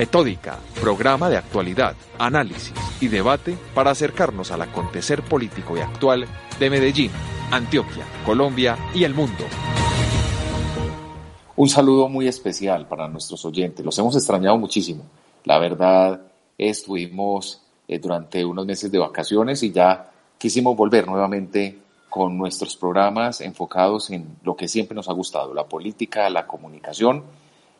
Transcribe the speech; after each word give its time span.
Metódica, 0.00 0.58
programa 0.80 1.28
de 1.28 1.36
actualidad, 1.36 1.94
análisis 2.18 2.72
y 3.02 3.08
debate 3.08 3.58
para 3.74 3.90
acercarnos 3.90 4.50
al 4.50 4.62
acontecer 4.62 5.20
político 5.20 5.76
y 5.76 5.80
actual 5.80 6.26
de 6.58 6.70
Medellín, 6.70 7.10
Antioquia, 7.50 8.06
Colombia 8.24 8.78
y 8.94 9.04
el 9.04 9.12
mundo. 9.12 9.44
Un 11.54 11.68
saludo 11.68 12.08
muy 12.08 12.28
especial 12.28 12.88
para 12.88 13.08
nuestros 13.08 13.44
oyentes. 13.44 13.84
Los 13.84 13.98
hemos 13.98 14.16
extrañado 14.16 14.56
muchísimo. 14.56 15.04
La 15.44 15.58
verdad, 15.58 16.22
estuvimos 16.56 17.60
eh, 17.86 17.98
durante 17.98 18.42
unos 18.42 18.64
meses 18.64 18.90
de 18.90 18.98
vacaciones 18.98 19.62
y 19.62 19.70
ya 19.70 20.12
quisimos 20.38 20.74
volver 20.78 21.06
nuevamente 21.06 21.78
con 22.08 22.38
nuestros 22.38 22.74
programas 22.74 23.42
enfocados 23.42 24.08
en 24.08 24.38
lo 24.44 24.56
que 24.56 24.66
siempre 24.66 24.94
nos 24.94 25.10
ha 25.10 25.12
gustado, 25.12 25.52
la 25.52 25.64
política, 25.64 26.30
la 26.30 26.46
comunicación 26.46 27.22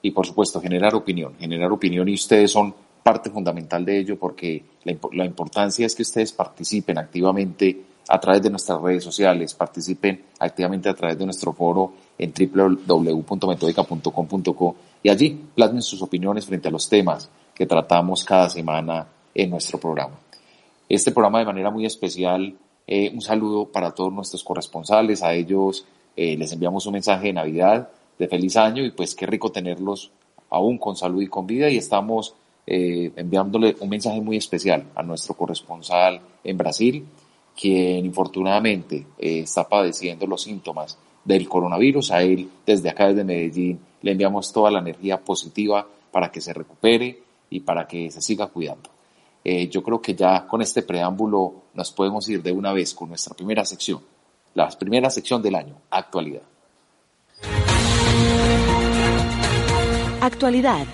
y 0.02 0.10
por 0.10 0.26
supuesto 0.26 0.60
generar 0.60 0.94
opinión, 0.94 1.34
generar 1.38 1.72
opinión 1.72 2.06
y 2.08 2.14
ustedes 2.14 2.50
son 2.50 2.74
parte 3.02 3.30
fundamental 3.30 3.84
de 3.84 3.98
ello 3.98 4.18
porque 4.18 4.64
la, 4.84 5.24
importancia 5.24 5.86
es 5.86 5.94
que 5.94 6.02
ustedes 6.02 6.32
participen 6.32 6.98
activamente 6.98 7.84
a 8.08 8.18
través 8.18 8.42
de 8.42 8.50
nuestras 8.50 8.80
redes 8.80 9.04
sociales, 9.04 9.54
participen 9.54 10.24
activamente 10.38 10.88
a 10.88 10.94
través 10.94 11.16
de 11.18 11.24
nuestro 11.24 11.52
foro 11.52 11.92
en 12.18 12.32
www.metodica.com.co 12.32 14.76
y 15.02 15.08
allí 15.08 15.40
plasmen 15.54 15.82
sus 15.82 16.02
opiniones 16.02 16.46
frente 16.46 16.68
a 16.68 16.70
los 16.70 16.88
temas 16.88 17.28
que 17.54 17.66
tratamos 17.66 18.24
cada 18.24 18.48
semana 18.48 19.06
en 19.34 19.50
nuestro 19.50 19.78
programa. 19.78 20.18
Este 20.88 21.12
programa 21.12 21.40
de 21.40 21.44
manera 21.44 21.70
muy 21.70 21.84
especial, 21.86 22.56
eh, 22.86 23.10
un 23.14 23.20
saludo 23.20 23.66
para 23.66 23.90
todos 23.92 24.12
nuestros 24.12 24.42
corresponsales, 24.42 25.22
a 25.22 25.34
ellos 25.34 25.86
eh, 26.16 26.36
les 26.36 26.52
enviamos 26.52 26.86
un 26.86 26.94
mensaje 26.94 27.28
de 27.28 27.34
Navidad 27.34 27.90
de 28.20 28.28
feliz 28.28 28.58
año 28.58 28.84
y 28.84 28.90
pues 28.90 29.14
qué 29.14 29.24
rico 29.24 29.50
tenerlos 29.50 30.10
aún 30.50 30.76
con 30.76 30.94
salud 30.94 31.22
y 31.22 31.26
con 31.26 31.46
vida 31.46 31.70
y 31.70 31.78
estamos 31.78 32.34
eh, 32.66 33.10
enviándole 33.16 33.74
un 33.80 33.88
mensaje 33.88 34.20
muy 34.20 34.36
especial 34.36 34.84
a 34.94 35.02
nuestro 35.02 35.34
corresponsal 35.34 36.20
en 36.44 36.58
Brasil, 36.58 37.06
quien 37.58 38.04
infortunadamente 38.04 39.06
eh, 39.18 39.40
está 39.40 39.66
padeciendo 39.66 40.26
los 40.26 40.42
síntomas 40.42 40.98
del 41.24 41.48
coronavirus. 41.48 42.10
A 42.10 42.22
él, 42.22 42.50
desde 42.66 42.90
acá, 42.90 43.08
desde 43.08 43.24
Medellín, 43.24 43.80
le 44.02 44.12
enviamos 44.12 44.52
toda 44.52 44.70
la 44.70 44.80
energía 44.80 45.18
positiva 45.18 45.86
para 46.12 46.30
que 46.30 46.42
se 46.42 46.52
recupere 46.52 47.22
y 47.48 47.60
para 47.60 47.88
que 47.88 48.10
se 48.10 48.20
siga 48.20 48.48
cuidando. 48.48 48.90
Eh, 49.42 49.68
yo 49.68 49.82
creo 49.82 50.02
que 50.02 50.14
ya 50.14 50.46
con 50.46 50.60
este 50.60 50.82
preámbulo 50.82 51.54
nos 51.72 51.90
podemos 51.90 52.28
ir 52.28 52.42
de 52.42 52.52
una 52.52 52.74
vez 52.74 52.92
con 52.92 53.08
nuestra 53.08 53.34
primera 53.34 53.64
sección, 53.64 54.00
la 54.52 54.68
primera 54.68 55.08
sección 55.08 55.40
del 55.40 55.54
año, 55.54 55.76
actualidad. 55.90 56.42
Actualidad. 60.20 60.86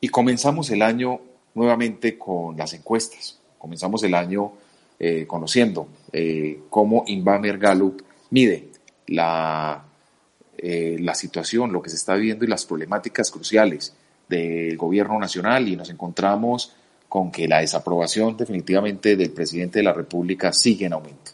Y 0.00 0.08
comenzamos 0.08 0.70
el 0.70 0.82
año 0.82 1.20
nuevamente 1.54 2.16
con 2.16 2.56
las 2.56 2.74
encuestas. 2.74 3.40
Comenzamos 3.58 4.04
el 4.04 4.14
año 4.14 4.52
eh, 5.00 5.26
conociendo 5.26 5.88
eh, 6.12 6.60
cómo 6.70 7.02
Inbamer 7.08 7.58
Gallup 7.58 8.02
mide 8.30 8.68
la, 9.08 9.84
eh, 10.56 10.96
la 11.00 11.14
situación, 11.14 11.72
lo 11.72 11.82
que 11.82 11.90
se 11.90 11.96
está 11.96 12.14
viviendo 12.14 12.44
y 12.44 12.48
las 12.48 12.64
problemáticas 12.64 13.32
cruciales 13.32 13.92
del 14.28 14.76
gobierno 14.76 15.18
nacional 15.18 15.66
y 15.66 15.74
nos 15.74 15.90
encontramos 15.90 16.72
con 17.08 17.32
que 17.32 17.48
la 17.48 17.58
desaprobación 17.58 18.36
definitivamente 18.36 19.16
del 19.16 19.32
presidente 19.32 19.80
de 19.80 19.82
la 19.82 19.92
República 19.92 20.52
sigue 20.52 20.86
en 20.86 20.92
aumento. 20.92 21.32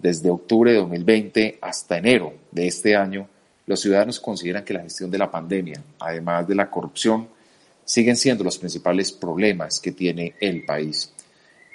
Desde 0.00 0.30
octubre 0.30 0.72
de 0.72 0.78
2020 0.78 1.58
hasta 1.60 1.98
enero 1.98 2.32
de 2.50 2.66
este 2.66 2.96
año, 2.96 3.28
los 3.66 3.80
ciudadanos 3.80 4.18
consideran 4.18 4.64
que 4.64 4.72
la 4.72 4.82
gestión 4.82 5.10
de 5.10 5.18
la 5.18 5.30
pandemia, 5.30 5.82
además 5.98 6.48
de 6.48 6.54
la 6.54 6.70
corrupción, 6.70 7.28
siguen 7.84 8.16
siendo 8.16 8.42
los 8.42 8.58
principales 8.58 9.12
problemas 9.12 9.78
que 9.78 9.92
tiene 9.92 10.34
el 10.40 10.64
país. 10.64 11.12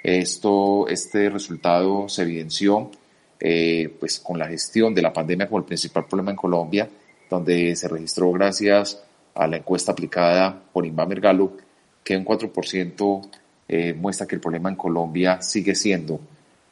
Esto, 0.02 0.88
este 0.88 1.30
resultado 1.30 2.08
se 2.08 2.22
evidenció 2.22 2.90
eh, 3.38 3.94
pues, 4.00 4.18
con 4.18 4.38
la 4.38 4.48
gestión 4.48 4.94
de 4.94 5.02
la 5.02 5.12
pandemia 5.12 5.46
como 5.46 5.58
el 5.58 5.64
principal 5.64 6.06
problema 6.06 6.32
en 6.32 6.36
Colombia, 6.36 6.88
donde 7.30 7.76
se 7.76 7.86
registró 7.86 8.32
gracias 8.32 9.02
a 9.34 9.46
la 9.46 9.58
encuesta 9.58 9.92
aplicada 9.92 10.62
por 10.72 10.84
Inbamer 10.84 11.20
Gallup 11.20 11.60
que 12.02 12.16
un 12.16 12.24
4% 12.24 13.30
eh, 13.68 13.92
muestra 13.94 14.26
que 14.26 14.34
el 14.34 14.40
problema 14.40 14.68
en 14.68 14.76
Colombia 14.76 15.40
sigue 15.42 15.74
siendo 15.74 16.20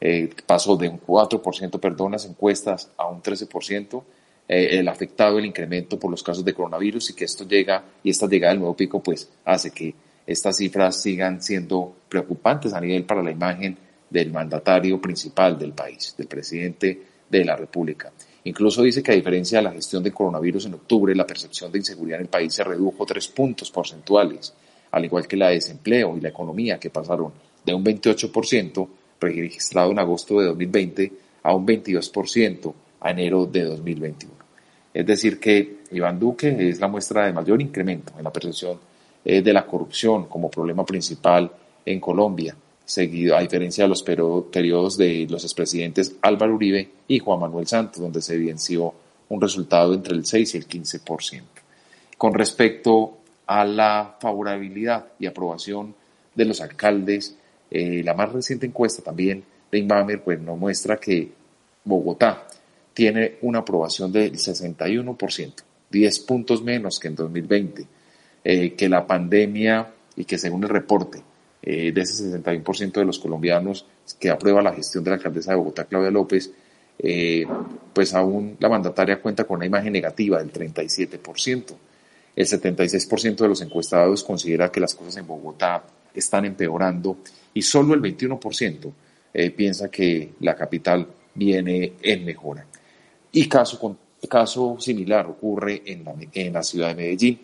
eh, 0.00 0.30
pasó 0.46 0.76
de 0.76 0.88
un 0.88 1.00
4%, 1.00 1.80
perdón, 1.80 2.12
las 2.12 2.26
encuestas 2.26 2.90
a 2.96 3.06
un 3.06 3.22
13%, 3.22 4.02
eh, 4.46 4.78
el 4.78 4.88
afectado, 4.88 5.38
el 5.38 5.46
incremento 5.46 5.98
por 5.98 6.10
los 6.10 6.22
casos 6.22 6.44
de 6.44 6.52
coronavirus 6.52 7.10
y 7.10 7.14
que 7.14 7.24
esto 7.24 7.46
llega 7.46 7.84
y 8.02 8.10
esta 8.10 8.26
llegada 8.26 8.52
del 8.52 8.60
nuevo 8.60 8.76
pico 8.76 9.02
pues 9.02 9.30
hace 9.44 9.70
que 9.70 9.94
estas 10.26 10.56
cifras 10.56 11.00
sigan 11.00 11.42
siendo 11.42 11.94
preocupantes 12.08 12.74
a 12.74 12.80
nivel 12.80 13.04
para 13.04 13.22
la 13.22 13.30
imagen 13.30 13.76
del 14.10 14.30
mandatario 14.30 15.00
principal 15.00 15.58
del 15.58 15.72
país, 15.72 16.14
del 16.16 16.26
presidente 16.26 17.02
de 17.28 17.44
la 17.44 17.56
República. 17.56 18.12
Incluso 18.44 18.82
dice 18.82 19.02
que 19.02 19.12
a 19.12 19.14
diferencia 19.14 19.58
de 19.58 19.64
la 19.64 19.72
gestión 19.72 20.02
del 20.02 20.12
coronavirus 20.12 20.66
en 20.66 20.74
octubre, 20.74 21.14
la 21.14 21.26
percepción 21.26 21.72
de 21.72 21.78
inseguridad 21.78 22.18
en 22.18 22.26
el 22.26 22.30
país 22.30 22.52
se 22.52 22.62
redujo 22.62 23.06
tres 23.06 23.28
puntos 23.28 23.70
porcentuales, 23.70 24.52
al 24.90 25.04
igual 25.04 25.26
que 25.26 25.36
la 25.36 25.48
de 25.48 25.54
desempleo 25.54 26.16
y 26.16 26.20
la 26.20 26.28
economía, 26.28 26.78
que 26.78 26.90
pasaron 26.90 27.32
de 27.64 27.72
un 27.72 27.82
28% 27.82 28.88
registrado 29.32 29.90
en 29.90 29.98
agosto 29.98 30.40
de 30.40 30.46
2020 30.46 31.12
a 31.42 31.54
un 31.54 31.66
22% 31.66 32.74
a 33.00 33.10
enero 33.10 33.46
de 33.46 33.64
2021. 33.64 34.34
Es 34.92 35.06
decir, 35.06 35.40
que 35.40 35.78
Iván 35.90 36.18
Duque 36.18 36.68
es 36.68 36.80
la 36.80 36.88
muestra 36.88 37.26
de 37.26 37.32
mayor 37.32 37.60
incremento 37.60 38.12
en 38.16 38.24
la 38.24 38.32
percepción 38.32 38.78
eh, 39.24 39.42
de 39.42 39.52
la 39.52 39.66
corrupción 39.66 40.26
como 40.26 40.50
problema 40.50 40.84
principal 40.84 41.50
en 41.84 42.00
Colombia, 42.00 42.56
seguido 42.84 43.36
a 43.36 43.40
diferencia 43.40 43.84
de 43.84 43.88
los 43.88 44.02
periodos 44.02 44.96
de 44.96 45.26
los 45.28 45.44
expresidentes 45.44 46.16
Álvaro 46.22 46.54
Uribe 46.54 46.88
y 47.08 47.18
Juan 47.18 47.40
Manuel 47.40 47.66
Santos, 47.66 48.00
donde 48.00 48.22
se 48.22 48.34
evidenció 48.34 48.94
un 49.28 49.40
resultado 49.40 49.94
entre 49.94 50.14
el 50.14 50.24
6 50.24 50.54
y 50.54 50.58
el 50.58 50.68
15%. 50.68 51.42
Con 52.16 52.34
respecto 52.34 53.18
a 53.46 53.64
la 53.64 54.16
favorabilidad 54.20 55.06
y 55.18 55.26
aprobación 55.26 55.94
de 56.34 56.44
los 56.44 56.60
alcaldes 56.60 57.36
eh, 57.76 58.04
la 58.04 58.14
más 58.14 58.32
reciente 58.32 58.66
encuesta 58.66 59.02
también 59.02 59.42
de 59.72 59.78
Inbamer 59.80 60.22
pues, 60.22 60.40
nos 60.40 60.56
muestra 60.56 60.96
que 60.96 61.28
Bogotá 61.82 62.46
tiene 62.92 63.38
una 63.42 63.58
aprobación 63.58 64.12
del 64.12 64.34
61%, 64.34 65.52
10 65.90 66.20
puntos 66.20 66.62
menos 66.62 67.00
que 67.00 67.08
en 67.08 67.16
2020, 67.16 67.86
eh, 68.44 68.74
que 68.74 68.88
la 68.88 69.04
pandemia 69.04 69.92
y 70.14 70.24
que 70.24 70.38
según 70.38 70.62
el 70.62 70.68
reporte 70.68 71.20
eh, 71.62 71.90
de 71.90 72.00
ese 72.00 72.40
61% 72.40 72.92
de 72.92 73.04
los 73.04 73.18
colombianos 73.18 73.84
que 74.20 74.30
aprueba 74.30 74.62
la 74.62 74.72
gestión 74.72 75.02
de 75.02 75.10
la 75.10 75.16
alcaldesa 75.16 75.50
de 75.50 75.56
Bogotá, 75.56 75.86
Claudia 75.86 76.12
López, 76.12 76.52
pues 77.92 78.14
aún 78.14 78.56
la 78.60 78.68
mandataria 78.68 79.20
cuenta 79.20 79.42
con 79.42 79.56
una 79.56 79.66
imagen 79.66 79.92
negativa 79.92 80.38
del 80.38 80.52
37%. 80.52 81.74
El 82.36 82.46
76% 82.46 83.34
de 83.34 83.48
los 83.48 83.60
encuestados 83.62 84.22
considera 84.22 84.70
que 84.70 84.78
las 84.78 84.94
cosas 84.94 85.16
en 85.16 85.26
Bogotá 85.26 85.82
están 86.14 86.44
empeorando 86.44 87.16
y 87.54 87.62
solo 87.62 87.94
el 87.94 88.02
21% 88.02 88.92
eh, 89.32 89.50
piensa 89.50 89.90
que 89.90 90.34
la 90.40 90.54
capital 90.54 91.06
viene 91.34 91.94
en 92.02 92.24
mejora. 92.24 92.66
Y 93.32 93.48
caso, 93.48 93.96
caso 94.28 94.76
similar 94.78 95.26
ocurre 95.26 95.82
en 95.86 96.04
la, 96.04 96.14
en 96.32 96.52
la 96.52 96.62
ciudad 96.62 96.88
de 96.88 96.94
Medellín. 96.94 97.40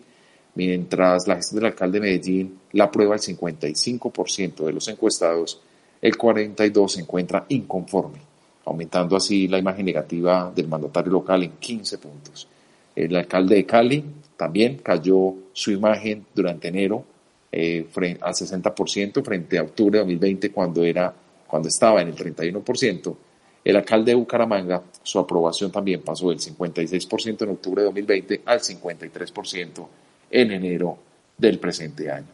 Mientras 0.53 1.27
la 1.27 1.37
gestión 1.37 1.61
del 1.61 1.71
alcalde 1.71 1.99
de 1.99 2.05
Medellín 2.05 2.59
la 2.73 2.85
aprueba 2.85 3.15
el 3.15 3.21
55% 3.21 4.65
de 4.65 4.73
los 4.73 4.87
encuestados, 4.89 5.61
el 6.01 6.17
42% 6.17 6.87
se 6.89 7.01
encuentra 7.01 7.45
inconforme, 7.49 8.19
aumentando 8.65 9.15
así 9.15 9.47
la 9.47 9.59
imagen 9.59 9.85
negativa 9.85 10.51
del 10.53 10.67
mandatario 10.67 11.11
local 11.11 11.43
en 11.43 11.51
15 11.51 11.97
puntos. 11.99 12.47
El 12.95 13.15
alcalde 13.15 13.55
de 13.55 13.65
Cali 13.65 14.03
también 14.35 14.77
cayó 14.77 15.35
su 15.53 15.71
imagen 15.71 16.25
durante 16.33 16.67
enero 16.67 17.05
eh, 17.51 17.85
al 18.21 18.33
60% 18.33 19.23
frente 19.23 19.57
a 19.57 19.63
octubre 19.63 19.99
de 19.99 20.05
2020 20.05 20.51
cuando, 20.51 20.83
era, 20.83 21.13
cuando 21.47 21.67
estaba 21.67 22.01
en 22.01 22.09
el 22.09 22.15
31%. 22.15 23.15
El 23.63 23.75
alcalde 23.75 24.11
de 24.11 24.15
Bucaramanga, 24.15 24.81
su 25.03 25.19
aprobación 25.19 25.71
también 25.71 26.01
pasó 26.01 26.29
del 26.29 26.39
56% 26.39 27.43
en 27.43 27.49
octubre 27.49 27.81
de 27.81 27.85
2020 27.87 28.41
al 28.45 28.59
53% 28.59 29.87
en 30.31 30.51
enero 30.51 30.97
del 31.37 31.59
presente 31.59 32.09
año. 32.09 32.27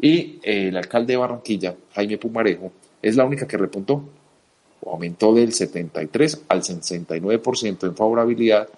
Y 0.00 0.38
el 0.42 0.76
alcalde 0.76 1.12
de 1.12 1.16
Barranquilla, 1.16 1.74
Jaime 1.94 2.18
Pumarejo, 2.18 2.72
es 3.02 3.16
la 3.16 3.24
única 3.24 3.46
que 3.46 3.56
repuntó, 3.56 4.02
aumentó 4.86 5.34
del 5.34 5.52
73 5.52 6.44
al 6.48 6.62
69% 6.62 7.86
en 7.86 7.96
favorabilidad 7.96 8.68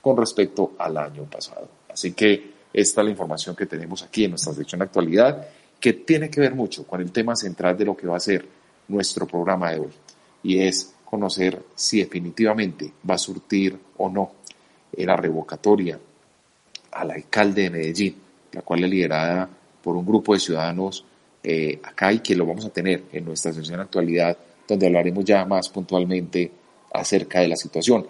con 0.00 0.16
respecto 0.16 0.72
al 0.78 0.96
año 0.96 1.24
pasado. 1.24 1.68
Así 1.88 2.12
que 2.12 2.57
esta 2.72 3.00
es 3.00 3.04
la 3.04 3.10
información 3.10 3.56
que 3.56 3.66
tenemos 3.66 4.02
aquí 4.02 4.24
en 4.24 4.30
nuestra 4.30 4.52
sección 4.52 4.82
actualidad, 4.82 5.46
que 5.80 5.92
tiene 5.92 6.28
que 6.28 6.40
ver 6.40 6.54
mucho 6.54 6.86
con 6.86 7.00
el 7.00 7.12
tema 7.12 7.36
central 7.36 7.76
de 7.76 7.84
lo 7.84 7.96
que 7.96 8.06
va 8.06 8.16
a 8.16 8.20
ser 8.20 8.46
nuestro 8.88 9.26
programa 9.26 9.70
de 9.70 9.80
hoy, 9.80 9.92
y 10.42 10.60
es 10.60 10.94
conocer 11.04 11.62
si 11.74 12.00
definitivamente 12.00 12.92
va 13.08 13.14
a 13.14 13.18
surtir 13.18 13.78
o 13.96 14.08
no 14.08 14.32
la 14.92 15.16
revocatoria 15.16 15.98
al 16.92 17.10
alcalde 17.10 17.62
de 17.62 17.70
Medellín, 17.70 18.16
la 18.52 18.62
cual 18.62 18.84
es 18.84 18.90
liderada 18.90 19.48
por 19.82 19.96
un 19.96 20.06
grupo 20.06 20.34
de 20.34 20.40
ciudadanos 20.40 21.04
eh, 21.42 21.78
acá 21.82 22.12
y 22.12 22.20
que 22.20 22.34
lo 22.34 22.46
vamos 22.46 22.64
a 22.64 22.70
tener 22.70 23.04
en 23.12 23.24
nuestra 23.24 23.52
sesión 23.52 23.76
de 23.76 23.84
actualidad, 23.84 24.36
donde 24.66 24.86
hablaremos 24.86 25.24
ya 25.24 25.44
más 25.44 25.68
puntualmente 25.68 26.50
acerca 26.92 27.40
de 27.40 27.48
la 27.48 27.56
situación. 27.56 28.06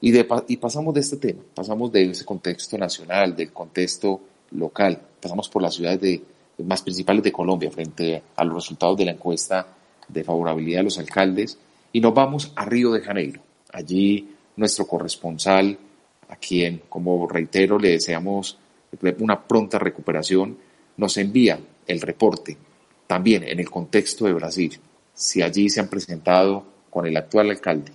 Y, 0.00 0.56
pasamos 0.56 0.94
de 0.94 1.00
este 1.00 1.16
tema, 1.16 1.40
pasamos 1.54 1.90
de 1.90 2.10
ese 2.10 2.24
contexto 2.24 2.78
nacional, 2.78 3.34
del 3.34 3.52
contexto 3.52 4.20
local, 4.52 5.00
pasamos 5.20 5.48
por 5.48 5.62
las 5.62 5.74
ciudades 5.74 6.00
de, 6.00 6.22
más 6.64 6.82
principales 6.82 7.22
de 7.22 7.32
Colombia 7.32 7.70
frente 7.70 8.22
a 8.36 8.44
los 8.44 8.54
resultados 8.54 8.96
de 8.96 9.04
la 9.04 9.12
encuesta 9.12 9.66
de 10.08 10.24
favorabilidad 10.24 10.80
de 10.80 10.84
los 10.84 10.98
alcaldes 10.98 11.58
y 11.92 12.00
nos 12.00 12.14
vamos 12.14 12.52
a 12.54 12.64
Río 12.64 12.92
de 12.92 13.00
Janeiro. 13.00 13.40
Allí 13.72 14.28
nuestro 14.56 14.86
corresponsal, 14.86 15.78
a 16.28 16.36
quien, 16.36 16.82
como 16.88 17.26
reitero, 17.28 17.78
le 17.78 17.90
deseamos 17.90 18.58
una 19.18 19.40
pronta 19.46 19.78
recuperación, 19.78 20.56
nos 20.96 21.16
envía 21.16 21.60
el 21.86 22.00
reporte 22.00 22.56
también 23.06 23.42
en 23.44 23.58
el 23.58 23.70
contexto 23.70 24.26
de 24.26 24.34
Brasil, 24.34 24.78
si 25.14 25.42
allí 25.42 25.68
se 25.70 25.80
han 25.80 25.88
presentado 25.88 26.64
con 26.90 27.06
el 27.06 27.16
actual 27.16 27.50
alcalde, 27.50 27.92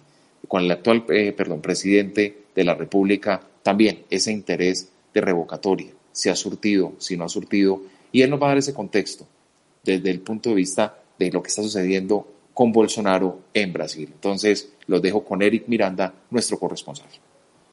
con 0.47 0.63
el 0.63 0.71
actual 0.71 1.05
eh, 1.09 1.33
perdón, 1.33 1.61
presidente 1.61 2.43
de 2.55 2.63
la 2.63 2.75
República, 2.75 3.41
también 3.61 4.03
ese 4.09 4.31
interés 4.31 4.91
de 5.13 5.21
revocatoria, 5.21 5.91
si 6.11 6.29
ha 6.29 6.35
surtido, 6.35 6.93
si 6.97 7.17
no 7.17 7.25
ha 7.25 7.29
surtido, 7.29 7.81
y 8.11 8.21
él 8.21 8.29
nos 8.29 8.41
va 8.41 8.47
a 8.47 8.49
dar 8.49 8.57
ese 8.57 8.73
contexto 8.73 9.25
desde 9.83 10.11
el 10.11 10.19
punto 10.21 10.49
de 10.49 10.55
vista 10.55 10.97
de 11.17 11.31
lo 11.31 11.41
que 11.41 11.49
está 11.49 11.61
sucediendo 11.61 12.27
con 12.53 12.71
Bolsonaro 12.71 13.39
en 13.53 13.73
Brasil. 13.73 14.09
Entonces, 14.13 14.73
los 14.87 15.01
dejo 15.01 15.23
con 15.23 15.41
Eric 15.41 15.67
Miranda, 15.67 16.13
nuestro 16.29 16.59
corresponsal. 16.59 17.07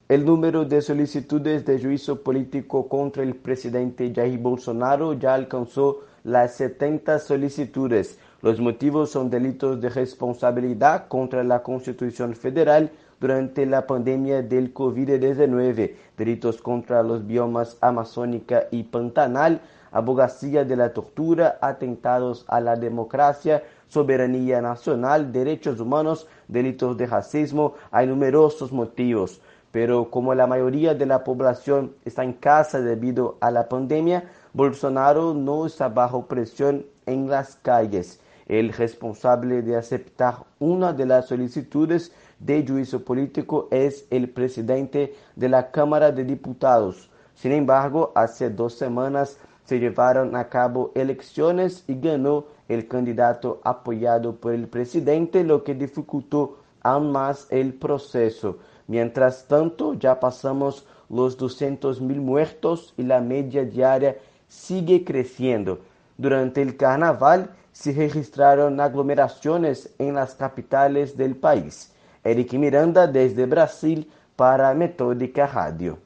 El 0.08 0.25
número 0.25 0.64
de 0.64 0.82
solicitudes 0.82 1.64
de 1.64 1.81
juicio 1.81 2.22
político 2.22 2.88
contra 2.88 3.22
el 3.22 3.37
presidente 3.37 4.12
Jair 4.12 4.38
Bolsonaro 4.38 5.12
ya 5.12 5.34
alcanzó 5.34 6.00
las 6.25 6.56
70 6.56 7.19
solicitudes. 7.20 8.19
Los 8.43 8.59
motivos 8.59 9.11
son 9.11 9.29
delitos 9.29 9.83
de 9.83 9.91
responsabilidad 9.91 11.09
contra 11.09 11.45
la 11.45 11.63
Constitución 11.63 12.35
Federal 12.35 12.91
durante 13.21 13.67
la 13.67 13.87
pandemia 13.87 14.41
del 14.41 14.73
COVID-19, 14.73 15.95
delitos 16.17 16.63
contra 16.63 17.03
los 17.03 17.27
biomas 17.27 17.77
amazónica 17.83 18.65
y 18.71 18.85
pantanal, 18.85 19.61
abogacía 19.93 20.65
de 20.65 20.75
la 20.75 20.95
tortura, 20.95 21.59
atentados 21.61 22.47
a 22.49 22.63
la 22.63 22.77
democracia, 22.77 23.63
soberanía 23.89 24.63
nacional, 24.63 25.33
derechos 25.33 25.79
humanos, 25.79 26.27
delitos 26.49 26.97
de 26.97 27.07
racismo. 27.09 27.75
Hay 27.91 28.07
numerosos 28.07 28.73
motivos, 28.73 29.43
pero 29.71 30.11
como 30.11 30.35
la 30.35 30.47
mayoría 30.47 30.95
de 30.95 31.05
la 31.05 31.25
población 31.25 31.93
está 32.07 32.25
en 32.25 32.33
casa 32.33 32.81
debido 32.81 33.37
a 33.43 33.51
la 33.51 33.69
pandemia, 33.69 34.31
Bolsonaro 34.55 35.35
no 35.35 35.67
está 35.67 35.89
bajo 35.89 36.25
presión 36.25 36.87
en 37.05 37.29
las 37.29 37.57
calles. 37.57 38.19
El 38.50 38.73
responsable 38.73 39.62
de 39.62 39.76
aceptar 39.76 40.44
una 40.58 40.93
de 40.93 41.06
las 41.06 41.29
solicitudes 41.29 42.11
de 42.41 42.67
juicio 42.67 43.05
político 43.05 43.69
es 43.70 44.06
el 44.11 44.29
presidente 44.29 45.14
de 45.37 45.49
la 45.49 45.70
Cámara 45.70 46.11
de 46.11 46.25
Diputados. 46.25 47.08
Sin 47.37 47.52
embargo, 47.52 48.11
hace 48.17 48.50
dos 48.50 48.75
semanas 48.75 49.38
se 49.67 49.79
llevaron 49.79 50.35
a 50.35 50.49
cabo 50.49 50.91
elecciones 50.97 51.85
y 51.87 51.94
ganó 52.00 52.47
el 52.67 52.88
candidato 52.88 53.61
apoyado 53.62 54.35
por 54.35 54.53
el 54.53 54.67
presidente, 54.67 55.44
lo 55.44 55.62
que 55.62 55.76
dificultó 55.76 56.58
aún 56.81 57.12
más 57.12 57.46
el 57.50 57.75
proceso. 57.75 58.58
Mientras 58.88 59.46
tanto, 59.46 59.94
ya 59.94 60.19
pasamos 60.19 60.85
los 61.08 61.37
200 61.37 62.00
mil 62.00 62.20
muertos 62.20 62.94
y 62.96 63.05
la 63.05 63.20
media 63.20 63.64
diaria 63.64 64.17
sigue 64.49 65.05
creciendo. 65.05 65.79
Durante 66.19 66.61
el 66.62 66.76
carnaval 66.76 67.50
se 67.81 67.93
registraron 67.94 68.79
aglomeraciones 68.79 69.88
en 69.99 70.17
las 70.17 70.35
capitales 70.35 71.17
del 71.17 71.35
país. 71.35 71.91
Eric 72.23 72.53
Miranda 72.53 73.06
desde 73.06 73.47
Brasil 73.47 74.06
para 74.37 74.75
Metódica 74.75 75.47
Radio. 75.47 75.99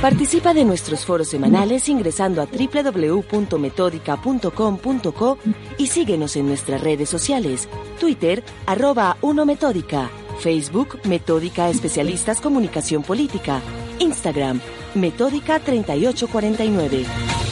Participa 0.00 0.54
de 0.54 0.64
nuestros 0.64 1.04
foros 1.04 1.28
semanales 1.28 1.86
ingresando 1.90 2.40
a 2.40 2.46
www.metódica.com.co 2.46 5.38
y 5.76 5.88
síguenos 5.88 6.36
en 6.36 6.46
nuestras 6.46 6.80
redes 6.80 7.10
sociales, 7.10 7.68
Twitter, 7.98 8.42
arroba 8.64 9.18
1 9.20 9.44
Metódica, 9.44 10.08
Facebook, 10.38 10.98
Metódica 11.04 11.68
Especialistas 11.68 12.40
Comunicación 12.40 13.02
Política, 13.02 13.60
Instagram, 13.98 14.62
Metódica 14.94 15.60
3849. 15.60 17.49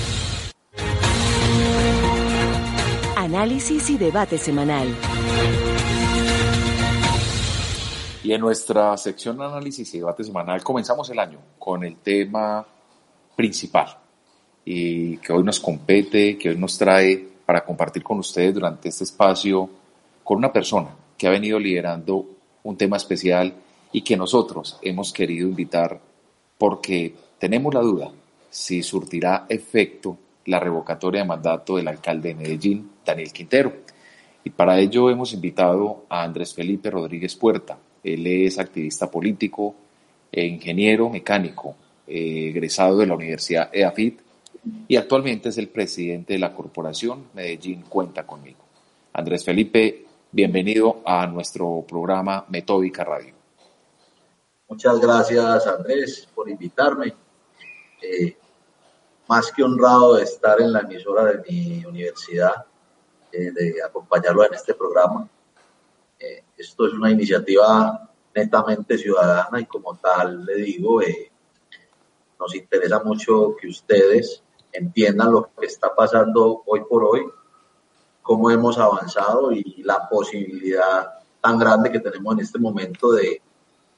Análisis 3.29 3.91
y 3.91 3.99
debate 3.99 4.39
semanal. 4.39 4.89
Y 8.25 8.33
en 8.33 8.41
nuestra 8.41 8.97
sección 8.97 9.43
análisis 9.43 9.93
y 9.95 9.99
debate 9.99 10.25
semanal 10.25 10.65
comenzamos 10.65 11.11
el 11.11 11.19
año 11.19 11.39
con 11.59 11.85
el 11.85 11.97
tema 11.97 12.67
principal 13.37 13.99
y 14.65 15.19
que 15.19 15.35
hoy 15.35 15.43
nos 15.43 15.61
compete, 15.61 16.39
que 16.39 16.49
hoy 16.49 16.57
nos 16.57 16.79
trae 16.79 17.23
para 17.45 17.67
compartir 17.67 18.03
con 18.03 18.19
ustedes 18.19 18.55
durante 18.55 18.89
este 18.89 19.05
espacio 19.05 19.69
con 20.25 20.39
una 20.39 20.51
persona 20.51 20.89
que 21.19 21.27
ha 21.27 21.31
venido 21.31 21.59
liderando 21.59 22.25
un 22.63 22.79
tema 22.79 22.97
especial 22.97 23.53
y 23.93 24.01
que 24.01 24.17
nosotros 24.17 24.79
hemos 24.81 25.13
querido 25.13 25.47
invitar 25.47 26.01
porque 26.57 27.15
tenemos 27.39 27.75
la 27.75 27.83
duda 27.83 28.11
si 28.49 28.83
surtirá 28.83 29.45
efecto 29.51 30.17
la 30.49 30.61
revocatoria 30.61 31.23
de 31.23 31.29
mandato 31.29 31.77
del 31.77 31.89
alcalde 31.89 32.31
de 32.31 32.35
Medellín, 32.35 32.91
Daniel 33.05 33.33
Quintero. 33.33 33.73
Y 34.45 34.51
para 34.51 34.79
ello 34.79 35.11
hemos 35.11 35.33
invitado 35.33 36.05
a 36.09 36.23
Andrés 36.23 36.55
Felipe 36.55 36.91
Rodríguez 36.91 37.37
Puerta. 37.37 37.79
Él 38.03 38.27
es 38.27 38.59
activista 38.59 39.11
político, 39.11 39.75
e 40.31 40.47
ingeniero 40.47 41.09
mecánico, 41.09 41.75
eh, 42.07 42.49
egresado 42.51 42.99
de 42.99 43.07
la 43.07 43.15
Universidad 43.15 43.71
EAFIT 43.73 44.21
y 44.87 44.97
actualmente 44.97 45.49
es 45.49 45.59
el 45.59 45.69
presidente 45.69 46.35
de 46.35 46.39
la 46.39 46.53
corporación 46.53 47.29
Medellín 47.35 47.83
Cuenta 47.83 48.27
conmigo. 48.27 48.65
Andrés 49.13 49.45
Felipe, 49.45 50.07
bienvenido 50.31 51.01
a 51.05 51.27
nuestro 51.27 51.85
programa 51.89 52.45
Metódica 52.49 53.05
Radio. 53.05 53.35
Muchas 54.69 55.01
gracias 55.01 55.67
Andrés 55.67 56.29
por 56.35 56.49
invitarme. 56.49 57.15
Eh, 58.03 58.37
más 59.29 59.53
que 59.53 59.63
honrado 59.63 60.17
de 60.17 60.25
estar 60.25 60.61
en 60.61 60.73
la 60.73 60.81
emisora 60.81 61.25
de 61.27 61.43
mi 61.49 61.85
universidad, 61.85 62.65
eh, 63.31 63.51
de 63.53 63.83
acompañarlo 63.85 64.45
en 64.45 64.55
este 64.55 64.75
programa. 64.75 65.29
Eh, 66.19 66.45
esto 66.57 66.87
es 66.87 66.95
una 66.95 67.11
iniciativa 67.11 68.11
netamente 68.35 68.97
ciudadana 68.97 69.61
y 69.61 69.67
como 69.67 69.97
tal 69.97 70.45
le 70.45 70.55
digo, 70.57 71.01
nos 72.41 72.55
interesa 72.55 73.03
mucho 73.03 73.55
que 73.61 73.69
ustedes 73.69 74.43
entiendan 74.73 75.33
lo 75.33 75.51
que 75.59 75.67
está 75.67 75.95
pasando 75.95 76.63
hoy 76.67 76.83
por 76.89 77.05
hoy, 77.05 77.27
cómo 78.23 78.51
hemos 78.51 78.79
avanzado 78.79 79.53
y 79.53 79.83
la 79.83 80.09
posibilidad 80.09 81.15
tan 81.41 81.59
grande 81.59 81.91
que 81.93 82.01
tenemos 82.01 82.35
en 82.35 82.41
este 82.41 82.59
momento 82.59 83.13
de, 83.13 83.43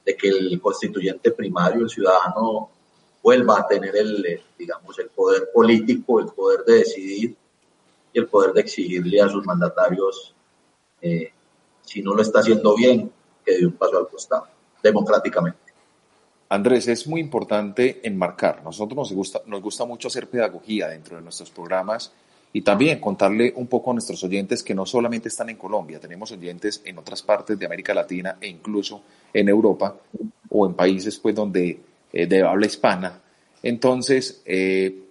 de 0.05 0.17
que 0.17 0.29
el 0.29 0.59
constituyente 0.61 1.31
primario, 1.31 1.83
el 1.83 1.89
ciudadano, 1.89 2.69
vuelva 3.23 3.59
a 3.59 3.67
tener 3.67 3.95
el, 3.95 4.41
digamos, 4.57 4.97
el 4.99 5.09
poder 5.09 5.49
político, 5.53 6.19
el 6.19 6.27
poder 6.27 6.63
de 6.65 6.73
decidir 6.79 7.35
y 8.13 8.19
el 8.19 8.27
poder 8.27 8.53
de 8.53 8.61
exigirle 8.61 9.21
a 9.21 9.29
sus 9.29 9.45
mandatarios, 9.45 10.35
eh, 11.01 11.31
si 11.83 12.01
no 12.01 12.13
lo 12.13 12.21
está 12.21 12.39
haciendo 12.39 12.75
bien, 12.75 13.11
que 13.45 13.57
dé 13.57 13.65
un 13.65 13.73
paso 13.73 13.97
al 13.97 14.07
costado, 14.09 14.47
democráticamente. 14.83 15.59
Andrés, 16.49 16.87
es 16.87 17.07
muy 17.07 17.21
importante 17.21 18.01
enmarcar. 18.03 18.61
Nosotros 18.63 18.97
nos 18.97 19.13
gusta, 19.13 19.41
nos 19.45 19.61
gusta 19.61 19.85
mucho 19.85 20.09
hacer 20.09 20.29
pedagogía 20.29 20.89
dentro 20.89 21.15
de 21.15 21.23
nuestros 21.23 21.49
programas 21.49 22.11
Y 22.53 22.61
también 22.61 22.99
contarle 22.99 23.53
un 23.55 23.67
poco 23.67 23.91
a 23.91 23.93
nuestros 23.93 24.21
oyentes 24.25 24.61
que 24.61 24.75
no 24.75 24.85
solamente 24.85 25.29
están 25.29 25.49
en 25.49 25.55
Colombia, 25.55 25.99
tenemos 25.99 26.31
oyentes 26.33 26.81
en 26.83 26.97
otras 26.97 27.21
partes 27.21 27.57
de 27.57 27.65
América 27.65 27.93
Latina 27.93 28.37
e 28.41 28.49
incluso 28.49 29.01
en 29.33 29.47
Europa 29.47 29.95
o 30.49 30.67
en 30.67 30.73
países 30.73 31.17
pues 31.17 31.33
donde 31.33 31.79
eh, 32.13 32.27
de 32.27 32.43
habla 32.43 32.65
hispana. 32.65 33.21
Entonces, 33.63 34.41
eh, 34.45 35.03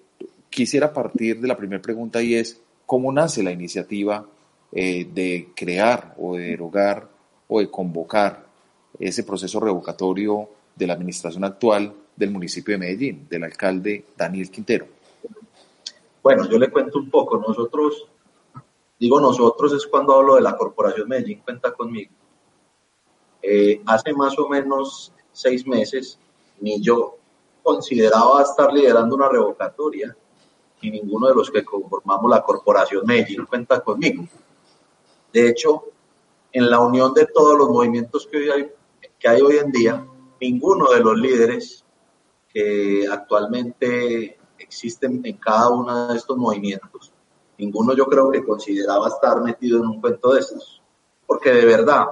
quisiera 0.51 0.93
partir 0.93 1.41
de 1.41 1.49
la 1.49 1.57
primera 1.57 1.81
pregunta 1.81 2.23
y 2.23 2.35
es, 2.35 2.61
¿cómo 2.85 3.13
nace 3.13 3.43
la 3.43 3.53
iniciativa 3.53 4.27
eh, 4.73 5.09
de 5.13 5.49
crear 5.57 6.15
o 6.19 6.37
de 6.37 6.51
derogar 6.51 7.09
o 7.49 7.61
de 7.61 7.71
convocar 7.71 8.45
ese 8.99 9.25
proceso 9.25 9.61
revocatorio 9.61 10.49
de 10.77 10.87
la 10.87 10.93
administración 10.95 11.45
actual 11.45 11.95
del 12.17 12.31
municipio 12.31 12.75
de 12.75 12.79
Medellín, 12.79 13.27
del 13.31 13.45
alcalde 13.45 14.05
Daniel 14.17 14.51
Quintero? 14.51 14.87
Bueno, 16.23 16.49
yo 16.51 16.59
le 16.59 16.71
cuento 16.71 16.99
un 16.99 17.09
poco. 17.09 17.39
Nosotros, 17.39 18.07
digo 18.99 19.21
nosotros 19.21 19.73
es 19.73 19.87
cuando 19.87 20.15
hablo 20.17 20.35
de 20.35 20.43
la 20.43 20.55
Corporación 20.55 21.09
Medellín, 21.09 21.41
cuenta 21.43 21.73
conmigo. 21.73 22.11
Hace 23.87 24.13
más 24.13 24.39
o 24.39 24.49
menos 24.51 25.15
seis 25.33 25.67
meses, 25.67 26.19
ni 26.61 26.81
yo 26.81 27.17
consideraba 27.63 28.43
estar 28.43 28.73
liderando 28.73 29.17
una 29.17 29.29
revocatoria, 29.29 30.17
y 30.83 30.91
ninguno 30.91 31.29
de 31.29 31.35
los 31.35 31.51
que 31.51 31.65
conformamos 31.65 32.31
la 32.31 32.43
Corporación 32.43 33.05
Medellín 33.07 33.45
cuenta 33.47 33.81
conmigo. 33.81 34.25
De 35.33 35.49
hecho, 35.49 35.85
en 36.53 36.71
la 36.71 36.81
unión 36.81 37.13
de 37.15 37.27
todos 37.27 37.57
los 37.57 37.69
movimientos 37.69 38.27
que, 38.27 38.51
hay, 38.51 38.73
que 39.19 39.29
hay 39.29 39.43
hoy 39.43 39.59
en 39.59 39.71
día, 39.71 40.07
ninguno 40.41 40.91
de 40.91 41.01
los 41.01 41.19
líderes 41.19 41.85
que 42.49 43.07
actualmente 43.11 44.39
existen 44.59 45.21
en 45.25 45.37
cada 45.37 45.69
uno 45.69 46.09
de 46.09 46.17
estos 46.17 46.37
movimientos, 46.37 47.13
ninguno 47.59 47.95
yo 47.95 48.07
creo 48.07 48.31
que 48.31 48.45
consideraba 48.45 49.09
estar 49.09 49.41
metido 49.43 49.79
en 49.79 49.87
un 49.87 50.01
cuento 50.01 50.33
de 50.33 50.41
estos. 50.41 50.83
Porque 51.27 51.53
de 51.53 51.65
verdad, 51.65 52.07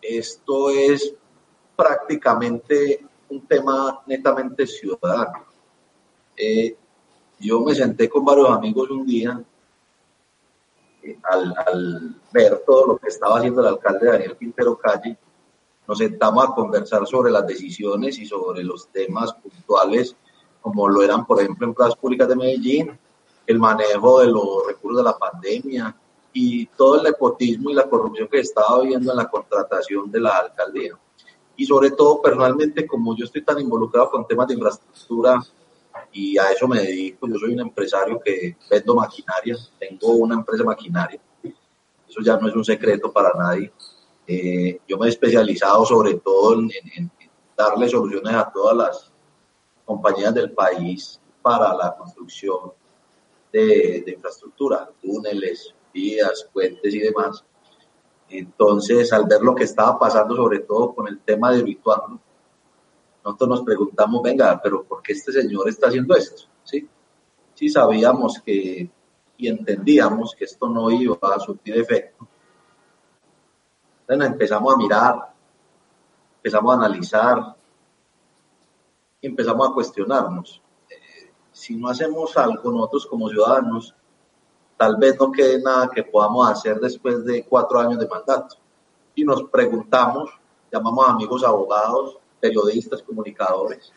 esto 0.00 0.70
es 0.70 1.14
prácticamente 1.74 3.04
un 3.28 3.46
tema 3.46 4.02
netamente 4.06 4.66
ciudadano. 4.66 5.44
Eh, 6.36 6.76
yo 7.38 7.60
me 7.60 7.74
senté 7.74 8.08
con 8.08 8.24
varios 8.24 8.50
amigos 8.50 8.90
un 8.90 9.06
día 9.06 9.42
eh, 11.02 11.18
al, 11.22 11.54
al, 11.66 12.14
ver 12.32 12.62
todo 12.66 12.86
lo 12.86 12.98
que 12.98 13.08
estaba 13.08 13.38
haciendo 13.38 13.60
el 13.60 13.68
alcalde 13.68 14.06
Daniel 14.06 14.36
Quintero 14.38 14.76
Calle, 14.76 15.18
nos 15.86 15.98
sentamos 15.98 16.44
a 16.44 16.54
conversar 16.54 17.06
sobre 17.06 17.30
las 17.30 17.46
decisiones 17.46 18.18
y 18.18 18.26
sobre 18.26 18.64
los 18.64 18.88
temas 18.88 19.32
puntuales, 19.34 20.16
como 20.60 20.88
lo 20.88 21.02
eran, 21.02 21.24
por 21.24 21.40
ejemplo, 21.40 21.66
en 21.66 21.74
plazas 21.74 21.96
públicas 21.96 22.28
de 22.28 22.36
Medellín, 22.36 22.98
el 23.46 23.58
manejo 23.58 24.20
de 24.20 24.26
los 24.26 24.66
recursos 24.66 24.98
de 24.98 25.04
la 25.04 25.16
pandemia 25.16 25.96
y 26.32 26.66
todo 26.66 26.96
el 26.96 27.04
nepotismo 27.04 27.70
y 27.70 27.74
la 27.74 27.88
corrupción 27.88 28.28
que 28.28 28.40
estaba 28.40 28.80
viendo 28.82 29.12
en 29.12 29.16
la 29.16 29.28
contratación 29.28 30.10
de 30.10 30.20
la 30.20 30.38
alcaldía. 30.38 30.98
Y 31.56 31.64
sobre 31.64 31.90
todo, 31.92 32.20
personalmente, 32.20 32.86
como 32.86 33.16
yo 33.16 33.24
estoy 33.24 33.42
tan 33.42 33.58
involucrado 33.60 34.10
con 34.10 34.26
temas 34.26 34.48
de 34.48 34.54
infraestructura 34.54 35.40
y 36.12 36.36
a 36.38 36.50
eso 36.50 36.68
me 36.68 36.80
dedico, 36.80 37.26
yo 37.26 37.36
soy 37.36 37.54
un 37.54 37.60
empresario 37.60 38.20
que 38.20 38.56
vendo 38.70 38.94
maquinaria, 38.94 39.56
tengo 39.78 40.12
una 40.12 40.34
empresa 40.34 40.64
maquinaria, 40.64 41.20
eso 42.08 42.20
ya 42.22 42.36
no 42.36 42.48
es 42.48 42.54
un 42.54 42.64
secreto 42.64 43.10
para 43.12 43.32
nadie. 43.36 43.72
Eh, 44.26 44.80
yo 44.86 44.98
me 44.98 45.06
he 45.06 45.10
especializado 45.10 45.84
sobre 45.86 46.14
todo 46.14 46.54
en, 46.54 46.70
en, 46.96 47.10
darle 47.56 47.88
soluciones 47.88 48.34
a 48.34 48.50
todas 48.52 48.76
las 48.76 49.12
compañías 49.84 50.34
del 50.34 50.52
país 50.52 51.20
para 51.40 51.74
la 51.74 51.96
construcción 51.96 52.72
de, 53.52 54.02
de 54.04 54.12
infraestructura, 54.12 54.90
túneles, 55.00 55.74
vías, 55.94 56.48
puentes 56.52 56.92
y 56.92 56.98
demás. 56.98 57.44
Entonces, 58.28 59.12
al 59.12 59.26
ver 59.26 59.40
lo 59.42 59.54
que 59.54 59.64
estaba 59.64 59.98
pasando, 59.98 60.34
sobre 60.34 60.60
todo 60.60 60.94
con 60.94 61.08
el 61.08 61.20
tema 61.20 61.52
de 61.52 61.62
Vituano, 61.62 62.20
nosotros 63.24 63.48
nos 63.48 63.62
preguntamos, 63.62 64.22
venga, 64.22 64.60
pero 64.62 64.84
¿por 64.84 65.02
qué 65.02 65.12
este 65.12 65.32
señor 65.32 65.68
está 65.68 65.88
haciendo 65.88 66.14
esto? 66.14 66.44
Sí, 66.62 66.88
sí 67.54 67.68
sabíamos 67.68 68.40
que 68.44 68.90
y 69.38 69.48
entendíamos 69.48 70.34
que 70.34 70.44
esto 70.44 70.68
no 70.68 70.90
iba 70.90 71.18
a 71.22 71.38
surtir 71.38 71.76
efecto. 71.76 72.26
Entonces 74.00 74.32
empezamos 74.32 74.74
a 74.74 74.76
mirar, 74.76 75.34
empezamos 76.36 76.72
a 76.72 76.76
analizar, 76.76 77.56
empezamos 79.20 79.68
a 79.68 79.72
cuestionarnos. 79.72 80.62
Eh, 80.88 81.32
si 81.52 81.76
no 81.76 81.88
hacemos 81.88 82.36
algo 82.36 82.70
nosotros 82.70 83.06
como 83.06 83.28
ciudadanos, 83.28 83.94
tal 84.76 84.96
vez 84.96 85.18
no 85.18 85.32
quede 85.32 85.60
nada 85.62 85.88
que 85.88 86.02
podamos 86.02 86.48
hacer 86.50 86.78
después 86.78 87.24
de 87.24 87.44
cuatro 87.44 87.80
años 87.80 87.98
de 87.98 88.06
mandato. 88.06 88.56
Y 89.14 89.24
nos 89.24 89.44
preguntamos, 89.44 90.30
llamamos 90.70 91.06
a 91.08 91.12
amigos 91.12 91.44
abogados, 91.44 92.18
periodistas, 92.40 93.02
comunicadores, 93.02 93.92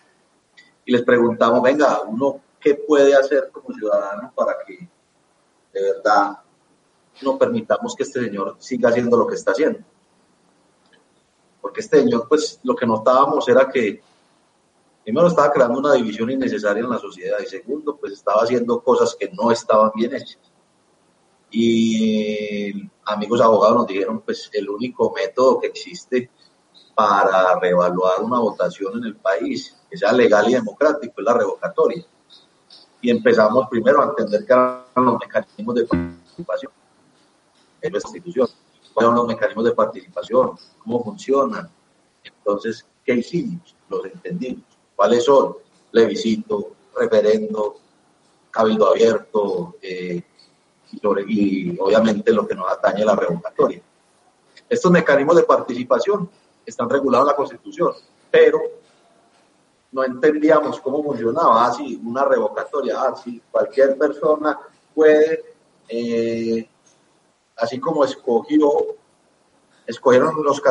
y 0.85 0.91
les 0.91 1.03
preguntamos, 1.03 1.61
venga, 1.61 2.01
uno, 2.07 2.41
¿qué 2.59 2.75
puede 2.75 3.13
hacer 3.15 3.51
como 3.51 3.73
ciudadano 3.73 4.31
para 4.35 4.55
que 4.65 4.89
de 5.73 5.81
verdad 5.93 6.39
no 7.21 7.37
permitamos 7.37 7.95
que 7.95 8.03
este 8.03 8.23
señor 8.23 8.55
siga 8.59 8.89
haciendo 8.89 9.17
lo 9.17 9.27
que 9.27 9.35
está 9.35 9.51
haciendo? 9.51 9.79
Porque 11.61 11.81
este 11.81 11.99
señor, 11.99 12.27
pues 12.27 12.59
lo 12.63 12.75
que 12.75 12.87
notábamos 12.87 13.47
era 13.47 13.69
que 13.69 14.01
primero 15.03 15.27
estaba 15.27 15.51
creando 15.51 15.79
una 15.79 15.93
división 15.93 16.31
innecesaria 16.31 16.83
en 16.83 16.89
la 16.89 16.97
sociedad 16.97 17.37
y 17.39 17.45
segundo, 17.45 17.97
pues 17.97 18.13
estaba 18.13 18.41
haciendo 18.41 18.81
cosas 18.81 19.15
que 19.15 19.29
no 19.29 19.51
estaban 19.51 19.91
bien 19.93 20.15
hechas. 20.15 20.48
Y 21.51 22.89
amigos 23.05 23.41
abogados 23.41 23.77
nos 23.77 23.87
dijeron, 23.87 24.21
pues 24.21 24.49
el 24.53 24.69
único 24.69 25.11
método 25.13 25.59
que 25.59 25.67
existe 25.67 26.29
para 26.93 27.59
reevaluar 27.59 28.21
una 28.21 28.39
votación 28.39 28.97
en 28.97 29.05
el 29.05 29.15
país, 29.15 29.75
que 29.89 29.97
sea 29.97 30.11
legal 30.11 30.49
y 30.49 30.53
democrático, 30.53 31.13
es 31.17 31.25
la 31.25 31.33
revocatoria. 31.33 32.05
Y 33.01 33.09
empezamos 33.09 33.67
primero 33.69 34.01
a 34.01 34.05
entender 34.09 34.45
qué 34.45 34.53
eran 34.53 34.83
los 34.95 35.19
mecanismos 35.19 35.75
de 35.75 35.85
participación 35.85 36.71
en 37.81 37.91
nuestra 37.91 38.09
institución, 38.09 38.49
cuáles 38.93 39.07
son 39.07 39.15
los 39.15 39.27
mecanismos 39.27 39.65
de 39.65 39.71
participación, 39.71 40.51
cómo 40.83 41.03
funcionan. 41.03 41.69
Entonces, 42.23 42.85
¿qué 43.05 43.13
hicimos? 43.15 43.75
Los 43.87 44.05
entendimos. 44.05 44.65
¿Cuáles 44.95 45.23
son? 45.23 45.55
Plebiscito, 45.91 46.73
referendo, 46.95 47.77
cabildo 48.51 48.89
abierto 48.89 49.75
eh, 49.81 50.21
y 50.91 51.77
obviamente 51.79 52.31
lo 52.31 52.47
que 52.47 52.55
nos 52.55 52.71
atañe 52.71 53.05
la 53.05 53.15
revocatoria. 53.15 53.81
Estos 54.67 54.91
mecanismos 54.91 55.35
de 55.35 55.43
participación 55.43 56.29
están 56.65 56.89
regulados 56.89 57.25
en 57.25 57.31
la 57.31 57.35
Constitución, 57.35 57.93
pero 58.29 58.59
no 59.91 60.03
entendíamos 60.03 60.79
cómo 60.79 61.03
funcionaba, 61.03 61.65
así 61.65 61.99
ah, 61.99 62.07
una 62.07 62.25
revocatoria, 62.25 63.01
así 63.01 63.41
ah, 63.43 63.47
cualquier 63.51 63.97
persona 63.97 64.59
puede, 64.93 65.43
eh, 65.87 66.69
así 67.57 67.79
como 67.79 68.03
escogió, 68.03 68.71
escogieron 69.87 70.43
los, 70.43 70.61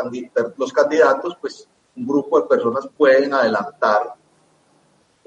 los 0.57 0.73
candidatos, 0.73 1.37
pues 1.41 1.69
un 1.97 2.07
grupo 2.07 2.41
de 2.41 2.47
personas 2.47 2.89
pueden 2.97 3.35
adelantar 3.35 4.15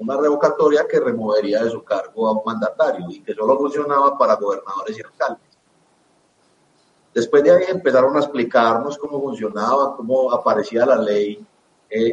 una 0.02 0.16
revocatoria 0.16 0.86
que 0.88 0.98
removería 0.98 1.62
de 1.62 1.70
su 1.70 1.82
cargo 1.84 2.26
a 2.26 2.32
un 2.32 2.42
mandatario 2.44 3.06
y 3.08 3.22
que 3.22 3.34
solo 3.34 3.56
funcionaba 3.56 4.18
para 4.18 4.34
gobernadores 4.34 4.98
y 4.98 5.02
alcaldes. 5.02 5.58
Después 7.14 7.44
de 7.44 7.52
ahí 7.52 7.64
empezaron 7.68 8.16
a 8.16 8.20
explicarnos 8.20 8.98
cómo 8.98 9.20
funcionaba, 9.20 9.96
cómo 9.96 10.32
aparecía 10.32 10.84
la 10.86 10.96
ley 10.96 11.44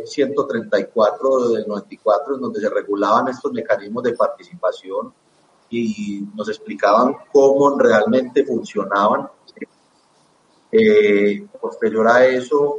134 0.06 1.46
eh, 1.50 1.58
del 1.58 1.68
94, 1.68 2.36
en 2.36 2.42
donde 2.42 2.60
se 2.60 2.70
regulaban 2.70 3.30
estos 3.30 3.52
mecanismos 3.54 4.04
de 4.04 4.14
participación 4.14 5.14
y 5.70 6.28
nos 6.36 6.50
explicaban 6.50 7.16
cómo 7.32 7.80
realmente 7.80 8.46
funcionaban. 8.46 9.30
Eh, 10.72 11.48
posterior 11.60 12.08
a 12.08 12.28
eso, 12.28 12.78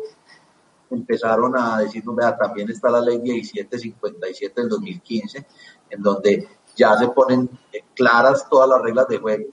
empezaron 0.90 1.56
a 1.56 1.78
decirnos, 1.78 2.16
vea, 2.16 2.36
también 2.36 2.70
está 2.70 2.90
la 2.90 3.00
ley 3.00 3.18
1757 3.18 4.60
del 4.60 4.68
2015, 4.68 5.46
en 5.90 6.02
donde 6.02 6.48
ya 6.76 6.96
se 6.98 7.08
ponen 7.08 7.48
eh, 7.72 7.84
claras 7.94 8.48
todas 8.48 8.68
las 8.68 8.82
reglas 8.82 9.08
de 9.08 9.18
juego 9.18 9.44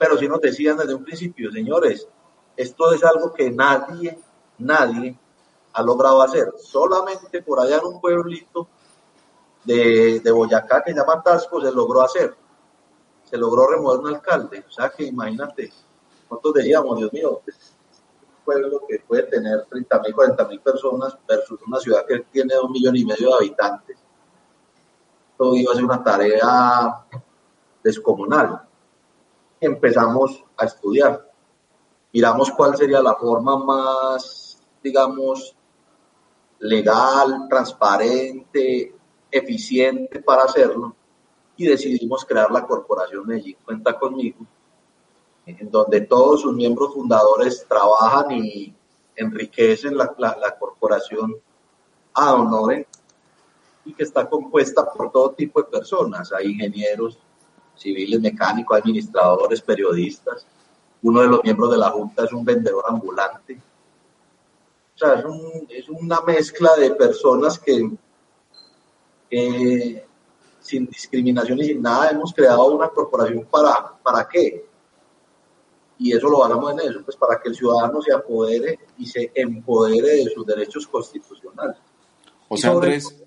pero 0.00 0.16
si 0.16 0.26
nos 0.26 0.40
decían 0.40 0.78
desde 0.78 0.94
un 0.94 1.04
principio, 1.04 1.52
señores, 1.52 2.08
esto 2.56 2.90
es 2.94 3.04
algo 3.04 3.34
que 3.34 3.50
nadie, 3.50 4.18
nadie 4.56 5.14
ha 5.74 5.82
logrado 5.82 6.22
hacer. 6.22 6.54
Solamente 6.56 7.42
por 7.42 7.60
allá 7.60 7.76
en 7.76 7.84
un 7.84 8.00
pueblito 8.00 8.66
de, 9.62 10.20
de 10.20 10.32
Boyacá 10.32 10.82
que 10.82 10.94
llama 10.94 11.22
Tasco 11.22 11.60
se 11.60 11.70
logró 11.70 12.00
hacer. 12.00 12.34
Se 13.24 13.36
logró 13.36 13.68
remover 13.68 14.00
un 14.00 14.14
alcalde. 14.14 14.64
O 14.66 14.72
sea 14.72 14.88
que 14.88 15.04
imagínate, 15.04 15.70
nosotros 16.30 16.54
decíamos, 16.54 16.96
Dios 16.96 17.12
mío, 17.12 17.42
pueblo 18.52 18.82
que 18.88 18.98
puede 19.06 19.24
tener 19.24 19.64
30 19.66 20.00
mil, 20.00 20.14
40 20.14 20.44
mil 20.48 20.60
personas 20.60 21.16
versus 21.28 21.60
una 21.66 21.78
ciudad 21.78 22.04
que 22.06 22.20
tiene 22.30 22.58
un 22.58 22.72
millón 22.72 22.96
y 22.96 23.04
medio 23.04 23.28
de 23.28 23.34
habitantes. 23.34 23.98
Todo 25.36 25.54
iba 25.56 25.72
a 25.72 25.74
ser 25.74 25.84
una 25.84 26.02
tarea 26.02 27.06
descomunal 27.82 28.62
empezamos 29.60 30.42
a 30.56 30.64
estudiar. 30.64 31.30
Miramos 32.12 32.50
cuál 32.50 32.76
sería 32.76 33.00
la 33.00 33.14
forma 33.14 33.58
más, 33.58 34.60
digamos, 34.82 35.54
legal, 36.58 37.46
transparente, 37.48 38.94
eficiente 39.30 40.20
para 40.20 40.44
hacerlo 40.44 40.96
y 41.56 41.66
decidimos 41.66 42.24
crear 42.24 42.50
la 42.50 42.66
corporación 42.66 43.26
Medellín 43.26 43.56
Cuenta 43.64 43.98
conmigo, 43.98 44.38
en 45.46 45.70
donde 45.70 46.02
todos 46.02 46.42
sus 46.42 46.54
miembros 46.54 46.94
fundadores 46.94 47.64
trabajan 47.68 48.30
y 48.32 48.74
enriquecen 49.16 49.96
la, 49.96 50.14
la, 50.18 50.58
corporación 50.58 51.36
a 52.14 52.34
honores 52.34 52.86
y 53.84 53.92
que 53.92 54.02
está 54.02 54.28
compuesta 54.28 54.90
por 54.92 55.10
todo 55.10 55.32
tipo 55.32 55.60
de 55.62 55.68
personas. 55.68 56.32
Hay 56.32 56.52
ingenieros 56.52 57.18
civiles, 57.74 58.20
mecánicos, 58.20 58.78
administradores, 58.78 59.60
periodistas. 59.62 60.46
Uno 61.02 61.22
de 61.22 61.28
los 61.28 61.42
miembros 61.42 61.70
de 61.70 61.78
la 61.78 61.90
Junta 61.90 62.24
es 62.24 62.32
un 62.32 62.44
vendedor 62.44 62.84
ambulante. 62.86 63.60
O 64.94 64.98
sea, 64.98 65.14
es, 65.14 65.24
un, 65.24 65.66
es 65.68 65.88
una 65.88 66.20
mezcla 66.20 66.76
de 66.76 66.90
personas 66.92 67.58
que 67.58 67.90
sin 70.60 70.86
discriminación 70.86 71.58
y 71.60 71.64
sin 71.64 71.82
nada 71.82 72.10
hemos 72.10 72.32
creado 72.34 72.74
una 72.74 72.88
corporación 72.88 73.46
para, 73.50 73.96
¿para 74.02 74.28
qué? 74.28 74.69
Y 76.00 76.16
eso 76.16 76.30
lo 76.30 76.38
basamos 76.38 76.72
en 76.72 76.90
eso, 76.90 77.02
pues 77.04 77.14
para 77.18 77.38
que 77.38 77.50
el 77.50 77.54
ciudadano 77.54 78.00
se 78.00 78.10
apodere 78.10 78.78
y 78.96 79.04
se 79.04 79.30
empodere 79.34 80.24
de 80.24 80.30
sus 80.30 80.46
derechos 80.46 80.86
constitucionales. 80.86 81.76
O 82.48 82.56
sea, 82.56 82.70
Andrés, 82.70 83.22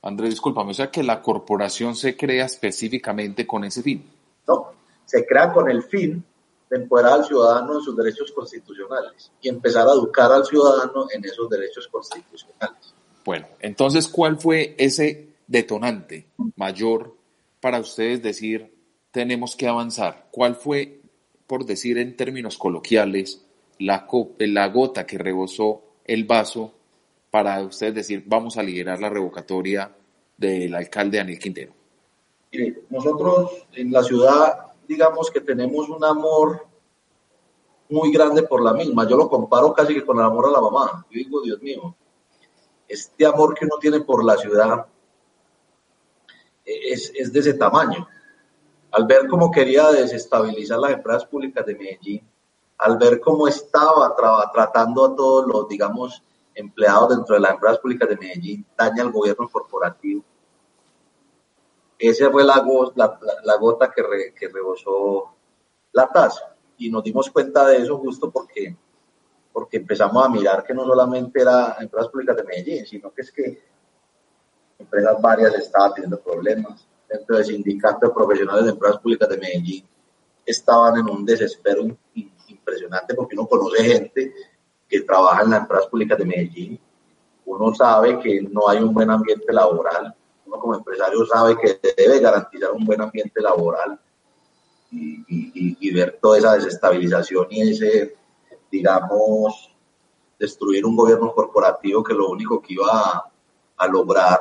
Andrés, 0.00 0.30
discúlpame, 0.30 0.70
o 0.70 0.74
sea 0.74 0.90
que 0.90 1.02
la 1.02 1.20
corporación 1.20 1.94
se 1.94 2.16
crea 2.16 2.46
específicamente 2.46 3.46
con 3.46 3.62
ese 3.64 3.82
fin. 3.82 4.10
No, 4.48 4.72
se 5.04 5.26
crea 5.26 5.52
con 5.52 5.70
el 5.70 5.82
fin 5.82 6.24
de 6.70 6.76
empoderar 6.78 7.12
al 7.12 7.26
ciudadano 7.26 7.74
en 7.74 7.82
sus 7.82 7.94
derechos 7.94 8.32
constitucionales 8.32 9.30
y 9.42 9.50
empezar 9.50 9.86
a 9.86 9.92
educar 9.92 10.32
al 10.32 10.46
ciudadano 10.46 11.06
en 11.14 11.22
esos 11.26 11.48
derechos 11.50 11.88
constitucionales. 11.88 12.94
Bueno, 13.22 13.46
entonces, 13.60 14.08
¿cuál 14.08 14.38
fue 14.38 14.74
ese 14.78 15.28
detonante 15.46 16.26
mayor 16.56 17.14
para 17.60 17.80
ustedes 17.80 18.22
decir 18.22 18.74
tenemos 19.10 19.56
que 19.56 19.68
avanzar? 19.68 20.28
¿Cuál 20.30 20.54
fue 20.54 21.03
por 21.46 21.64
decir 21.64 21.98
en 21.98 22.16
términos 22.16 22.58
coloquiales, 22.58 23.44
la, 23.78 24.06
la 24.38 24.68
gota 24.68 25.06
que 25.06 25.18
rebosó 25.18 25.82
el 26.04 26.24
vaso 26.24 26.72
para 27.30 27.60
usted 27.62 27.92
decir 27.92 28.22
vamos 28.26 28.56
a 28.56 28.62
liderar 28.62 29.00
la 29.00 29.10
revocatoria 29.10 29.94
del 30.36 30.74
alcalde 30.74 31.18
Daniel 31.18 31.38
Quintero? 31.38 31.72
nosotros 32.88 33.66
en 33.72 33.90
la 33.90 34.04
ciudad, 34.04 34.72
digamos 34.86 35.28
que 35.28 35.40
tenemos 35.40 35.88
un 35.88 36.04
amor 36.04 36.64
muy 37.88 38.12
grande 38.12 38.44
por 38.44 38.62
la 38.62 38.72
misma. 38.72 39.08
Yo 39.08 39.16
lo 39.16 39.28
comparo 39.28 39.74
casi 39.74 39.92
que 39.92 40.04
con 40.04 40.18
el 40.18 40.24
amor 40.24 40.46
a 40.46 40.52
la 40.52 40.60
mamá. 40.60 41.04
Yo 41.10 41.18
digo, 41.18 41.42
Dios 41.42 41.60
mío, 41.60 41.96
este 42.86 43.26
amor 43.26 43.54
que 43.54 43.64
uno 43.64 43.76
tiene 43.80 44.00
por 44.00 44.24
la 44.24 44.36
ciudad 44.36 44.86
es, 46.64 47.12
es 47.16 47.32
de 47.32 47.40
ese 47.40 47.54
tamaño 47.54 48.06
al 48.94 49.06
ver 49.06 49.26
cómo 49.26 49.50
quería 49.50 49.90
desestabilizar 49.90 50.78
las 50.78 50.92
empresas 50.92 51.26
públicas 51.26 51.66
de 51.66 51.74
Medellín, 51.74 52.22
al 52.78 52.96
ver 52.96 53.20
cómo 53.20 53.48
estaba 53.48 54.14
tratando 54.52 55.04
a 55.04 55.16
todos 55.16 55.46
los, 55.48 55.68
digamos, 55.68 56.22
empleados 56.54 57.08
dentro 57.08 57.34
de 57.34 57.40
las 57.40 57.54
empresas 57.54 57.78
públicas 57.80 58.08
de 58.08 58.16
Medellín, 58.16 58.64
daña 58.78 59.02
al 59.02 59.10
gobierno 59.10 59.48
corporativo. 59.48 60.22
Esa 61.98 62.30
fue 62.30 62.44
la, 62.44 62.60
gota 63.58 63.90
que, 63.90 64.32
que 64.38 64.48
rebosó 64.48 65.34
la 65.90 66.06
tasa. 66.08 66.54
Y 66.78 66.88
nos 66.88 67.02
dimos 67.02 67.28
cuenta 67.30 67.66
de 67.66 67.78
eso 67.78 67.98
justo 67.98 68.30
porque, 68.30 68.76
porque 69.52 69.78
empezamos 69.78 70.24
a 70.24 70.28
mirar 70.28 70.62
que 70.62 70.74
no 70.74 70.84
solamente 70.84 71.40
era 71.40 71.78
empresas 71.80 72.10
públicas 72.10 72.36
de 72.36 72.44
Medellín, 72.44 72.86
sino 72.86 73.12
que 73.12 73.22
es 73.22 73.32
que 73.32 73.60
empresas 74.78 75.20
varias 75.20 75.52
estaban 75.54 75.94
teniendo 75.94 76.20
problemas 76.20 76.86
dentro 77.14 77.36
del 77.36 77.44
sindicato 77.44 78.06
de 78.06 78.12
profesionales 78.12 78.64
de 78.64 78.70
empresas 78.72 79.00
públicas 79.00 79.28
de 79.28 79.38
Medellín 79.38 79.84
estaban 80.44 80.98
en 80.98 81.08
un 81.08 81.24
desespero 81.24 81.86
impresionante 82.48 83.14
porque 83.14 83.36
uno 83.36 83.46
conoce 83.46 83.84
gente 83.84 84.34
que 84.88 85.00
trabaja 85.00 85.42
en 85.42 85.50
las 85.50 85.60
empresas 85.60 85.86
públicas 85.86 86.18
de 86.18 86.24
Medellín, 86.24 86.80
uno 87.46 87.74
sabe 87.74 88.18
que 88.18 88.42
no 88.42 88.68
hay 88.68 88.78
un 88.78 88.92
buen 88.92 89.10
ambiente 89.10 89.52
laboral, 89.52 90.14
uno 90.46 90.58
como 90.58 90.74
empresario 90.74 91.24
sabe 91.26 91.56
que 91.56 91.80
debe 91.96 92.20
garantizar 92.20 92.72
un 92.72 92.84
buen 92.84 93.00
ambiente 93.00 93.40
laboral 93.40 93.98
y, 94.90 95.90
ver 95.92 96.18
toda 96.20 96.38
esa 96.38 96.54
desestabilización 96.54 97.46
y 97.50 97.70
ese, 97.70 98.16
digamos, 98.70 99.72
destruir 100.38 100.84
un 100.84 100.96
gobierno 100.96 101.32
corporativo 101.32 102.02
que 102.02 102.14
lo 102.14 102.28
único 102.28 102.60
que 102.60 102.74
iba 102.74 102.86
a, 102.90 103.30
a 103.76 103.86
lograr 103.86 104.40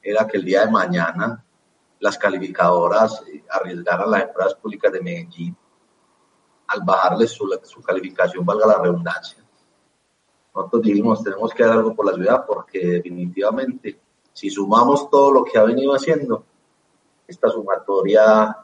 era 0.00 0.26
que 0.26 0.36
el 0.36 0.44
día 0.44 0.64
de 0.64 0.70
mañana 0.70 1.44
las 2.02 2.18
calificadoras 2.18 3.22
eh, 3.32 3.44
arriesgar 3.48 4.02
a 4.02 4.06
las 4.06 4.22
empresas 4.22 4.54
públicas 4.56 4.92
de 4.92 5.00
Medellín 5.00 5.56
al 6.66 6.80
bajarles 6.84 7.30
su, 7.30 7.48
su 7.62 7.80
calificación, 7.80 8.44
valga 8.44 8.66
la 8.66 8.78
redundancia. 8.78 9.44
Nosotros 10.52 10.82
dijimos, 10.82 11.22
tenemos 11.22 11.54
que 11.54 11.62
hacer 11.62 11.76
algo 11.76 11.94
por 11.94 12.06
la 12.06 12.14
ciudad 12.14 12.44
porque 12.44 12.84
definitivamente, 12.84 14.00
si 14.32 14.50
sumamos 14.50 15.08
todo 15.10 15.30
lo 15.30 15.44
que 15.44 15.56
ha 15.56 15.62
venido 15.62 15.92
haciendo, 15.94 16.44
esta 17.28 17.48
sumatoria 17.48 18.56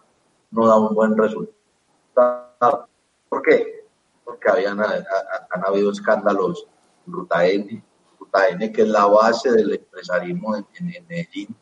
no 0.51 0.67
da 0.67 0.77
un 0.77 0.93
buen 0.93 1.17
resultado. 1.17 2.89
¿Por 3.29 3.43
qué? 3.43 3.87
Porque 4.25 4.51
habían, 4.51 4.81
han 4.81 5.65
habido 5.65 5.93
escándalos 5.93 6.67
en 7.07 7.13
Ruta 7.13 7.47
N, 7.47 7.85
Ruta 8.19 8.49
N 8.49 8.73
que 8.73 8.83
es 8.83 8.89
la 8.89 9.07
base 9.07 9.53
del 9.53 9.75
empresarismo 9.75 10.57
en 10.57 10.67
Medellín, 11.09 11.57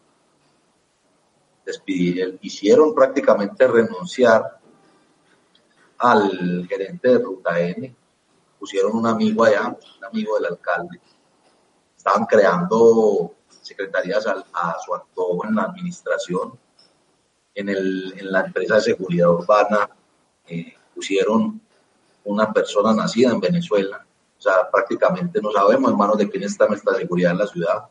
despidieron, 1.67 2.39
hicieron 2.41 2.95
prácticamente 2.95 3.67
renunciar 3.67 4.59
al 5.99 6.67
gerente 6.69 7.09
de 7.09 7.19
Ruta 7.19 7.61
N, 7.61 7.95
pusieron 8.59 8.97
un 8.97 9.07
amigo 9.07 9.45
allá, 9.45 9.77
un 9.99 10.05
amigo 10.05 10.37
del 10.37 10.47
alcalde, 10.47 11.01
estaban 11.97 12.25
creando 12.25 13.35
secretarías 13.61 14.27
a, 14.27 14.77
su 14.85 14.95
antojo 14.95 15.45
en 15.45 15.57
la 15.57 15.63
administración, 15.65 16.57
en, 17.53 17.69
el, 17.69 18.15
en 18.17 18.31
la 18.31 18.41
empresa 18.43 18.77
de 18.77 18.83
seguridad 18.83 19.31
urbana. 19.31 19.91
Eh, 20.47 20.73
pusieron 20.95 21.61
una 22.25 22.53
persona 22.53 22.95
nacida 22.95 23.31
en 23.33 23.41
Venezuela, 23.41 24.07
o 24.39 24.41
sea, 24.41 24.71
prácticamente 24.71 25.41
no 25.43 25.51
sabemos 25.51 25.91
en 25.91 25.97
manos 25.97 26.19
de 26.19 26.29
quién 26.31 26.45
está 26.45 26.67
nuestra 26.69 26.95
seguridad 26.95 27.33
en 27.33 27.39
la 27.39 27.47
ciudad 27.47 27.89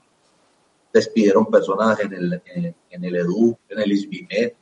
despidieron 0.96 1.46
personas 1.48 2.00
en 2.00 2.14
el, 2.14 2.42
en, 2.46 3.04
el 3.04 3.16
EDU, 3.18 3.58
en 3.68 3.80
el 3.82 3.92
ISBIMED, 3.92 4.54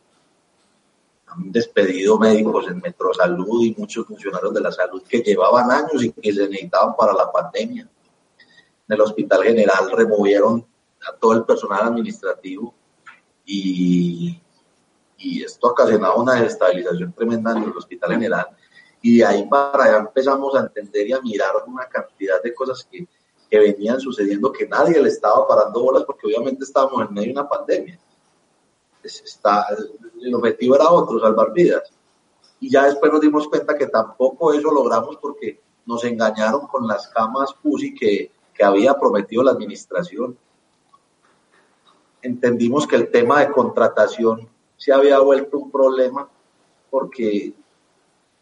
han 1.27 1.51
despedido 1.51 2.17
médicos 2.17 2.67
en 2.69 2.79
Metrosalud 2.79 3.63
y 3.63 3.75
muchos 3.77 4.07
funcionarios 4.07 4.51
de 4.51 4.61
la 4.61 4.71
salud 4.71 5.03
que 5.03 5.19
llevaban 5.19 5.69
años 5.69 6.03
y 6.03 6.11
que 6.11 6.33
se 6.33 6.49
necesitaban 6.49 6.95
para 6.95 7.13
la 7.13 7.31
pandemia. 7.31 7.83
En 7.83 8.95
el 8.95 9.01
Hospital 9.01 9.43
General 9.43 9.91
removieron 9.91 10.65
a 11.07 11.15
todo 11.15 11.33
el 11.33 11.43
personal 11.43 11.83
administrativo 11.83 12.73
y, 13.45 14.41
y 15.19 15.43
esto 15.43 15.67
ha 15.67 15.71
ocasionado 15.71 16.15
una 16.15 16.33
desestabilización 16.33 17.13
tremenda 17.13 17.51
en 17.51 17.63
el 17.63 17.77
Hospital 17.77 18.13
General. 18.13 18.47
Y 19.03 19.17
de 19.19 19.25
ahí 19.25 19.47
para 19.47 19.83
allá 19.83 19.97
empezamos 19.97 20.55
a 20.55 20.61
entender 20.61 21.07
y 21.09 21.13
a 21.13 21.21
mirar 21.21 21.51
una 21.67 21.85
cantidad 21.85 22.41
de 22.41 22.55
cosas 22.55 22.87
que 22.89 23.05
que 23.53 23.59
venían 23.59 23.99
sucediendo 23.99 24.51
que 24.51 24.67
nadie 24.67 24.99
le 24.99 25.09
estaba 25.09 25.47
parando 25.47 25.79
bolas 25.79 26.05
porque 26.05 26.25
obviamente 26.25 26.63
estábamos 26.63 27.07
en 27.07 27.13
medio 27.13 27.27
de 27.27 27.39
una 27.39 27.47
pandemia. 27.47 27.99
Está, 29.03 29.67
el 30.19 30.33
objetivo 30.33 30.73
era 30.73 30.89
otro, 30.89 31.19
salvar 31.19 31.53
vidas. 31.53 31.83
Y 32.59 32.71
ya 32.71 32.85
después 32.85 33.11
nos 33.11 33.21
dimos 33.21 33.47
cuenta 33.47 33.77
que 33.77 33.85
tampoco 33.85 34.53
eso 34.53 34.71
logramos 34.71 35.17
porque 35.17 35.61
nos 35.85 36.03
engañaron 36.03 36.65
con 36.65 36.87
las 36.87 37.09
camas 37.09 37.53
UCI 37.61 37.93
que, 37.93 38.31
que 38.55 38.63
había 38.63 38.97
prometido 38.97 39.43
la 39.43 39.51
administración. 39.51 40.35
Entendimos 42.23 42.87
que 42.87 42.95
el 42.95 43.11
tema 43.11 43.41
de 43.41 43.51
contratación 43.51 44.49
se 44.77 44.91
había 44.91 45.19
vuelto 45.19 45.59
un 45.59 45.69
problema 45.69 46.27
porque 46.89 47.53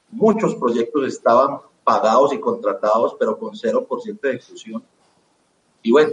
muchos 0.09 0.55
proyectos 0.55 1.05
estaban 1.05 1.59
pagados 1.83 2.31
y 2.31 2.39
contratados, 2.39 3.17
pero 3.19 3.37
con 3.37 3.51
0% 3.51 4.21
de 4.21 4.35
ejecución. 4.35 4.81
Y 5.83 5.91
bueno, 5.91 6.11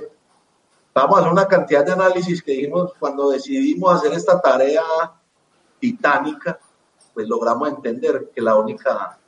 vamos 0.95 1.17
a 1.17 1.21
hacer 1.21 1.33
una 1.33 1.47
cantidad 1.47 1.85
de 1.85 1.93
análisis 1.93 2.43
que 2.43 2.53
dijimos 2.53 2.93
cuando 2.99 3.31
decidimos 3.31 3.95
hacer 3.95 4.13
esta 4.13 4.41
tarea 4.41 4.83
titánica, 5.79 6.59
pues 7.15 7.29
logramos 7.29 7.69
entender 7.69 8.31
que 8.35 8.41
la 8.41 8.57
única 8.57 9.19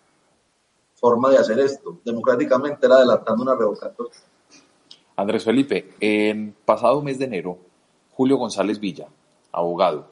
forma 0.94 1.30
de 1.30 1.38
hacer 1.38 1.58
esto 1.60 1.98
democráticamente 2.04 2.86
era 2.86 2.96
adelantando 2.96 3.42
una 3.42 3.54
revocatoria. 3.54 4.18
Andrés 5.16 5.44
Felipe, 5.44 5.94
en 6.00 6.54
pasado 6.64 7.02
mes 7.02 7.18
de 7.18 7.26
enero, 7.26 7.58
Julio 8.12 8.36
González 8.36 8.78
Villa, 8.78 9.06
abogado, 9.52 10.06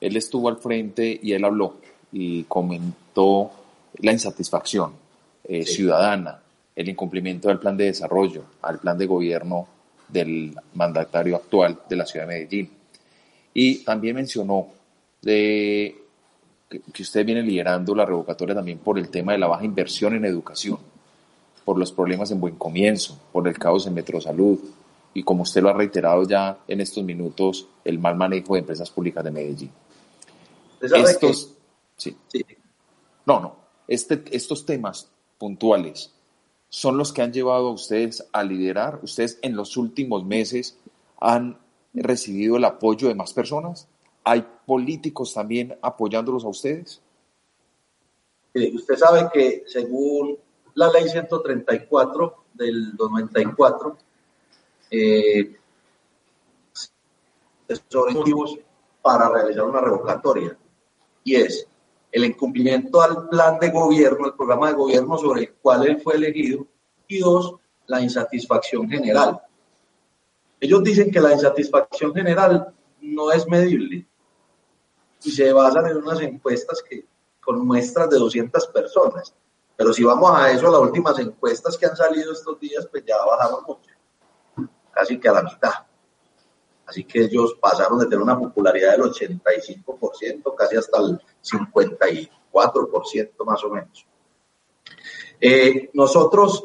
él 0.00 0.16
estuvo 0.16 0.48
al 0.48 0.58
frente 0.58 1.18
y 1.22 1.32
él 1.32 1.44
habló 1.44 1.74
y 2.12 2.44
presentó 2.44 3.50
la 3.98 4.12
insatisfacción 4.12 4.92
eh, 5.44 5.64
ciudadana, 5.64 6.40
el 6.76 6.88
incumplimiento 6.90 7.48
del 7.48 7.58
plan 7.58 7.76
de 7.76 7.86
desarrollo, 7.86 8.44
al 8.62 8.78
plan 8.78 8.98
de 8.98 9.06
gobierno 9.06 9.66
del 10.08 10.54
mandatario 10.74 11.36
actual 11.36 11.80
de 11.88 11.96
la 11.96 12.06
ciudad 12.06 12.26
de 12.26 12.34
Medellín. 12.34 12.70
Y 13.54 13.76
también 13.76 14.14
mencionó 14.14 14.68
de, 15.22 15.96
que 16.68 17.02
usted 17.02 17.24
viene 17.24 17.42
liderando 17.42 17.94
la 17.94 18.04
revocatoria 18.04 18.54
también 18.54 18.78
por 18.78 18.98
el 18.98 19.08
tema 19.08 19.32
de 19.32 19.38
la 19.38 19.46
baja 19.46 19.64
inversión 19.64 20.14
en 20.14 20.26
educación, 20.26 20.78
por 21.64 21.78
los 21.78 21.90
problemas 21.92 22.30
en 22.30 22.40
Buen 22.40 22.56
Comienzo, 22.56 23.18
por 23.32 23.48
el 23.48 23.58
caos 23.58 23.86
en 23.86 23.94
Metrosalud 23.94 24.60
y 25.14 25.22
como 25.22 25.44
usted 25.44 25.62
lo 25.62 25.70
ha 25.70 25.72
reiterado 25.72 26.28
ya 26.28 26.58
en 26.68 26.82
estos 26.82 27.02
minutos, 27.02 27.66
el 27.84 27.98
mal 27.98 28.16
manejo 28.16 28.52
de 28.52 28.60
empresas 28.60 28.90
públicas 28.90 29.24
de 29.24 29.30
Medellín. 29.30 29.70
Estos, 30.82 31.54
sí. 31.96 32.14
No, 33.24 33.40
no. 33.40 33.56
Este, 33.88 34.22
estos 34.30 34.66
temas 34.66 35.08
puntuales 35.38 36.12
son 36.76 36.98
los 36.98 37.10
que 37.10 37.22
han 37.22 37.32
llevado 37.32 37.68
a 37.68 37.72
ustedes 37.72 38.28
a 38.32 38.42
liderar. 38.42 39.00
¿Ustedes 39.02 39.38
en 39.40 39.56
los 39.56 39.78
últimos 39.78 40.26
meses 40.26 40.76
han 41.18 41.58
recibido 41.94 42.58
el 42.58 42.66
apoyo 42.66 43.08
de 43.08 43.14
más 43.14 43.32
personas? 43.32 43.88
¿Hay 44.24 44.46
políticos 44.66 45.32
también 45.32 45.78
apoyándolos 45.80 46.44
a 46.44 46.48
ustedes? 46.48 47.00
usted 48.52 48.96
sabe 48.96 49.30
que 49.32 49.64
según 49.66 50.36
la 50.74 50.90
ley 50.92 51.08
134 51.08 52.44
del 52.52 52.94
94, 52.94 53.96
eh, 54.90 55.56
objetivos 57.94 58.58
para 59.00 59.30
realizar 59.30 59.64
una 59.64 59.80
revocatoria 59.80 60.54
y 61.24 61.36
es 61.36 61.66
el 62.16 62.24
incumplimiento 62.24 63.02
al 63.02 63.28
plan 63.28 63.58
de 63.58 63.68
gobierno, 63.68 64.26
el 64.26 64.34
programa 64.34 64.68
de 64.68 64.74
gobierno 64.74 65.18
sobre 65.18 65.42
el 65.42 65.54
cual 65.56 65.86
él 65.86 66.00
fue 66.00 66.14
elegido, 66.14 66.66
y 67.06 67.18
dos, 67.18 67.56
la 67.86 68.00
insatisfacción 68.00 68.88
general. 68.88 69.42
Ellos 70.58 70.82
dicen 70.82 71.10
que 71.10 71.20
la 71.20 71.34
insatisfacción 71.34 72.14
general 72.14 72.74
no 73.02 73.30
es 73.30 73.46
medible 73.46 74.06
y 75.22 75.30
se 75.30 75.52
basan 75.52 75.88
en 75.88 75.98
unas 75.98 76.20
encuestas 76.22 76.82
que 76.82 77.06
con 77.38 77.66
muestras 77.66 78.08
de 78.08 78.18
200 78.18 78.66
personas. 78.68 79.34
Pero 79.76 79.92
si 79.92 80.02
vamos 80.02 80.30
a 80.34 80.50
eso, 80.50 80.70
las 80.70 80.80
últimas 80.80 81.18
encuestas 81.18 81.76
que 81.76 81.84
han 81.84 81.96
salido 81.96 82.32
estos 82.32 82.58
días, 82.58 82.88
pues 82.90 83.04
ya 83.04 83.16
bajaron 83.26 83.62
mucho, 83.66 83.90
casi 84.90 85.20
que 85.20 85.28
a 85.28 85.32
la 85.32 85.42
mitad. 85.42 85.74
Así 86.86 87.04
que 87.04 87.24
ellos 87.24 87.56
pasaron 87.60 87.98
de 87.98 88.06
tener 88.06 88.22
una 88.22 88.38
popularidad 88.38 88.92
del 88.92 89.02
85%, 89.02 90.54
casi 90.56 90.76
hasta 90.76 91.00
el 91.00 91.20
54% 91.42 93.44
más 93.44 93.64
o 93.64 93.70
menos. 93.70 94.06
Eh, 95.40 95.90
nosotros 95.92 96.64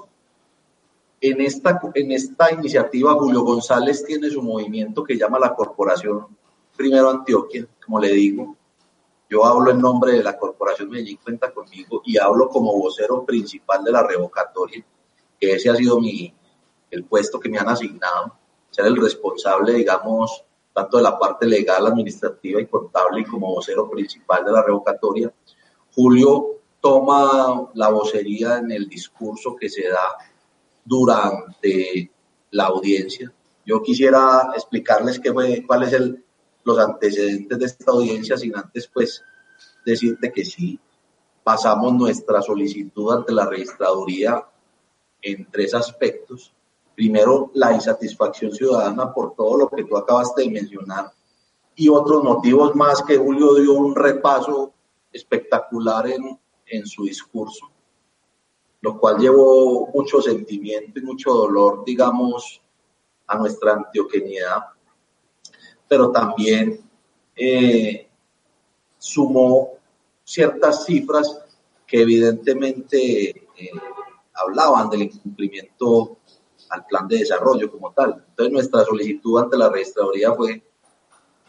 en 1.19 1.41
esta, 1.41 1.79
en 1.95 2.11
esta 2.11 2.53
iniciativa, 2.53 3.13
Julio 3.13 3.41
González 3.41 4.03
tiene 4.05 4.29
su 4.29 4.41
movimiento 4.41 5.03
que 5.03 5.17
llama 5.17 5.39
la 5.39 5.55
Corporación 5.55 6.27
Primero 6.75 7.09
Antioquia, 7.09 7.67
como 7.83 7.99
le 7.99 8.11
digo. 8.11 8.55
Yo 9.29 9.45
hablo 9.45 9.71
en 9.71 9.79
nombre 9.79 10.13
de 10.13 10.23
la 10.23 10.37
Corporación 10.37 10.89
Medellín 10.89 11.19
Cuenta 11.23 11.51
conmigo 11.51 12.01
y 12.05 12.17
hablo 12.17 12.49
como 12.49 12.77
vocero 12.77 13.25
principal 13.25 13.83
de 13.83 13.91
la 13.91 14.03
revocatoria, 14.03 14.85
que 15.39 15.53
ese 15.53 15.69
ha 15.69 15.75
sido 15.75 15.99
mi, 15.99 16.33
el 16.89 17.05
puesto 17.05 17.39
que 17.39 17.49
me 17.49 17.57
han 17.57 17.69
asignado 17.69 18.40
ser 18.71 18.85
el 18.85 18.95
responsable, 18.95 19.73
digamos, 19.73 20.43
tanto 20.73 20.97
de 20.97 21.03
la 21.03 21.19
parte 21.19 21.45
legal, 21.45 21.85
administrativa 21.85 22.61
y 22.61 22.67
contable 22.67 23.21
y 23.21 23.25
como 23.25 23.53
vocero 23.53 23.89
principal 23.89 24.43
de 24.45 24.51
la 24.51 24.63
revocatoria. 24.63 25.31
Julio 25.93 26.61
toma 26.79 27.69
la 27.75 27.89
vocería 27.89 28.57
en 28.57 28.71
el 28.71 28.87
discurso 28.87 29.55
que 29.55 29.69
se 29.69 29.87
da 29.87 30.17
durante 30.83 32.09
la 32.51 32.65
audiencia. 32.65 33.31
Yo 33.65 33.81
quisiera 33.83 34.49
explicarles 34.55 35.19
qué 35.19 35.31
fue, 35.31 35.63
cuáles 35.67 35.91
son 35.91 36.23
los 36.63 36.79
antecedentes 36.79 37.59
de 37.59 37.65
esta 37.65 37.91
audiencia, 37.91 38.37
sin 38.37 38.55
antes 38.55 38.87
pues 38.87 39.23
decirte 39.85 40.31
que 40.31 40.45
sí, 40.45 40.79
pasamos 41.43 41.93
nuestra 41.93 42.41
solicitud 42.41 43.11
ante 43.13 43.33
la 43.33 43.45
registraduría 43.45 44.43
en 45.21 45.47
tres 45.51 45.73
aspectos. 45.73 46.53
Primero, 46.95 47.51
la 47.53 47.73
insatisfacción 47.73 48.51
ciudadana 48.51 49.13
por 49.13 49.35
todo 49.35 49.57
lo 49.57 49.69
que 49.69 49.83
tú 49.83 49.97
acabaste 49.97 50.43
de 50.43 50.49
mencionar. 50.49 51.11
Y 51.75 51.89
otros 51.89 52.23
motivos 52.23 52.75
más 52.75 53.01
que 53.03 53.17
Julio 53.17 53.55
dio 53.55 53.73
un 53.73 53.95
repaso 53.95 54.73
espectacular 55.11 56.07
en, 56.07 56.39
en 56.65 56.85
su 56.85 57.03
discurso, 57.03 57.69
lo 58.81 58.99
cual 58.99 59.17
llevó 59.17 59.87
mucho 59.93 60.21
sentimiento 60.21 60.99
y 60.99 61.03
mucho 61.03 61.33
dolor, 61.33 61.83
digamos, 61.85 62.61
a 63.27 63.37
nuestra 63.37 63.73
antioquenidad, 63.73 64.59
pero 65.87 66.11
también 66.11 66.81
eh, 67.35 68.09
sumó 68.97 69.71
ciertas 70.23 70.85
cifras 70.85 71.43
que 71.87 72.01
evidentemente 72.01 73.29
eh, 73.29 73.71
hablaban 74.33 74.89
del 74.89 75.03
incumplimiento 75.03 76.17
al 76.71 76.85
plan 76.85 77.07
de 77.07 77.19
desarrollo 77.19 77.69
como 77.69 77.91
tal. 77.91 78.23
Entonces 78.29 78.53
nuestra 78.53 78.83
solicitud 78.83 79.39
ante 79.39 79.57
la 79.57 79.69
registraduría 79.69 80.33
fue, 80.33 80.63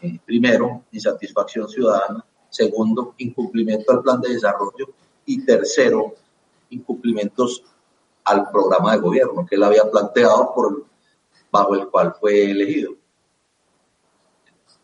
eh, 0.01 0.19
primero, 0.25 0.83
insatisfacción 0.91 1.67
ciudadana, 1.67 2.25
segundo, 2.49 3.15
incumplimiento 3.17 3.91
al 3.91 4.01
plan 4.01 4.21
de 4.21 4.33
desarrollo 4.33 4.89
y 5.25 5.45
tercero, 5.45 6.13
incumplimientos 6.69 7.63
al 8.25 8.49
programa 8.51 8.93
de 8.93 8.99
gobierno 8.99 9.45
que 9.45 9.55
él 9.55 9.63
había 9.63 9.89
planteado 9.89 10.53
por, 10.53 10.85
bajo 11.51 11.75
el 11.75 11.87
cual 11.87 12.13
fue 12.19 12.51
elegido. 12.51 12.93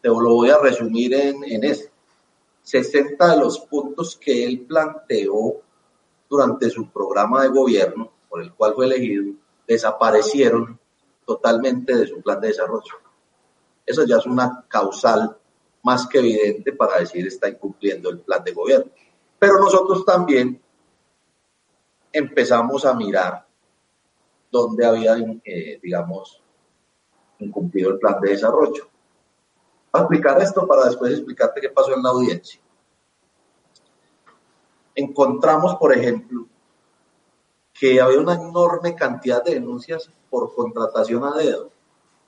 Te 0.01 0.07
lo 0.07 0.33
voy 0.33 0.49
a 0.49 0.57
resumir 0.57 1.13
en, 1.13 1.43
en 1.43 1.63
esto. 1.65 1.91
60 2.63 3.35
de 3.35 3.39
los 3.39 3.59
puntos 3.59 4.15
que 4.15 4.45
él 4.45 4.61
planteó 4.61 5.61
durante 6.29 6.69
su 6.69 6.89
programa 6.89 7.43
de 7.43 7.49
gobierno, 7.49 8.11
por 8.29 8.41
el 8.41 8.53
cual 8.53 8.75
fue 8.75 8.85
elegido, 8.85 9.33
desaparecieron 9.69 10.79
totalmente 11.23 11.95
de 11.95 12.07
su 12.07 12.23
plan 12.23 12.41
de 12.41 12.47
desarrollo. 12.47 12.95
Eso 13.85 14.03
ya 14.03 14.17
es 14.17 14.25
una 14.25 14.65
causal 14.67 15.37
más 15.83 16.07
que 16.07 16.17
evidente 16.17 16.73
para 16.73 16.97
decir 16.97 17.27
está 17.27 17.47
incumpliendo 17.47 18.09
el 18.09 18.19
plan 18.19 18.43
de 18.43 18.51
gobierno. 18.51 18.91
Pero 19.37 19.59
nosotros 19.59 20.03
también 20.03 20.59
empezamos 22.11 22.83
a 22.83 22.95
mirar 22.95 23.45
dónde 24.51 24.83
había, 24.83 25.15
eh, 25.45 25.79
digamos, 25.81 26.41
incumplido 27.37 27.91
el 27.91 27.99
plan 27.99 28.19
de 28.19 28.31
desarrollo. 28.31 28.89
Voy 29.91 29.99
a 30.01 30.03
explicar 30.05 30.41
esto 30.41 30.67
para 30.67 30.85
después 30.85 31.13
explicarte 31.13 31.61
qué 31.61 31.69
pasó 31.69 31.93
en 31.93 32.01
la 32.01 32.09
audiencia. 32.09 32.59
Encontramos, 34.95 35.75
por 35.75 35.95
ejemplo, 35.95 36.47
que 37.79 38.01
había 38.01 38.19
una 38.19 38.33
enorme 38.33 38.93
cantidad 38.93 39.41
de 39.41 39.53
denuncias 39.53 40.11
por 40.29 40.53
contratación 40.53 41.23
a 41.23 41.31
dedo. 41.37 41.71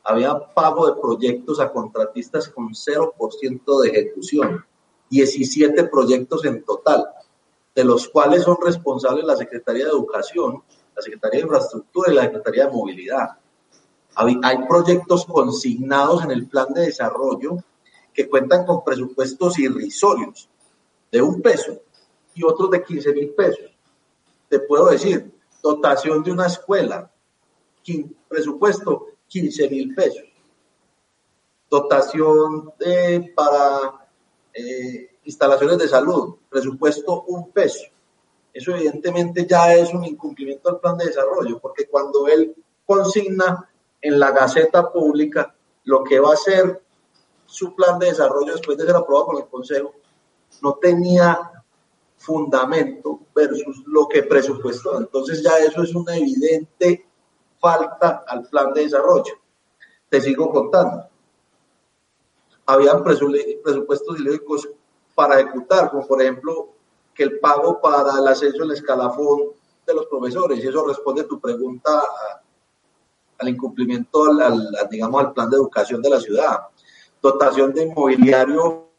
Había 0.04 0.34
pago 0.54 0.88
de 0.88 1.00
proyectos 1.00 1.60
a 1.60 1.72
contratistas 1.72 2.48
con 2.48 2.70
0% 2.70 3.82
de 3.82 3.90
ejecución, 3.90 4.66
17 5.10 5.84
proyectos 5.86 6.46
en 6.46 6.64
total, 6.64 7.06
de 7.76 7.84
los 7.84 8.08
cuales 8.08 8.44
son 8.44 8.58
responsables 8.64 9.26
la 9.26 9.36
Secretaría 9.36 9.86
de 9.86 9.92
Educación, 9.92 10.64
la 10.96 11.02
Secretaría 11.02 11.42
de 11.42 11.46
Infraestructura 11.46 12.12
y 12.12 12.16
la 12.16 12.24
Secretaría 12.24 12.66
de 12.68 12.72
Movilidad. 12.72 13.30
Hay 14.16 14.58
proyectos 14.70 15.26
consignados 15.26 16.24
en 16.24 16.32
el 16.32 16.48
plan 16.48 16.74
de 16.74 16.84
desarrollo 16.84 17.58
que 18.14 18.30
cuentan 18.30 18.66
con 18.66 18.84
presupuestos 18.84 19.60
irrisorios 19.60 20.50
de 21.12 21.22
un 21.22 21.42
peso 21.42 21.78
y 22.36 22.44
otros 22.44 22.72
de 22.72 22.84
15 22.84 23.14
mil 23.14 23.30
pesos. 23.32 23.72
Te 24.50 24.60
puedo 24.60 24.88
decir, 24.88 25.32
dotación 25.62 26.24
de 26.24 26.32
una 26.32 26.48
escuela, 26.48 27.12
presupuesto 28.28 29.08
15 29.28 29.70
mil 29.70 29.96
pesos. 29.96 30.24
Dotación 31.70 32.74
de, 32.78 33.34
para 33.36 34.10
eh, 34.54 35.18
instalaciones 35.24 35.78
de 35.78 35.88
salud, 35.88 36.36
presupuesto 36.50 37.24
un 37.24 37.52
peso. 37.52 37.86
Eso 38.54 38.76
evidentemente 38.76 39.46
ya 39.46 39.74
es 39.74 39.94
un 39.94 40.04
incumplimiento 40.04 40.70
del 40.70 40.82
plan 40.82 40.98
de 40.98 41.06
desarrollo, 41.06 41.60
porque 41.60 41.88
cuando 41.88 42.28
él 42.28 42.54
consigna 42.86 43.70
en 44.02 44.20
la 44.20 44.32
Gaceta 44.32 44.92
Pública 44.92 45.56
lo 45.86 46.04
que 46.04 46.20
va 46.20 46.34
a 46.34 46.38
ser 46.38 46.84
su 47.46 47.74
plan 47.76 48.00
de 48.00 48.08
desarrollo 48.08 48.54
después 48.54 48.78
de 48.78 48.86
ser 48.86 48.96
aprobado 48.96 49.28
por 49.28 49.42
el 49.42 49.48
Consejo, 49.48 49.94
no 50.62 50.76
tenía 50.76 51.64
fundamento 52.18 53.22
versus 53.48 53.84
lo 53.88 54.08
que 54.08 54.24
presupuestó. 54.24 54.98
Entonces 54.98 55.44
ya 55.44 55.58
eso 55.58 55.84
es 55.84 55.94
una 55.96 56.16
evidente 56.16 57.08
falta 57.60 58.24
al 58.28 58.44
plan 58.44 58.74
de 58.74 58.84
desarrollo. 58.84 59.34
Te 60.10 60.20
sigo 60.20 60.52
contando. 60.52 61.06
Habían 62.66 63.04
presupuestos 63.04 64.20
ilógicos 64.20 64.70
para 65.16 65.40
ejecutar, 65.40 65.90
como 65.90 66.08
por 66.08 66.22
ejemplo 66.22 66.70
que 67.14 67.24
el 67.24 67.40
pago 67.40 67.80
para 67.82 68.18
el 68.18 68.28
ascenso 68.28 68.64
en 68.64 68.64
el 68.64 68.72
escalafón 68.72 69.52
de 69.86 69.94
los 69.94 70.06
profesores. 70.08 70.64
Y 70.64 70.68
eso 70.68 70.86
responde 70.86 71.22
a 71.22 71.28
tu 71.28 71.40
pregunta 71.40 72.04
al 73.38 73.50
incumplimiento, 73.50 74.26
al, 74.26 74.70
digamos, 74.90 75.22
al 75.22 75.34
plan 75.34 75.50
de 75.50 75.58
educación 75.58 76.02
de 76.02 76.10
la 76.10 76.20
ciudad. 76.20 76.60
Dotación 77.22 77.74
de 77.74 77.84
inmobiliario 77.84 78.90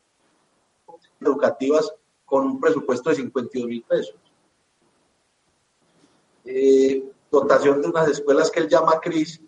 educativas 1.21 1.93
con 2.25 2.47
un 2.47 2.61
presupuesto 2.61 3.11
de 3.11 3.17
52 3.17 3.69
mil 3.69 3.83
pesos. 3.83 4.17
Eh, 6.45 7.05
dotación 7.31 7.81
de 7.81 7.89
unas 7.89 8.09
escuelas 8.09 8.51
que 8.51 8.61
él 8.61 8.69
llama 8.69 9.01
CRIS 9.01 9.41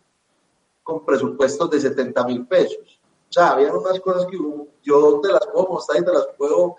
con 0.83 1.05
presupuestos 1.05 1.71
de 1.71 1.81
70 1.81 2.27
mil 2.27 2.47
pesos. 2.47 3.01
O 3.29 3.33
sea, 3.33 3.51
había 3.51 3.73
unas 3.73 3.99
cosas 4.01 4.27
que 4.27 4.39
yo 4.83 5.21
te 5.21 5.29
las 5.33 5.47
puedo 5.53 5.69
mostrar 5.69 6.01
y 6.01 6.05
te 6.05 6.13
las 6.13 6.29
puedo 6.37 6.77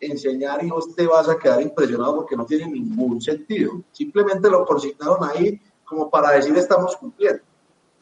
enseñar 0.00 0.62
y 0.64 0.70
vos 0.70 0.94
te 0.94 1.06
vas 1.06 1.28
a 1.28 1.38
quedar 1.38 1.62
impresionado 1.62 2.16
porque 2.16 2.36
no 2.36 2.44
tiene 2.44 2.66
ningún 2.66 3.20
sentido. 3.20 3.82
Simplemente 3.92 4.50
lo 4.50 4.64
consignaron 4.66 5.24
ahí 5.24 5.60
como 5.84 6.10
para 6.10 6.32
decir 6.32 6.56
estamos 6.56 6.96
cumpliendo. 6.96 7.42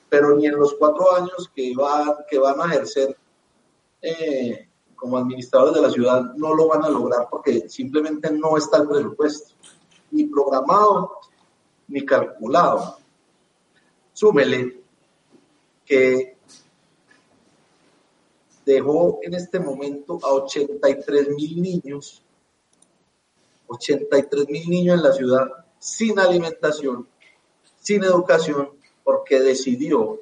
Pero 0.08 0.36
ni 0.36 0.46
en 0.46 0.56
los 0.56 0.74
cuatro 0.74 1.14
años 1.14 1.50
que 1.54 1.72
van, 1.76 2.16
que 2.28 2.38
van 2.38 2.60
a 2.60 2.66
ejercer 2.66 3.16
eh, 4.00 4.68
como 4.96 5.18
administradores 5.18 5.74
de 5.74 5.82
la 5.82 5.90
ciudad 5.90 6.22
no 6.36 6.54
lo 6.54 6.68
van 6.68 6.84
a 6.84 6.88
lograr 6.88 7.28
porque 7.30 7.68
simplemente 7.68 8.30
no 8.30 8.56
está 8.56 8.78
el 8.78 8.88
presupuesto, 8.88 9.54
ni 10.10 10.24
programado 10.24 11.18
ni 11.92 12.06
calculado. 12.06 12.96
Súmele 14.14 14.82
que 15.84 16.36
dejó 18.64 19.18
en 19.22 19.34
este 19.34 19.60
momento 19.60 20.18
a 20.22 20.32
83 20.32 21.28
mil 21.28 21.60
niños, 21.60 22.22
83 23.66 24.48
mil 24.48 24.70
niños 24.70 24.96
en 24.96 25.02
la 25.02 25.12
ciudad 25.12 25.48
sin 25.78 26.18
alimentación, 26.18 27.06
sin 27.80 28.04
educación, 28.04 28.70
porque 29.04 29.40
decidió 29.40 30.18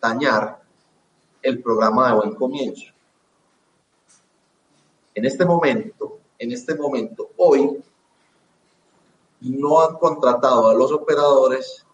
dañar 0.00 0.62
el 1.42 1.60
programa 1.60 2.08
de 2.08 2.16
buen 2.16 2.34
comienzo. 2.34 2.92
En 5.14 5.24
este 5.24 5.44
momento, 5.44 6.20
en 6.38 6.52
este 6.52 6.74
momento, 6.74 7.30
hoy, 7.36 7.82
no 9.50 9.82
han 9.82 9.96
contratado 9.96 10.68
a 10.68 10.74
los 10.74 10.92
operadores, 10.92 11.86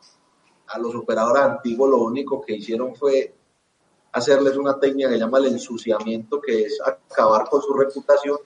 a 0.69 0.79
los 0.79 0.95
operadores 0.95 1.43
antiguos, 1.43 1.91
lo 1.91 1.99
único 1.99 2.41
que 2.41 2.57
hicieron 2.57 2.95
fue 2.95 3.35
hacerles 4.13 4.57
una 4.57 4.79
técnica 4.79 5.09
que 5.09 5.19
llama 5.19 5.39
el 5.39 5.47
ensuciamiento, 5.47 6.41
que 6.41 6.63
es 6.63 6.81
acabar 6.81 7.49
con 7.49 7.63
su 7.63 7.73
reputación 7.75 8.39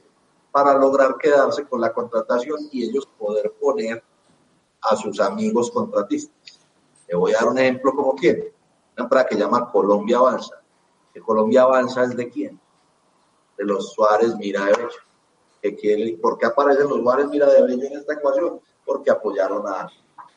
para 0.50 0.74
lograr 0.74 1.16
quedarse 1.16 1.64
con 1.64 1.80
la 1.80 1.92
contratación 1.92 2.68
y 2.70 2.84
ellos 2.84 3.08
poder 3.18 3.52
poner 3.60 4.02
a 4.82 4.96
sus 4.96 5.20
amigos 5.20 5.70
contratistas. 5.70 6.60
Le 7.08 7.16
voy 7.16 7.32
a 7.32 7.38
dar 7.38 7.48
un 7.48 7.58
ejemplo 7.58 7.92
como 7.92 8.14
quién. 8.14 8.52
Una 8.96 9.04
empresa 9.04 9.26
que 9.26 9.36
llama 9.36 9.70
Colombia 9.70 10.18
Avanza. 10.18 10.62
¿Que 11.12 11.20
Colombia 11.20 11.62
Avanza 11.62 12.04
es 12.04 12.16
de 12.16 12.28
quién? 12.28 12.60
De 13.56 13.64
los 13.64 13.92
Suárez 13.92 14.36
Mira 14.36 14.64
de 14.64 14.72
Bello. 14.72 15.76
Quiere, 15.80 16.18
¿Por 16.18 16.38
qué 16.38 16.46
aparecen 16.46 16.88
los 16.88 16.98
Suárez 16.98 17.28
Mira 17.28 17.46
de 17.46 17.62
Bello 17.62 17.82
en 17.84 17.98
esta 17.98 18.14
ecuación? 18.14 18.60
Porque 18.84 19.10
apoyaron 19.10 19.66
a 19.66 19.90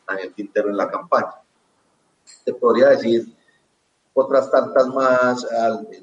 Daniel 0.08 0.34
Quintero 0.34 0.70
en 0.70 0.78
la 0.78 0.90
campaña. 0.90 1.34
Te 2.44 2.54
podría 2.54 2.90
decir 2.90 3.34
otras 4.14 4.50
tantas 4.50 4.88
más 4.88 5.46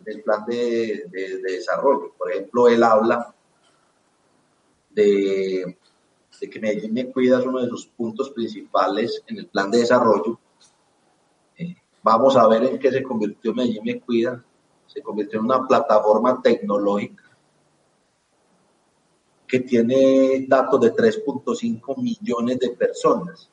del 0.04 0.22
plan 0.22 0.44
de, 0.46 1.09
desarrollo. 1.42 2.12
Por 2.16 2.30
ejemplo, 2.30 2.68
él 2.68 2.83
habla 2.83 3.35
de, 4.90 5.76
que 6.38 6.61
Medellín 6.61 6.94
me 6.94 7.11
cuida 7.11 7.40
es 7.40 7.46
uno 7.46 7.61
de 7.61 7.68
sus 7.68 7.87
puntos 7.87 8.30
principales 8.30 9.22
en 9.26 9.38
el 9.38 9.46
plan 9.48 9.70
de 9.70 9.78
desarrollo. 9.78 10.38
Eh, 11.59 11.74
vamos 12.02 12.37
a 12.37 12.46
ver 12.46 12.64
en 12.64 12.78
qué 12.78 12.92
se 12.92 13.02
convirtió 13.02 13.52
Medellín 13.52 13.83
me 13.85 14.00
cuida. 14.00 14.44
Se 14.87 15.02
convirtió 15.02 15.40
en 15.40 15.46
una 15.46 15.66
plataforma 15.66 16.40
tecnológica 16.40 17.24
que 19.46 19.61
tiene 19.61 20.46
datos 20.48 20.80
de 20.80 20.92
3.5 20.94 21.96
millones 21.98 22.59
de 22.59 22.70
personas 22.70 23.50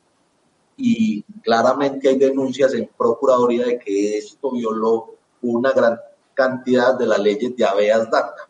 y 0.76 1.22
claramente 1.42 2.08
hay 2.08 2.18
denuncias 2.18 2.74
en 2.74 2.90
Procuraduría 2.96 3.66
de 3.66 3.78
que 3.78 4.18
esto 4.18 4.50
violó 4.50 5.14
una 5.42 5.72
gran 5.72 5.98
cantidad 6.34 6.94
de 6.94 7.06
las 7.06 7.18
leyes 7.18 7.54
de 7.56 7.64
habeas 7.64 8.10
data. 8.10 8.48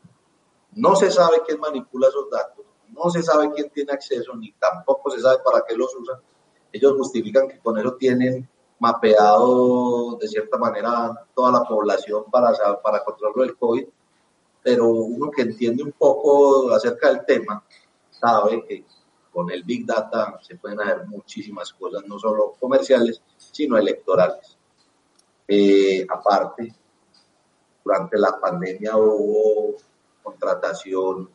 No 0.72 0.94
se 0.96 1.10
sabe 1.10 1.42
quién 1.46 1.60
manipula 1.60 2.08
esos 2.08 2.30
datos, 2.30 2.64
no 2.88 3.10
se 3.10 3.22
sabe 3.22 3.50
quién 3.52 3.70
tiene 3.70 3.92
acceso, 3.92 4.34
ni 4.36 4.52
tampoco 4.52 5.10
se 5.10 5.20
sabe 5.20 5.38
para 5.44 5.64
qué 5.66 5.76
los 5.76 5.94
usan. 5.94 6.20
Ellos 6.72 6.94
justifican 6.96 7.48
que 7.48 7.58
con 7.58 7.78
eso 7.78 7.94
tienen 7.94 8.48
mapeado 8.78 10.16
de 10.16 10.28
cierta 10.28 10.56
manera 10.58 11.26
toda 11.34 11.52
la 11.52 11.64
población 11.64 12.24
para, 12.30 12.52
para 12.82 13.04
controlar 13.04 13.48
el 13.48 13.56
COVID, 13.56 13.86
pero 14.62 14.88
uno 14.88 15.30
que 15.30 15.42
entiende 15.42 15.82
un 15.82 15.92
poco 15.92 16.70
acerca 16.72 17.08
del 17.08 17.24
tema 17.24 17.64
sabe 18.10 18.64
que 18.66 18.84
con 19.32 19.50
el 19.50 19.64
Big 19.64 19.86
Data 19.86 20.38
se 20.42 20.56
pueden 20.56 20.80
hacer 20.80 21.06
muchísimas 21.06 21.72
cosas, 21.72 22.04
no 22.06 22.18
solo 22.18 22.54
comerciales, 22.60 23.22
sino 23.36 23.78
electorales. 23.78 24.56
Eh, 25.48 26.06
aparte, 26.08 26.74
durante 27.84 28.18
la 28.18 28.38
pandemia 28.38 28.96
hubo 28.96 29.74
contratación 30.22 31.28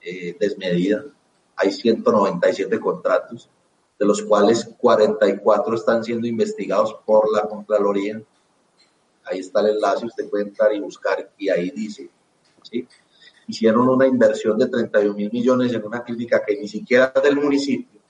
eh, 0.00 0.36
desmedida. 0.38 1.04
Hay 1.56 1.70
197 1.70 2.80
contratos, 2.80 3.48
de 3.98 4.06
los 4.06 4.22
cuales 4.22 4.68
44 4.78 5.74
están 5.74 6.02
siendo 6.02 6.26
investigados 6.26 6.96
por 7.06 7.30
la 7.32 7.46
Contraloría. 7.46 8.20
Ahí 9.24 9.38
está 9.38 9.60
el 9.60 9.76
enlace, 9.76 10.06
usted 10.06 10.28
puede 10.28 10.44
entrar 10.44 10.74
y 10.74 10.80
buscar 10.80 11.30
y 11.38 11.48
ahí 11.50 11.70
dice, 11.70 12.10
hicieron 13.46 13.88
una 13.88 14.06
inversión 14.06 14.58
de 14.58 14.68
31 14.68 15.14
mil 15.14 15.30
millones 15.32 15.72
en 15.72 15.84
una 15.84 16.02
clínica 16.02 16.42
que 16.44 16.58
ni 16.58 16.68
siquiera 16.68 17.12
es 17.14 17.22
del 17.22 17.36
municipio 17.36 18.00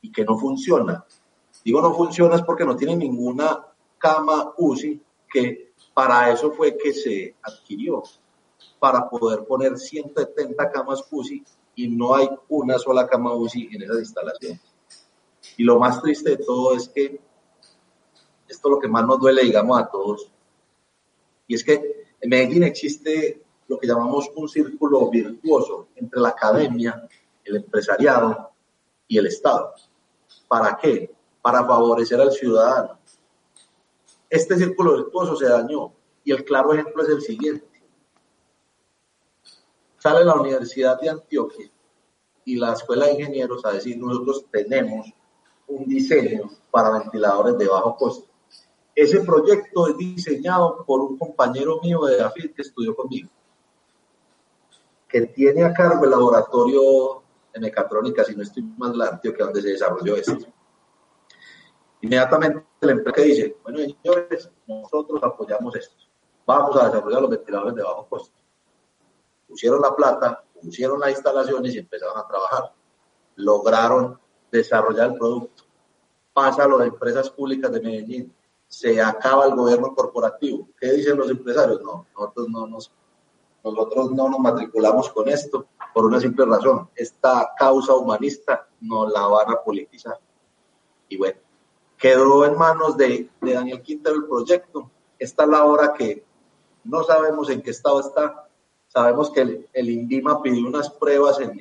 y 0.00 0.10
que 0.10 0.24
no 0.24 0.38
funciona. 0.38 1.04
Digo 1.64 1.80
no 1.80 1.94
funciona 1.94 2.36
es 2.36 2.42
porque 2.42 2.64
no 2.64 2.76
tiene 2.76 2.96
ninguna 2.96 3.66
cama 3.98 4.52
UCI 4.56 5.00
que 5.28 5.72
para 5.94 6.30
eso 6.30 6.52
fue 6.52 6.76
que 6.76 6.92
se 6.92 7.36
adquirió, 7.42 8.02
para 8.78 9.08
poder 9.08 9.44
poner 9.44 9.78
170 9.78 10.70
camas 10.70 11.04
UCI 11.10 11.44
y 11.76 11.88
no 11.88 12.14
hay 12.14 12.28
una 12.48 12.78
sola 12.78 13.06
cama 13.06 13.34
UCI 13.34 13.70
en 13.72 13.82
esas 13.82 13.98
instalaciones. 13.98 14.60
Y 15.56 15.64
lo 15.64 15.78
más 15.78 16.02
triste 16.02 16.30
de 16.30 16.36
todo 16.38 16.74
es 16.74 16.88
que 16.88 17.20
esto 18.48 18.68
es 18.68 18.72
lo 18.74 18.78
que 18.78 18.88
más 18.88 19.06
nos 19.06 19.18
duele, 19.18 19.42
digamos, 19.42 19.80
a 19.80 19.86
todos, 19.86 20.30
y 21.46 21.54
es 21.54 21.64
que 21.64 22.06
en 22.20 22.30
Medellín 22.30 22.62
existe 22.62 23.42
lo 23.68 23.78
que 23.78 23.86
llamamos 23.86 24.30
un 24.34 24.48
círculo 24.48 25.08
virtuoso 25.08 25.88
entre 25.96 26.20
la 26.20 26.30
academia, 26.30 27.08
el 27.44 27.56
empresariado 27.56 28.50
y 29.06 29.18
el 29.18 29.26
Estado. 29.26 29.72
¿Para 30.48 30.76
qué? 30.76 31.14
Para 31.40 31.64
favorecer 31.64 32.20
al 32.20 32.32
ciudadano. 32.32 32.98
Este 34.28 34.56
círculo 34.56 34.96
virtuoso 34.96 35.36
se 35.36 35.48
dañó 35.48 35.92
y 36.24 36.32
el 36.32 36.44
claro 36.44 36.72
ejemplo 36.72 37.02
es 37.02 37.08
el 37.08 37.20
siguiente. 37.20 37.66
Sale 39.98 40.24
la 40.24 40.34
Universidad 40.34 41.00
de 41.00 41.10
Antioquia 41.10 41.70
y 42.44 42.56
la 42.56 42.72
Escuela 42.72 43.06
de 43.06 43.12
Ingenieros 43.12 43.64
a 43.64 43.72
decir 43.72 43.98
nosotros 43.98 44.46
tenemos 44.50 45.12
un 45.68 45.86
diseño 45.86 46.50
para 46.70 46.98
ventiladores 46.98 47.56
de 47.56 47.68
bajo 47.68 47.96
costo. 47.96 48.28
Ese 48.94 49.20
proyecto 49.20 49.88
es 49.88 49.96
diseñado 49.96 50.84
por 50.84 51.00
un 51.00 51.16
compañero 51.16 51.80
mío 51.82 52.04
de 52.04 52.20
AFIT 52.20 52.54
que 52.54 52.62
estudió 52.62 52.94
conmigo 52.94 53.30
que 55.12 55.26
tiene 55.26 55.62
a 55.62 55.74
cargo 55.74 56.04
el 56.04 56.10
laboratorio 56.10 57.22
de 57.52 57.60
mecatrónica, 57.60 58.24
si 58.24 58.34
no 58.34 58.42
estoy 58.42 58.62
más 58.62 58.96
la 58.96 59.08
Antioquia, 59.08 59.44
donde 59.44 59.60
se 59.60 59.68
desarrolló 59.68 60.16
esto. 60.16 60.38
Inmediatamente 62.00 62.64
la 62.80 62.92
empresa 62.92 63.20
dice, 63.20 63.56
bueno 63.62 63.78
señores, 63.78 64.50
nosotros 64.66 65.22
apoyamos 65.22 65.76
esto, 65.76 65.94
vamos 66.46 66.74
a 66.76 66.86
desarrollar 66.86 67.20
los 67.20 67.30
ventiladores 67.30 67.74
de 67.74 67.82
bajo 67.82 68.08
costo. 68.08 68.40
Pusieron 69.46 69.82
la 69.82 69.94
plata, 69.94 70.42
pusieron 70.62 70.98
las 70.98 71.10
instalaciones 71.10 71.74
y 71.74 71.78
empezaron 71.78 72.16
a 72.16 72.26
trabajar. 72.26 72.72
Lograron 73.36 74.18
desarrollar 74.50 75.10
el 75.10 75.18
producto. 75.18 75.64
Pasa 76.32 76.64
a 76.64 76.68
las 76.68 76.86
empresas 76.86 77.28
públicas 77.28 77.70
de 77.70 77.80
Medellín. 77.82 78.34
Se 78.66 79.00
acaba 79.02 79.44
el 79.44 79.54
gobierno 79.54 79.94
corporativo. 79.94 80.70
¿Qué 80.80 80.90
dicen 80.92 81.18
los 81.18 81.28
empresarios? 81.28 81.82
No, 81.82 82.06
nosotros 82.16 82.48
no 82.48 82.66
nos 82.66 82.90
nosotros 83.64 84.12
no 84.12 84.28
nos 84.28 84.40
matriculamos 84.40 85.08
con 85.10 85.28
esto 85.28 85.66
por 85.94 86.04
una 86.04 86.20
simple 86.20 86.44
razón. 86.46 86.88
Esta 86.94 87.52
causa 87.56 87.94
humanista 87.94 88.68
no 88.80 89.08
la 89.08 89.26
van 89.26 89.50
a 89.50 89.62
politizar. 89.62 90.18
Y 91.08 91.16
bueno, 91.16 91.38
quedó 91.98 92.44
en 92.44 92.56
manos 92.56 92.96
de, 92.96 93.28
Daniel 93.40 93.82
Quintero 93.82 94.16
el 94.16 94.24
proyecto. 94.26 94.90
Esta 95.18 95.44
es 95.44 95.48
la 95.48 95.64
hora 95.64 95.94
que 95.94 96.24
no 96.84 97.04
sabemos 97.04 97.50
en 97.50 97.62
qué 97.62 97.70
estado 97.70 98.00
está. 98.00 98.48
Sabemos 98.88 99.30
que 99.30 99.68
el, 99.72 99.90
INVIMA 99.90 100.42
pidió 100.42 100.66
unas 100.66 100.90
pruebas 100.90 101.40
en, 101.40 101.58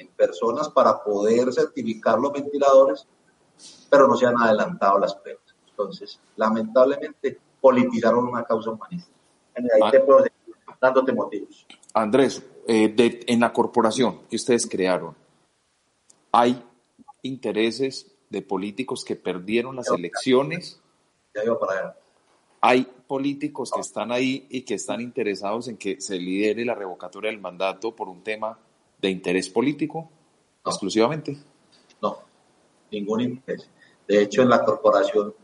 en 0.00 0.08
personas 0.16 0.68
para 0.68 1.02
poder 1.02 1.52
certificar 1.52 2.18
los 2.18 2.32
ventiladores, 2.32 3.06
pero 3.88 4.06
no 4.08 4.16
se 4.16 4.26
han 4.26 4.38
adelantado 4.38 4.98
las 4.98 5.14
pruebas. 5.14 5.42
Entonces, 5.68 6.20
lamentablemente, 6.36 7.38
politizaron 7.60 8.28
una 8.28 8.44
causa 8.44 8.70
humanista. 8.70 9.10
Ahí 9.54 9.90
te 9.90 10.00
puedo 10.00 10.18
decir, 10.18 10.32
dándote 10.80 11.12
motivos. 11.12 11.66
Andrés, 11.92 12.42
eh, 12.66 13.24
en 13.26 13.40
la 13.40 13.52
corporación 13.52 14.20
que 14.28 14.36
ustedes 14.36 14.66
crearon, 14.66 15.14
¿hay 16.32 16.62
intereses 17.22 18.10
de 18.30 18.42
políticos 18.42 19.04
que 19.04 19.16
perdieron 19.16 19.76
las 19.76 19.88
elecciones? 19.88 20.80
Ya 21.34 21.44
iba 21.44 21.58
para 21.58 21.72
allá. 21.72 21.96
¿Hay 22.62 22.86
políticos 23.06 23.70
que 23.74 23.80
están 23.80 24.12
ahí 24.12 24.46
y 24.50 24.62
que 24.62 24.74
están 24.74 25.00
interesados 25.00 25.68
en 25.68 25.76
que 25.76 26.00
se 26.00 26.18
lidere 26.18 26.64
la 26.64 26.74
revocatoria 26.74 27.30
del 27.30 27.40
mandato 27.40 27.96
por 27.96 28.08
un 28.08 28.22
tema 28.22 28.58
de 29.00 29.10
interés 29.10 29.48
político 29.48 30.10
exclusivamente? 30.64 31.38
No, 32.02 32.18
ningún 32.92 33.22
interés. 33.22 33.68
De 34.06 34.22
hecho, 34.22 34.42
en 34.42 34.50
la 34.50 34.62
corporación 34.62 35.34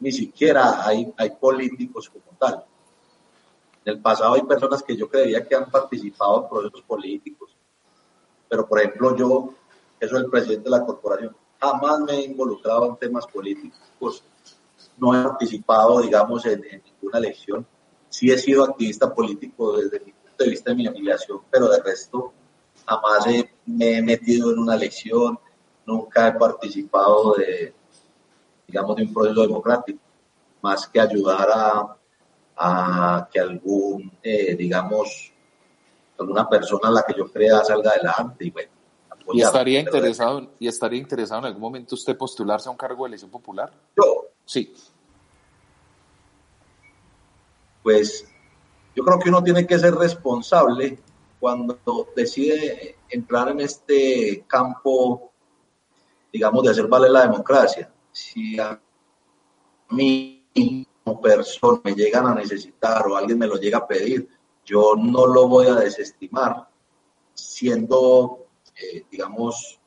ni 0.00 0.12
siquiera 0.12 0.86
hay, 0.86 1.12
hay 1.16 1.30
políticos 1.30 2.10
como 2.10 2.36
tal. 2.38 2.64
En 3.84 3.94
el 3.94 4.00
pasado 4.00 4.34
hay 4.34 4.42
personas 4.42 4.82
que 4.82 4.96
yo 4.96 5.08
creía 5.08 5.46
que 5.46 5.54
han 5.54 5.70
participado 5.70 6.42
en 6.42 6.48
procesos 6.48 6.82
políticos, 6.82 7.54
pero 8.48 8.66
por 8.66 8.80
ejemplo 8.80 9.14
yo, 9.14 9.54
que 10.00 10.08
soy 10.08 10.20
el 10.20 10.30
presidente 10.30 10.64
de 10.64 10.70
la 10.70 10.84
corporación, 10.84 11.36
jamás 11.60 12.00
me 12.00 12.12
he 12.14 12.24
involucrado 12.24 12.86
en 12.86 12.96
temas 12.96 13.26
políticos, 13.26 14.24
no 14.96 15.14
he 15.14 15.22
participado, 15.22 16.00
digamos, 16.00 16.46
en, 16.46 16.62
ninguna 16.62 17.18
elección. 17.18 17.66
Sí 18.08 18.30
he 18.30 18.38
sido 18.38 18.64
activista 18.64 19.12
político 19.12 19.76
desde 19.76 20.00
mi 20.00 20.12
punto 20.12 20.44
de 20.44 20.50
vista 20.50 20.70
de 20.70 20.76
mi 20.76 20.86
afiliación, 20.86 21.40
pero 21.50 21.68
de 21.68 21.82
resto 21.82 22.32
jamás 22.86 23.26
me 23.66 23.98
he 23.98 24.02
metido 24.02 24.52
en 24.52 24.58
una 24.60 24.76
elección, 24.76 25.38
nunca 25.84 26.28
he 26.28 26.32
participado 26.32 27.34
de, 27.34 27.74
digamos, 28.66 28.96
de 28.96 29.02
un 29.02 29.12
proceso 29.12 29.42
democrático, 29.42 30.00
más 30.62 30.86
que 30.86 31.00
ayudar 31.00 31.48
a, 31.50 31.96
a 32.56 33.28
que 33.32 33.40
algún, 33.40 34.12
eh, 34.22 34.54
digamos, 34.54 35.32
alguna 36.18 36.48
persona 36.48 36.88
a 36.88 36.92
la 36.92 37.02
que 37.02 37.14
yo 37.16 37.30
crea 37.30 37.64
salga 37.64 37.90
adelante 37.90 38.44
y 38.44 38.50
bueno. 38.50 38.70
¿Y 39.32 39.40
estaría, 39.40 39.80
interesado, 39.80 40.50
¿Y 40.58 40.68
estaría 40.68 40.98
interesado 40.98 41.40
en 41.40 41.46
algún 41.46 41.62
momento 41.62 41.94
usted 41.94 42.16
postularse 42.16 42.68
a 42.68 42.72
un 42.72 42.76
cargo 42.76 43.04
de 43.04 43.08
elección 43.08 43.30
popular? 43.30 43.72
Yo. 43.96 44.26
Sí. 44.44 44.74
Pues 47.82 48.26
yo 48.94 49.02
creo 49.02 49.18
que 49.18 49.30
uno 49.30 49.42
tiene 49.42 49.66
que 49.66 49.78
ser 49.78 49.94
responsable 49.94 50.98
cuando 51.40 52.08
decide 52.14 52.96
entrar 53.08 53.48
en 53.48 53.60
este 53.60 54.44
campo, 54.46 55.32
digamos, 56.32 56.62
de 56.64 56.70
hacer 56.70 56.86
valer 56.86 57.10
la 57.10 57.22
democracia. 57.22 57.90
Si 58.12 58.58
a 58.58 58.78
mí 59.90 60.46
como 61.04 61.20
persona 61.20 61.80
me 61.84 61.94
llegan 61.94 62.26
a 62.26 62.34
necesitar 62.34 63.06
o 63.06 63.16
alguien 63.16 63.38
me 63.38 63.46
lo 63.46 63.56
llega 63.56 63.78
a 63.78 63.86
pedir, 63.86 64.28
yo 64.64 64.94
no 64.96 65.26
lo 65.26 65.46
voy 65.46 65.66
a 65.66 65.74
desestimar, 65.74 66.66
siendo, 67.34 68.46
eh, 68.74 69.04
digamos, 69.10 69.78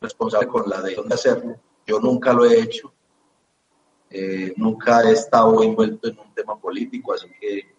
responsable 0.00 0.48
con 0.48 0.68
la 0.68 0.80
decisión 0.80 1.08
de 1.08 1.14
hacerlo. 1.14 1.60
Yo 1.86 2.00
nunca 2.00 2.32
lo 2.32 2.46
he 2.46 2.58
hecho, 2.58 2.92
eh, 4.08 4.54
nunca 4.56 5.02
he 5.02 5.12
estado 5.12 5.62
envuelto 5.62 6.08
en 6.08 6.18
un 6.18 6.34
tema 6.34 6.58
político, 6.58 7.12
así 7.12 7.28
que 7.38 7.76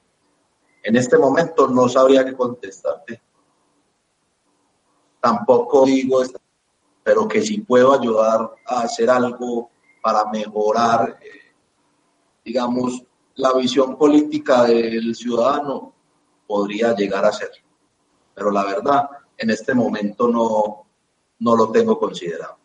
en 0.84 0.96
este 0.96 1.18
momento 1.18 1.68
no 1.68 1.90
sabría 1.90 2.24
qué 2.24 2.36
contestarte. 2.36 3.22
Tampoco 5.20 5.86
digo, 5.86 6.22
pero 7.04 7.28
que 7.28 7.42
si 7.42 7.62
puedo 7.62 7.94
ayudar 7.94 8.54
a 8.66 8.82
hacer 8.82 9.10
algo 9.10 9.72
para 10.02 10.26
mejorar. 10.30 11.18
Digamos, 12.48 13.04
la 13.36 13.52
visión 13.52 13.98
política 13.98 14.64
del 14.64 15.14
ciudadano 15.14 15.92
podría 16.48 16.96
llegar 16.96 17.26
a 17.26 17.34
ser. 17.34 17.52
Pero 18.34 18.52
la 18.52 18.64
verdad, 18.64 19.10
en 19.38 19.50
este 19.50 19.74
momento 19.74 20.30
no, 20.30 20.86
no 21.40 21.56
lo 21.58 21.70
tengo 21.74 22.00
considerado. 22.00 22.56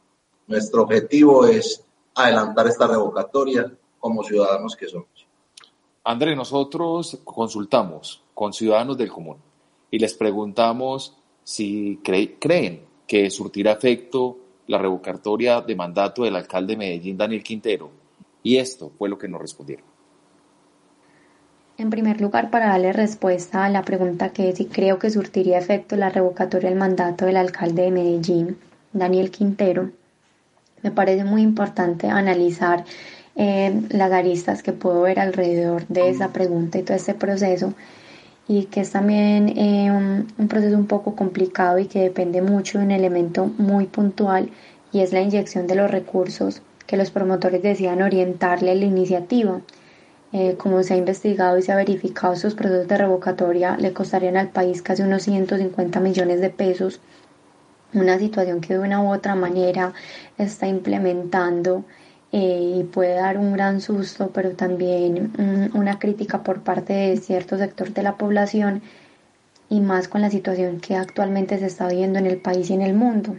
Nuestro 0.47 0.83
objetivo 0.83 1.47
es 1.47 1.85
adelantar 2.14 2.68
esta 2.68 2.87
revocatoria 2.87 3.77
como 3.99 4.23
ciudadanos 4.23 4.77
que 4.77 4.87
somos. 4.87 5.27
André, 6.05 6.37
nosotros 6.37 7.18
consultamos 7.25 8.23
con 8.35 8.53
ciudadanos 8.53 8.97
del 8.97 9.11
común 9.11 9.38
y 9.90 9.99
les 9.99 10.14
preguntamos 10.14 11.16
si 11.42 11.99
creen 12.05 12.87
que 13.09 13.29
surtirá 13.31 13.73
efecto 13.73 14.38
la 14.68 14.79
revocatoria 14.79 15.61
de 15.61 15.75
mandato 15.75 16.23
del 16.23 16.37
alcalde 16.37 16.75
de 16.75 16.77
Medellín, 16.77 17.16
Daniel 17.16 17.42
Quintero, 17.42 18.02
y 18.42 18.59
esto 18.59 18.90
fue 18.98 19.09
lo 19.09 19.18
que 19.18 19.28
nos 19.28 19.40
respondieron. 19.40 19.85
En 21.78 21.90
primer 21.90 22.20
lugar, 22.20 22.50
para 22.50 22.68
darle 22.68 22.92
respuesta 22.92 23.64
a 23.64 23.68
la 23.68 23.83
pregunta 23.83 24.28
que 24.31 24.55
si 24.55 24.66
creo 24.66 24.98
que 24.98 25.11
surtiría 25.11 25.59
efecto 25.59 25.96
la 25.96 26.11
revocatoria 26.11 26.68
del 26.68 26.78
mandato 26.78 27.24
del 27.24 27.37
alcalde 27.37 27.83
de 27.83 27.90
Medellín, 27.90 28.59
Daniel 28.92 29.31
Quintero, 29.31 29.90
me 30.83 30.90
parece 30.90 31.24
muy 31.24 31.42
importante 31.42 32.09
analizar 32.09 32.85
eh, 33.37 33.83
las 33.88 34.12
aristas 34.12 34.62
que 34.62 34.72
puedo 34.72 35.02
ver 35.02 35.18
alrededor 35.18 35.87
de 35.88 36.11
esa 36.11 36.33
pregunta 36.33 36.78
y 36.78 36.83
todo 36.83 36.96
este 36.96 37.14
proceso 37.14 37.72
y 38.46 38.64
que 38.64 38.81
es 38.81 38.90
también 38.90 39.48
eh, 39.57 39.90
un, 39.90 40.48
proceso 40.48 40.76
un 40.76 40.87
poco 40.87 41.14
complicado 41.16 41.78
y 41.78 41.87
que 41.87 42.00
depende 42.00 42.42
mucho 42.42 42.78
de 42.78 42.85
un 42.85 42.90
elemento 42.90 43.46
muy 43.57 43.87
puntual 43.87 44.50
y 44.92 45.00
es 45.00 45.12
la 45.12 45.20
inyección 45.20 45.66
de 45.66 45.76
los 45.76 45.90
recursos 45.90 46.61
que 46.92 46.98
los 46.98 47.11
promotores 47.11 47.62
decían 47.62 48.02
orientarle 48.02 48.74
la 48.74 48.85
iniciativa. 48.85 49.62
Eh, 50.35 50.57
como 50.59 50.83
se 50.83 50.92
ha 50.92 50.98
investigado 50.98 51.57
y 51.57 51.62
se 51.62 51.72
ha 51.72 51.76
verificado, 51.76 52.37
sus 52.37 52.55
procesos 52.55 52.87
de 52.87 52.98
revocatoria 52.98 53.78
le 53.78 53.94
costarían 53.94 54.37
al 54.37 54.50
país 54.50 54.83
casi 54.83 55.00
unos 55.00 55.22
150 55.22 56.00
millones 56.00 56.42
de 56.42 56.50
pesos, 56.50 57.00
una 57.94 58.18
situación 58.18 58.61
que 58.61 58.74
de 58.74 58.81
una 58.81 59.00
u 59.00 59.11
otra 59.11 59.35
manera 59.35 59.94
está 60.37 60.66
implementando 60.66 61.87
eh, 62.31 62.81
y 62.81 62.85
puede 62.85 63.14
dar 63.14 63.38
un 63.38 63.55
gran 63.55 63.81
susto, 63.81 64.31
pero 64.35 64.50
también 64.50 65.33
mm, 65.38 65.74
una 65.74 65.98
crítica 65.98 66.42
por 66.42 66.61
parte 66.61 66.92
de 66.92 67.16
cierto 67.16 67.57
sector 67.57 67.94
de 67.94 68.02
la 68.02 68.18
población 68.18 68.83
y 69.70 69.81
más 69.81 70.09
con 70.09 70.20
la 70.20 70.28
situación 70.28 70.78
que 70.78 70.94
actualmente 70.94 71.59
se 71.59 71.64
está 71.64 71.88
viendo 71.88 72.18
en 72.18 72.26
el 72.26 72.37
país 72.37 72.68
y 72.68 72.74
en 72.74 72.83
el 72.83 72.92
mundo. 72.92 73.37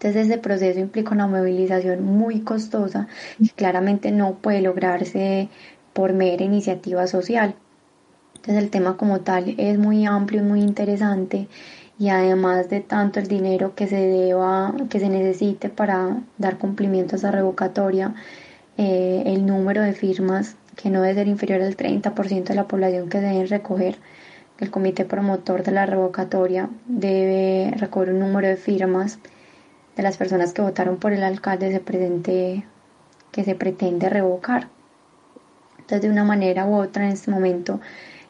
Entonces 0.00 0.28
ese 0.28 0.38
proceso 0.38 0.80
implica 0.80 1.10
una 1.10 1.26
movilización 1.26 2.02
muy 2.02 2.40
costosa 2.40 3.06
y 3.38 3.50
claramente 3.50 4.10
no 4.10 4.32
puede 4.32 4.62
lograrse 4.62 5.50
por 5.92 6.14
mera 6.14 6.42
iniciativa 6.42 7.06
social. 7.06 7.54
Entonces 8.36 8.64
el 8.64 8.70
tema 8.70 8.96
como 8.96 9.20
tal 9.20 9.54
es 9.58 9.78
muy 9.78 10.06
amplio 10.06 10.40
y 10.40 10.44
muy 10.44 10.62
interesante 10.62 11.48
y 11.98 12.08
además 12.08 12.70
de 12.70 12.80
tanto 12.80 13.20
el 13.20 13.28
dinero 13.28 13.74
que 13.74 13.88
se 13.88 13.96
deba, 13.96 14.74
que 14.88 15.00
se 15.00 15.10
necesite 15.10 15.68
para 15.68 16.22
dar 16.38 16.56
cumplimiento 16.56 17.14
a 17.14 17.18
esa 17.18 17.30
revocatoria, 17.30 18.14
eh, 18.78 19.24
el 19.26 19.44
número 19.44 19.82
de 19.82 19.92
firmas 19.92 20.56
que 20.76 20.88
no 20.88 21.02
debe 21.02 21.14
ser 21.14 21.28
inferior 21.28 21.60
al 21.60 21.76
30% 21.76 22.44
de 22.44 22.54
la 22.54 22.66
población 22.66 23.10
que 23.10 23.20
deben 23.20 23.46
recoger, 23.48 23.98
el 24.60 24.70
comité 24.70 25.04
promotor 25.04 25.62
de 25.62 25.72
la 25.72 25.84
revocatoria 25.84 26.70
debe 26.86 27.74
recoger 27.76 28.14
un 28.14 28.20
número 28.20 28.48
de 28.48 28.56
firmas 28.56 29.18
de 30.00 30.04
las 30.04 30.16
personas 30.16 30.54
que 30.54 30.62
votaron 30.62 30.96
por 30.96 31.12
el 31.12 31.22
alcalde 31.22 31.70
se 31.70 31.80
presente 31.80 32.64
que 33.32 33.44
se 33.44 33.54
pretende 33.54 34.08
revocar. 34.08 34.68
Entonces, 35.78 36.00
de 36.02 36.10
una 36.10 36.24
manera 36.24 36.64
u 36.64 36.74
otra, 36.74 37.04
en 37.04 37.12
este 37.12 37.30
momento, 37.30 37.80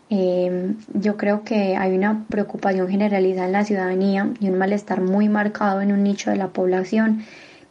em, 0.09 0.77
yo 0.95 1.17
creo 1.17 1.45
que 1.45 1.77
hay 1.77 1.97
una 1.97 2.27
preocupación 2.29 2.89
generalizada 2.89 3.47
en 3.47 3.53
la 3.53 3.65
ciudadanía 3.65 4.31
y 4.41 4.49
un 4.49 4.59
malestar 4.59 5.01
muy 5.01 5.29
marcado 5.29 5.81
en 5.81 5.93
un 5.93 6.03
nicho 6.03 6.31
de 6.31 6.37
la 6.37 6.49
población. 6.49 7.23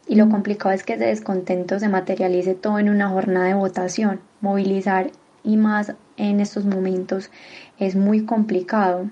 Y 0.08 0.14
lo 0.14 0.30
complicado 0.30 0.74
es 0.74 0.82
que 0.82 0.94
ese 0.94 1.04
descontento 1.04 1.78
se 1.78 1.88
materialice 1.88 2.54
todo 2.54 2.78
en 2.78 2.88
una 2.88 3.10
jornada 3.10 3.48
de 3.48 3.54
votación. 3.54 4.20
Movilizar 4.40 5.10
y 5.44 5.58
más 5.58 5.92
en 6.16 6.40
estos 6.40 6.64
momentos 6.64 7.30
es 7.78 7.96
muy 7.96 8.24
complicado. 8.24 9.10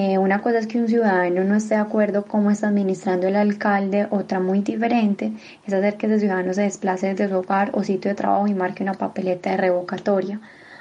Eh, 0.00 0.16
una 0.16 0.40
cosa 0.42 0.60
es 0.60 0.68
que 0.68 0.78
un 0.78 0.86
ciudadano 0.86 1.42
no 1.42 1.56
esté 1.56 1.74
de 1.74 1.80
acuerdo 1.80 2.24
cómo 2.24 2.52
está 2.52 2.68
administrando 2.68 3.26
el 3.26 3.34
alcalde, 3.34 4.06
otra 4.10 4.38
muy 4.38 4.60
diferente 4.60 5.32
es 5.66 5.74
hacer 5.74 5.96
que 5.96 6.06
ese 6.06 6.20
ciudadano 6.20 6.54
se 6.54 6.62
desplace 6.62 7.08
desde 7.08 7.28
su 7.28 7.34
hogar 7.34 7.72
o 7.74 7.82
sitio 7.82 8.08
de 8.10 8.14
trabajo 8.14 8.46
y 8.46 8.54
marque 8.54 8.84
una 8.84 8.94
papeleta 8.94 9.50
de 9.50 9.56
revocatoria 9.56 10.40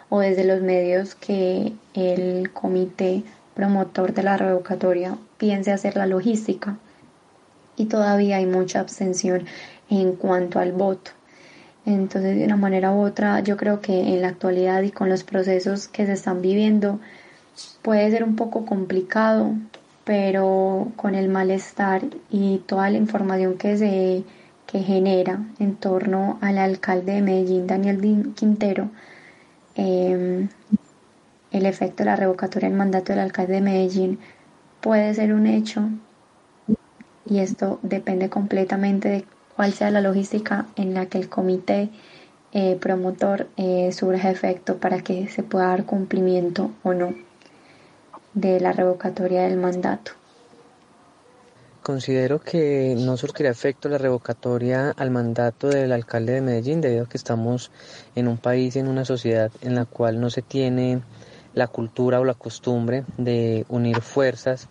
o 0.10 0.20
desde 0.20 0.44
los 0.44 0.62
medios 0.62 1.16
que 1.16 1.74
el 1.96 2.52
comité 2.52 3.24
promotor 3.56 4.14
de 4.14 4.22
la 4.22 4.38
revocatoria 4.38 5.18
piense 5.40 5.72
hacer 5.72 5.96
la 5.98 6.06
logística. 6.06 6.78
Y 7.76 7.86
todavía 7.86 8.38
hay 8.38 8.46
mucha 8.46 8.82
abstención 8.82 9.46
en 9.90 10.12
cuanto 10.14 10.60
al 10.60 10.74
voto. 10.74 11.10
Entonces, 11.88 12.38
de 12.38 12.46
una 12.46 12.56
manera 12.56 12.92
u 12.92 13.02
otra, 13.02 13.40
yo 13.40 13.58
creo 13.58 13.82
que 13.82 14.00
en 14.00 14.22
la 14.22 14.28
actualidad 14.28 14.84
y 14.84 14.92
con 14.92 15.10
los 15.10 15.24
procesos 15.24 15.88
que 15.88 16.06
se 16.06 16.14
están 16.14 16.44
viviendo, 16.44 17.00
puede 17.82 18.12
ser 18.12 18.24
un 18.24 18.36
poco 18.36 18.66
complicado 18.66 19.54
pero 20.08 20.94
con 20.96 21.16
el 21.16 21.28
malestar 21.28 22.02
y 22.30 22.60
toda 22.60 22.90
la 22.90 22.98
información 22.98 23.58
que 23.58 23.78
se 23.78 24.24
que 24.66 24.80
genera 24.80 25.40
en 25.60 25.76
torno 25.76 26.38
al 26.42 26.58
alcalde 26.58 27.14
de 27.14 27.22
Medellín, 27.22 27.68
Daniel 27.68 28.34
Quintero, 28.36 28.90
em, 29.76 30.50
el 31.52 31.66
efecto 31.66 32.04
de 32.04 32.06
la 32.06 32.16
revocatoria 32.16 32.70
del 32.70 32.78
mandato 32.78 33.14
del 33.14 33.22
alcalde 33.22 33.56
de 33.56 33.62
Medellín 33.62 34.20
puede 34.82 35.14
ser 35.14 35.34
un 35.34 35.46
hecho 35.48 35.90
y 37.26 37.40
esto 37.40 37.80
depende 37.82 38.30
completamente 38.30 39.10
de 39.10 39.26
cuál 39.56 39.74
sea 39.74 39.92
la 39.92 40.02
logística 40.02 40.68
en 40.78 40.94
la 40.94 41.08
que 41.08 41.18
el 41.18 41.28
comité 41.30 41.90
eh, 42.54 42.78
promotor 42.80 43.48
eh, 43.58 43.92
surja 43.92 44.32
efecto 44.32 44.78
para 44.78 45.02
que 45.02 45.28
se 45.28 45.44
pueda 45.44 45.68
dar 45.68 45.86
cumplimiento 45.86 46.72
o 46.84 46.94
no 46.94 47.27
de 48.38 48.60
la 48.60 48.72
revocatoria 48.72 49.44
del 49.44 49.58
mandato. 49.58 50.12
Considero 51.82 52.40
que 52.40 52.96
no 52.96 53.18
surtirá 53.18 53.50
efecto 53.50 53.90
la 53.90 53.98
revocatoria 53.98 54.92
al 54.92 55.10
mandato 55.10 55.70
del 55.70 55.92
alcalde 55.92 56.34
de 56.34 56.42
Medellín 56.42 56.80
debido 56.80 57.06
a 57.06 57.10
que 57.10 57.18
estamos 57.18 57.72
en 58.14 58.28
un 58.28 58.38
país, 58.38 58.76
en 58.76 58.88
una 58.88 59.06
sociedad 59.06 59.52
en 59.62 59.74
la 59.74 59.86
cual 59.86 60.20
no 60.20 60.30
se 60.30 60.44
tiene 60.44 61.02
la 61.56 61.68
cultura 61.68 62.20
o 62.20 62.26
la 62.26 62.36
costumbre 62.36 63.06
de 63.18 63.66
unir 63.70 64.02
fuerzas 64.02 64.70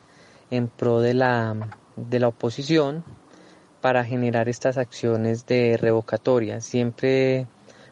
en 0.52 0.68
pro 0.68 1.00
de 1.00 1.14
la, 1.14 1.56
de 1.96 2.20
la 2.20 2.28
oposición 2.28 3.02
para 3.80 4.04
generar 4.04 4.48
estas 4.48 4.78
acciones 4.78 5.44
de 5.46 5.76
revocatoria. 5.76 6.60
Siempre 6.60 7.48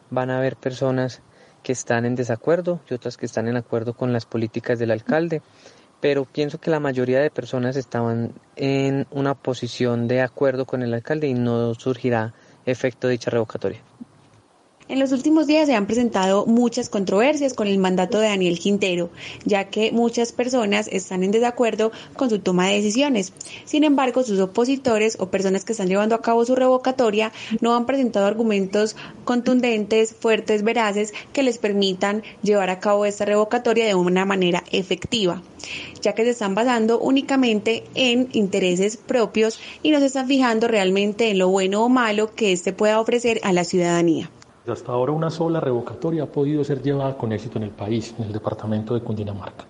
van 0.09 0.29
a 0.29 0.37
haber 0.37 0.55
personas 0.55 1.21
que 1.65 1.71
están 1.71 2.05
en 2.05 2.13
desacuerdo 2.13 2.79
y 2.87 2.93
otras 2.93 3.17
que 3.17 3.25
están 3.25 3.47
en 3.47 3.57
acuerdo 3.57 3.95
con 3.95 4.13
las 4.13 4.27
políticas 4.27 4.77
del 4.77 4.91
alcalde, 4.91 5.41
pero 6.05 6.23
pienso 6.23 6.59
que 6.59 6.69
la 6.69 6.79
mayoría 6.79 7.19
de 7.19 7.31
personas 7.31 7.75
estaban 7.75 8.31
en 8.55 9.07
una 9.09 9.33
posición 9.33 10.07
de 10.07 10.21
acuerdo 10.21 10.65
con 10.65 10.83
el 10.83 10.93
alcalde 10.93 11.25
y 11.25 11.33
no 11.33 11.73
surgirá 11.73 12.31
efecto 12.67 13.07
de 13.07 13.13
dicha 13.13 13.31
revocatoria. 13.31 13.79
En 14.87 14.99
los 14.99 15.11
últimos 15.11 15.47
días 15.47 15.65
se 15.65 15.73
han 15.73 15.87
presentado 15.87 16.45
muchas 16.45 16.89
controversias 16.89 17.55
con 17.55 17.67
el 17.67 17.79
mandato 17.79 18.19
de 18.19 18.27
Daniel 18.27 18.59
Quintero, 18.59 19.09
ya 19.43 19.63
que 19.63 19.91
muchas 19.91 20.31
personas 20.31 20.87
están 20.91 21.23
en 21.23 21.31
desacuerdo 21.31 21.91
con 22.15 22.29
su 22.29 22.37
toma 22.37 22.67
de 22.67 22.75
decisiones. 22.75 23.33
Sin 23.65 23.83
embargo, 23.83 24.21
sus 24.21 24.39
opositores 24.39 25.17
o 25.19 25.31
personas 25.31 25.65
que 25.65 25.71
están 25.71 25.87
llevando 25.87 26.13
a 26.13 26.21
cabo 26.21 26.45
su 26.45 26.53
revocatoria 26.53 27.31
no 27.61 27.75
han 27.75 27.87
presentado 27.87 28.27
argumentos 28.27 28.95
contundentes, 29.23 30.13
fuertes, 30.13 30.61
veraces 30.61 31.15
que 31.33 31.41
les 31.41 31.57
permitan 31.57 32.21
llevar 32.43 32.69
a 32.69 32.79
cabo 32.79 33.07
esta 33.07 33.25
revocatoria 33.25 33.87
de 33.87 33.95
una 33.95 34.23
manera 34.23 34.63
efectiva, 34.71 35.41
ya 36.03 36.13
que 36.13 36.25
se 36.25 36.29
están 36.29 36.53
basando 36.53 36.99
únicamente 36.99 37.85
en 37.95 38.29
intereses 38.33 38.97
propios 38.97 39.59
y 39.81 39.89
no 39.89 39.99
se 39.99 40.05
están 40.05 40.27
fijando 40.27 40.67
realmente 40.67 41.31
en 41.31 41.39
lo 41.39 41.49
bueno 41.49 41.83
o 41.83 41.89
malo 41.89 42.35
que 42.35 42.51
éste 42.51 42.71
pueda 42.71 42.99
ofrecer 42.99 43.39
a 43.41 43.51
la 43.51 43.63
ciudadanía. 43.63 44.29
Hasta 44.67 44.91
ahora 44.91 45.11
una 45.11 45.29
sola 45.29 45.59
revocatoria 45.59 46.23
ha 46.23 46.25
podido 46.25 46.63
ser 46.63 46.81
llevada 46.81 47.15
con 47.15 47.31
éxito 47.31 47.59
en 47.59 47.65
el 47.65 47.69
país, 47.69 48.15
en 48.17 48.25
el 48.25 48.33
departamento 48.33 48.95
de 48.95 49.01
Cundinamarca. 49.01 49.63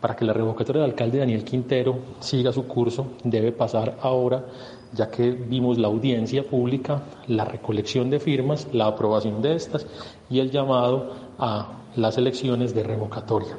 Para 0.00 0.14
que 0.14 0.24
la 0.24 0.32
revocatoria 0.32 0.82
del 0.82 0.92
alcalde 0.92 1.18
Daniel 1.18 1.42
Quintero 1.42 1.98
siga 2.20 2.52
su 2.52 2.64
curso, 2.64 3.08
debe 3.24 3.50
pasar 3.50 3.96
ahora, 4.02 4.44
ya 4.92 5.10
que 5.10 5.32
vimos 5.32 5.78
la 5.78 5.88
audiencia 5.88 6.44
pública, 6.44 7.02
la 7.26 7.44
recolección 7.44 8.08
de 8.08 8.20
firmas, 8.20 8.68
la 8.72 8.86
aprobación 8.86 9.42
de 9.42 9.56
estas 9.56 9.84
y 10.30 10.38
el 10.38 10.52
llamado 10.52 11.10
a 11.40 11.80
las 11.96 12.16
elecciones 12.16 12.72
de 12.72 12.84
revocatoria. 12.84 13.56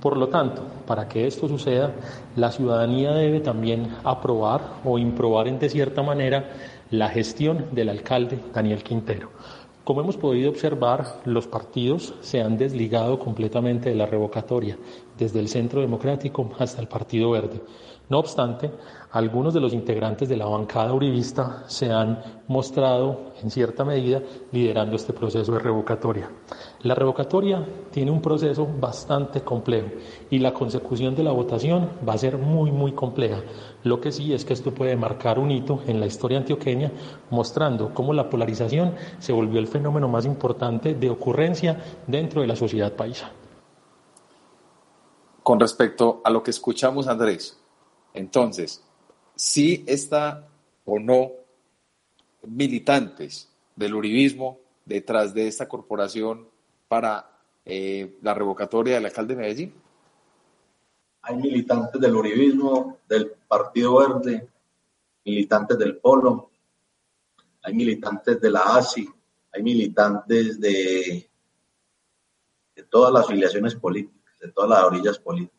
Por 0.00 0.16
lo 0.16 0.28
tanto, 0.28 0.62
para 0.86 1.06
que 1.06 1.26
esto 1.26 1.48
suceda, 1.48 1.92
la 2.36 2.50
ciudadanía 2.50 3.12
debe 3.12 3.40
también 3.40 3.94
aprobar 4.04 4.60
o 4.84 4.98
improbar 4.98 5.48
en 5.48 5.58
de 5.58 5.68
cierta 5.68 6.02
manera 6.02 6.50
la 6.90 7.08
gestión 7.10 7.66
del 7.72 7.90
alcalde 7.90 8.38
Daniel 8.54 8.82
Quintero. 8.82 9.30
Como 9.84 10.00
hemos 10.00 10.16
podido 10.16 10.48
observar, 10.48 11.20
los 11.26 11.46
partidos 11.46 12.14
se 12.22 12.40
han 12.40 12.56
desligado 12.56 13.18
completamente 13.18 13.90
de 13.90 13.94
la 13.94 14.06
revocatoria, 14.06 14.78
desde 15.18 15.40
el 15.40 15.48
Centro 15.48 15.82
Democrático 15.82 16.50
hasta 16.58 16.80
el 16.80 16.88
Partido 16.88 17.30
Verde. 17.32 17.60
No 18.08 18.18
obstante, 18.18 18.70
algunos 19.12 19.52
de 19.52 19.60
los 19.60 19.74
integrantes 19.74 20.30
de 20.30 20.38
la 20.38 20.46
bancada 20.46 20.94
uribista 20.94 21.64
se 21.66 21.92
han 21.92 22.18
mostrado, 22.48 23.32
en 23.42 23.50
cierta 23.50 23.84
medida, 23.84 24.22
liderando 24.52 24.96
este 24.96 25.12
proceso 25.12 25.52
de 25.52 25.58
revocatoria. 25.58 26.30
La 26.82 26.94
revocatoria 26.94 27.66
tiene 27.90 28.10
un 28.10 28.22
proceso 28.22 28.66
bastante 28.80 29.42
complejo 29.42 29.88
y 30.30 30.38
la 30.38 30.54
consecución 30.54 31.14
de 31.14 31.24
la 31.24 31.32
votación 31.32 31.90
va 32.06 32.14
a 32.14 32.18
ser 32.18 32.38
muy, 32.38 32.72
muy 32.72 32.92
compleja. 32.92 33.42
Lo 33.84 34.00
que 34.00 34.12
sí 34.12 34.32
es 34.32 34.44
que 34.46 34.54
esto 34.54 34.74
puede 34.74 34.96
marcar 34.96 35.38
un 35.38 35.50
hito 35.50 35.82
en 35.86 36.00
la 36.00 36.06
historia 36.06 36.38
antioqueña, 36.38 36.90
mostrando 37.30 37.92
cómo 37.92 38.14
la 38.14 38.30
polarización 38.30 38.94
se 39.18 39.32
volvió 39.32 39.60
el 39.60 39.68
fenómeno 39.68 40.08
más 40.08 40.24
importante 40.24 40.94
de 40.94 41.10
ocurrencia 41.10 41.84
dentro 42.06 42.40
de 42.40 42.46
la 42.46 42.56
sociedad 42.56 42.94
paisa. 42.94 43.30
Con 45.42 45.60
respecto 45.60 46.22
a 46.24 46.30
lo 46.30 46.42
que 46.42 46.50
escuchamos, 46.50 47.06
Andrés, 47.06 47.58
entonces, 48.14 48.82
si 49.36 49.84
está 49.86 50.48
o 50.86 50.98
no 50.98 51.32
militantes 52.46 53.50
del 53.76 53.94
uribismo 53.94 54.58
detrás 54.86 55.34
de 55.34 55.46
esta 55.46 55.68
corporación 55.68 56.48
para 56.88 57.30
eh, 57.66 58.16
la 58.22 58.32
revocatoria 58.32 58.94
del 58.94 59.06
alcalde 59.06 59.34
de 59.34 59.40
Medellín? 59.40 59.83
Hay 61.26 61.36
militantes 61.36 62.00
del 62.00 62.14
uribismo, 62.14 62.98
del 63.08 63.32
Partido 63.48 63.98
Verde, 63.98 64.48
militantes 65.24 65.78
del 65.78 65.96
Polo, 65.96 66.50
hay 67.62 67.74
militantes 67.74 68.40
de 68.40 68.50
la 68.50 68.60
ASI, 68.60 69.08
hay 69.52 69.62
militantes 69.62 70.60
de, 70.60 71.30
de 72.76 72.82
todas 72.84 73.12
las 73.12 73.24
afiliaciones 73.24 73.74
políticas, 73.74 74.38
de 74.38 74.52
todas 74.52 74.70
las 74.70 74.84
orillas 74.84 75.18
políticas. 75.18 75.58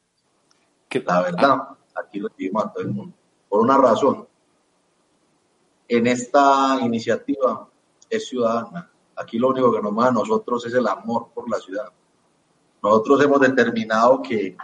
La 1.05 1.21
verdad, 1.21 1.57
aquí 1.95 2.19
lo 2.19 2.29
decimos 2.29 2.63
a 2.63 2.71
todo 2.71 2.83
el 2.83 2.91
mundo 2.91 3.15
por 3.55 3.61
una 3.61 3.77
razón. 3.77 4.27
En 5.87 6.07
esta 6.07 6.77
iniciativa 6.81 7.69
es 8.09 8.27
ciudadana. 8.27 8.91
Aquí 9.15 9.39
lo 9.39 9.49
único 9.49 9.71
que 9.71 9.81
nos 9.81 9.93
mueve 9.93 10.09
a 10.09 10.13
nosotros 10.13 10.65
es 10.65 10.73
el 10.73 10.85
amor 10.87 11.29
por 11.33 11.49
la 11.49 11.57
ciudad. 11.57 11.89
Nosotros 12.83 13.23
hemos 13.23 13.39
determinado 13.39 14.21
que 14.21 14.57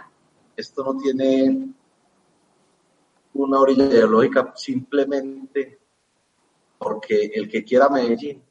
esto 0.56 0.84
no 0.84 0.96
tiene 0.98 1.72
una 3.34 3.60
orilla 3.60 3.84
ideológica 3.84 4.52
simplemente 4.56 5.78
porque 6.78 7.30
el 7.34 7.48
que 7.48 7.64
quiera 7.64 7.88
Medellín 7.88 8.42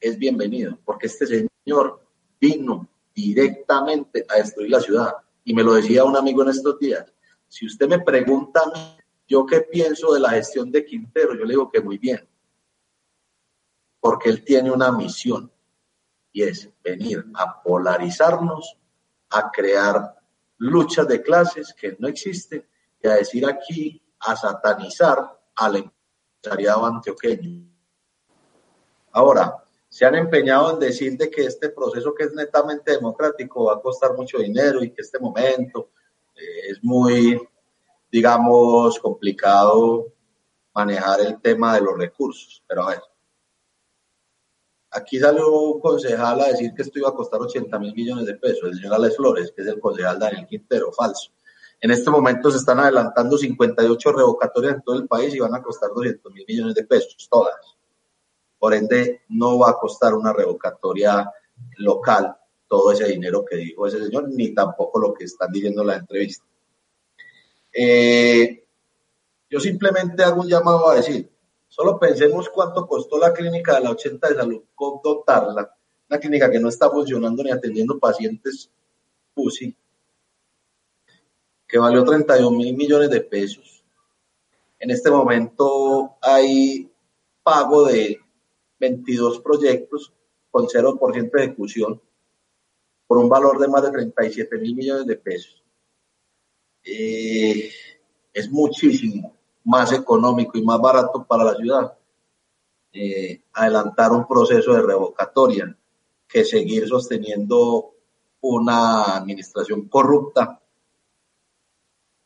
es 0.00 0.18
bienvenido, 0.18 0.78
porque 0.84 1.06
este 1.06 1.26
señor 1.26 2.00
vino 2.40 2.88
directamente 3.14 4.24
a 4.28 4.36
destruir 4.36 4.70
la 4.70 4.80
ciudad. 4.80 5.14
Y 5.44 5.54
me 5.54 5.62
lo 5.62 5.74
decía 5.74 6.04
un 6.04 6.16
amigo 6.16 6.42
en 6.42 6.50
estos 6.50 6.78
días. 6.78 7.10
Si 7.48 7.66
usted 7.66 7.88
me 7.88 8.00
pregunta 8.00 8.60
a 8.60 8.70
mí 8.70 8.98
¿Yo 9.28 9.44
qué 9.44 9.60
pienso 9.60 10.14
de 10.14 10.20
la 10.20 10.30
gestión 10.30 10.72
de 10.72 10.86
Quintero? 10.86 11.34
Yo 11.34 11.44
le 11.44 11.50
digo 11.50 11.70
que 11.70 11.82
muy 11.82 11.98
bien, 11.98 12.26
porque 14.00 14.30
él 14.30 14.42
tiene 14.42 14.72
una 14.72 14.90
misión 14.90 15.52
y 16.32 16.42
es 16.44 16.70
venir 16.82 17.26
a 17.34 17.62
polarizarnos, 17.62 18.78
a 19.28 19.50
crear 19.50 20.17
luchas 20.58 21.06
de 21.08 21.22
clases 21.22 21.74
que 21.74 21.96
no 21.98 22.08
existen 22.08 22.66
y 23.02 23.08
a 23.08 23.14
decir 23.14 23.46
aquí, 23.46 24.02
a 24.20 24.36
satanizar 24.36 25.40
al 25.56 25.76
empresariado 25.76 26.86
antioqueño. 26.86 27.68
Ahora, 29.12 29.64
se 29.88 30.04
han 30.04 30.16
empeñado 30.16 30.72
en 30.72 30.80
decir 30.80 31.16
de 31.16 31.30
que 31.30 31.44
este 31.44 31.70
proceso 31.70 32.14
que 32.14 32.24
es 32.24 32.34
netamente 32.34 32.92
democrático 32.92 33.64
va 33.64 33.74
a 33.74 33.80
costar 33.80 34.14
mucho 34.14 34.38
dinero 34.38 34.82
y 34.82 34.90
que 34.90 35.02
este 35.02 35.18
momento 35.18 35.90
eh, 36.34 36.70
es 36.70 36.82
muy 36.82 37.40
digamos, 38.10 38.98
complicado 38.98 40.12
manejar 40.74 41.20
el 41.20 41.40
tema 41.40 41.74
de 41.74 41.82
los 41.82 41.98
recursos. 41.98 42.62
Pero 42.66 42.82
a 42.84 42.90
ver, 42.90 43.02
aquí 44.90 45.18
salió 45.18 45.50
un 45.52 45.80
concejal 45.80 46.40
a 46.40 46.48
decir 46.48 46.72
que 46.74 46.82
esto 46.82 46.98
iba 46.98 47.08
a 47.08 47.14
costar 47.14 47.40
80 47.40 47.78
mil 47.78 47.94
millones 47.94 48.26
de 48.26 48.34
pesos, 48.34 48.64
el 48.64 48.76
señor 48.76 48.94
Alex 48.94 49.16
Flores, 49.16 49.52
que 49.54 49.62
es 49.62 49.68
el 49.68 49.80
concejal 49.80 50.18
Daniel 50.18 50.46
Quintero, 50.46 50.92
falso. 50.92 51.30
En 51.80 51.90
este 51.90 52.10
momento 52.10 52.50
se 52.50 52.58
están 52.58 52.80
adelantando 52.80 53.38
58 53.38 54.12
revocatorias 54.12 54.74
en 54.74 54.82
todo 54.82 54.96
el 54.96 55.06
país 55.06 55.34
y 55.34 55.38
van 55.38 55.54
a 55.54 55.62
costar 55.62 55.90
200 55.94 56.32
mil 56.32 56.44
millones 56.46 56.74
de 56.74 56.84
pesos, 56.84 57.28
todas. 57.30 57.54
Por 58.58 58.74
ende, 58.74 59.22
no 59.28 59.58
va 59.58 59.70
a 59.70 59.78
costar 59.78 60.14
una 60.14 60.32
revocatoria 60.32 61.30
local 61.76 62.36
todo 62.66 62.92
ese 62.92 63.06
dinero 63.06 63.44
que 63.44 63.56
dijo 63.56 63.86
ese 63.86 64.04
señor, 64.04 64.28
ni 64.28 64.52
tampoco 64.54 65.00
lo 65.00 65.14
que 65.14 65.24
están 65.24 65.50
diciendo 65.50 65.82
en 65.82 65.86
la 65.86 65.96
entrevista. 65.96 66.44
Eh, 67.72 68.64
yo 69.48 69.60
simplemente 69.60 70.22
hago 70.22 70.42
un 70.42 70.48
llamado 70.48 70.90
a 70.90 70.96
decir, 70.96 71.30
solo 71.68 71.98
pensemos 71.98 72.48
cuánto 72.48 72.86
costó 72.86 73.18
la 73.18 73.32
clínica 73.32 73.74
de 73.74 73.80
la 73.82 73.90
80 73.90 74.28
de 74.28 74.34
salud 74.34 74.62
dotarla, 75.04 75.76
una 76.08 76.18
clínica 76.18 76.50
que 76.50 76.58
no 76.58 76.68
está 76.68 76.90
funcionando 76.90 77.42
ni 77.42 77.50
atendiendo 77.50 77.98
pacientes 77.98 78.70
UCI, 79.34 79.76
que 81.66 81.78
valió 81.78 82.04
32 82.04 82.52
mil 82.52 82.74
millones 82.74 83.10
de 83.10 83.20
pesos. 83.20 83.84
En 84.78 84.90
este 84.90 85.10
momento 85.10 86.16
hay 86.22 86.90
pago 87.42 87.86
de 87.86 88.18
22 88.80 89.40
proyectos 89.40 90.12
con 90.50 90.66
0% 90.66 91.30
de 91.30 91.44
ejecución 91.44 92.00
por 93.06 93.18
un 93.18 93.28
valor 93.28 93.58
de 93.58 93.68
más 93.68 93.82
de 93.82 93.90
37 93.90 94.58
mil 94.58 94.74
millones 94.74 95.06
de 95.06 95.16
pesos. 95.16 95.62
Eh, 96.84 97.70
es 98.32 98.50
muchísimo 98.50 99.37
más 99.68 99.92
económico 99.92 100.56
y 100.56 100.62
más 100.62 100.80
barato 100.80 101.24
para 101.24 101.44
la 101.44 101.54
ciudad 101.54 101.92
eh, 102.90 103.42
adelantar 103.52 104.12
un 104.12 104.26
proceso 104.26 104.72
de 104.72 104.80
revocatoria 104.80 105.76
que 106.26 106.42
seguir 106.42 106.88
sosteniendo 106.88 107.92
una 108.40 109.16
administración 109.16 109.86
corrupta 109.88 110.58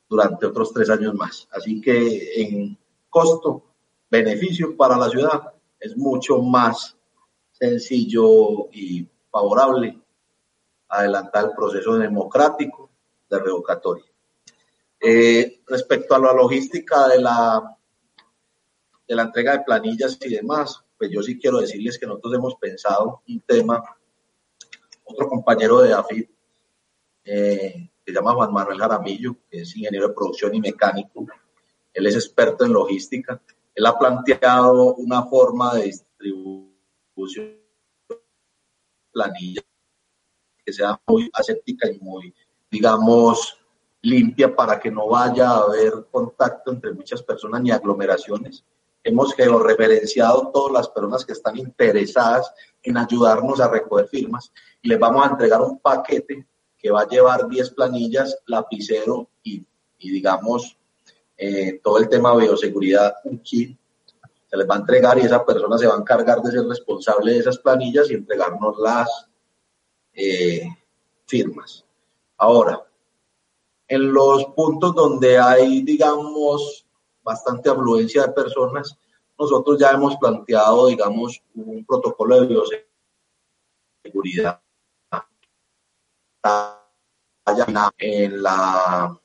durante 0.08 0.46
otros 0.46 0.72
tres 0.72 0.88
años 0.90 1.14
más. 1.14 1.48
Así 1.50 1.80
que 1.80 2.40
en 2.40 2.78
costo, 3.10 3.64
beneficio 4.08 4.76
para 4.76 4.96
la 4.96 5.08
ciudad 5.08 5.52
es 5.80 5.96
mucho 5.96 6.38
más 6.38 6.96
sencillo 7.50 8.70
y 8.70 9.04
favorable 9.32 9.98
adelantar 10.88 11.46
el 11.46 11.56
proceso 11.56 11.96
democrático 11.96 12.88
de 13.28 13.38
revocatoria. 13.40 14.11
Eh, 15.04 15.62
respecto 15.66 16.14
a 16.14 16.18
la 16.20 16.32
logística 16.32 17.08
de 17.08 17.20
la, 17.20 17.76
de 19.08 19.14
la 19.16 19.22
entrega 19.22 19.58
de 19.58 19.64
planillas 19.64 20.16
y 20.20 20.28
demás, 20.28 20.80
pues 20.96 21.10
yo 21.10 21.20
sí 21.22 21.40
quiero 21.40 21.58
decirles 21.58 21.98
que 21.98 22.06
nosotros 22.06 22.34
hemos 22.34 22.54
pensado 22.54 23.20
un 23.26 23.40
tema, 23.40 23.82
otro 25.02 25.28
compañero 25.28 25.80
de 25.80 25.92
AFIP, 25.92 26.30
eh, 27.24 27.90
se 28.06 28.12
llama 28.12 28.34
Juan 28.34 28.52
Manuel 28.52 28.78
Jaramillo, 28.78 29.38
que 29.50 29.62
es 29.62 29.76
ingeniero 29.76 30.06
de 30.06 30.14
producción 30.14 30.54
y 30.54 30.60
mecánico, 30.60 31.26
él 31.92 32.06
es 32.06 32.14
experto 32.14 32.64
en 32.64 32.72
logística, 32.72 33.42
él 33.74 33.86
ha 33.86 33.98
planteado 33.98 34.94
una 34.94 35.24
forma 35.24 35.74
de 35.74 35.84
distribución 35.84 37.58
de 38.08 38.20
planillas 39.10 39.64
que 40.64 40.72
sea 40.72 41.00
muy 41.08 41.28
aséptica 41.34 41.90
y 41.90 41.98
muy, 41.98 42.32
digamos, 42.70 43.61
limpia 44.02 44.54
para 44.54 44.80
que 44.80 44.90
no 44.90 45.08
vaya 45.08 45.48
a 45.48 45.62
haber 45.62 46.06
contacto 46.10 46.72
entre 46.72 46.92
muchas 46.92 47.22
personas 47.22 47.62
ni 47.62 47.70
aglomeraciones. 47.70 48.64
Hemos 49.04 49.34
georreferenciado 49.34 50.50
todas 50.52 50.72
las 50.72 50.88
personas 50.88 51.24
que 51.24 51.32
están 51.32 51.56
interesadas 51.56 52.52
en 52.82 52.96
ayudarnos 52.96 53.60
a 53.60 53.68
recoger 53.68 54.08
firmas 54.08 54.52
y 54.80 54.88
les 54.88 54.98
vamos 54.98 55.24
a 55.24 55.30
entregar 55.30 55.60
un 55.60 55.78
paquete 55.78 56.46
que 56.78 56.90
va 56.90 57.02
a 57.02 57.08
llevar 57.08 57.48
10 57.48 57.70
planillas, 57.70 58.36
lapicero 58.46 59.28
y, 59.42 59.64
digamos, 59.98 60.76
eh, 61.36 61.80
todo 61.82 61.98
el 61.98 62.08
tema 62.08 62.32
de 62.32 62.46
bioseguridad, 62.46 63.14
un 63.24 63.38
kit, 63.38 63.78
se 64.48 64.56
les 64.56 64.68
va 64.68 64.74
a 64.74 64.78
entregar 64.78 65.18
y 65.18 65.22
esa 65.22 65.44
persona 65.46 65.78
se 65.78 65.86
va 65.86 65.94
a 65.94 65.98
encargar 65.98 66.42
de 66.42 66.50
ser 66.50 66.64
responsable 66.66 67.32
de 67.32 67.38
esas 67.38 67.58
planillas 67.58 68.10
y 68.10 68.14
entregarnos 68.14 68.76
las 68.78 69.28
eh, 70.12 70.66
firmas. 71.26 71.84
Ahora, 72.36 72.82
en 73.92 74.10
los 74.10 74.46
puntos 74.56 74.94
donde 74.94 75.38
hay, 75.38 75.82
digamos, 75.82 76.86
bastante 77.22 77.68
afluencia 77.68 78.22
de 78.22 78.32
personas, 78.32 78.96
nosotros 79.38 79.78
ya 79.78 79.90
hemos 79.90 80.16
planteado, 80.16 80.86
digamos, 80.86 81.42
un 81.54 81.84
protocolo 81.84 82.40
de 82.40 82.46
bioseguridad. 84.06 84.62
En 87.98 88.42
la, 88.42 89.18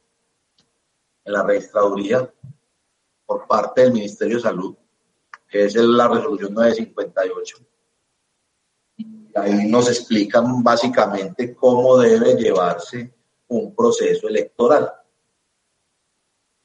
en 1.24 1.34
la 1.34 1.44
registraduría 1.44 2.30
por 3.26 3.48
parte 3.48 3.84
del 3.84 3.94
Ministerio 3.94 4.36
de 4.36 4.44
Salud, 4.44 4.76
que 5.48 5.64
es 5.64 5.76
la 5.76 6.10
resolución 6.10 6.54
958 6.54 7.58
ahí 9.38 9.70
nos 9.70 9.88
explican 9.88 10.64
básicamente 10.64 11.56
cómo 11.56 11.98
debe 11.98 12.34
llevarse 12.36 13.14
un 13.48 13.76
proceso 13.76 14.28
electoral. 14.28 14.92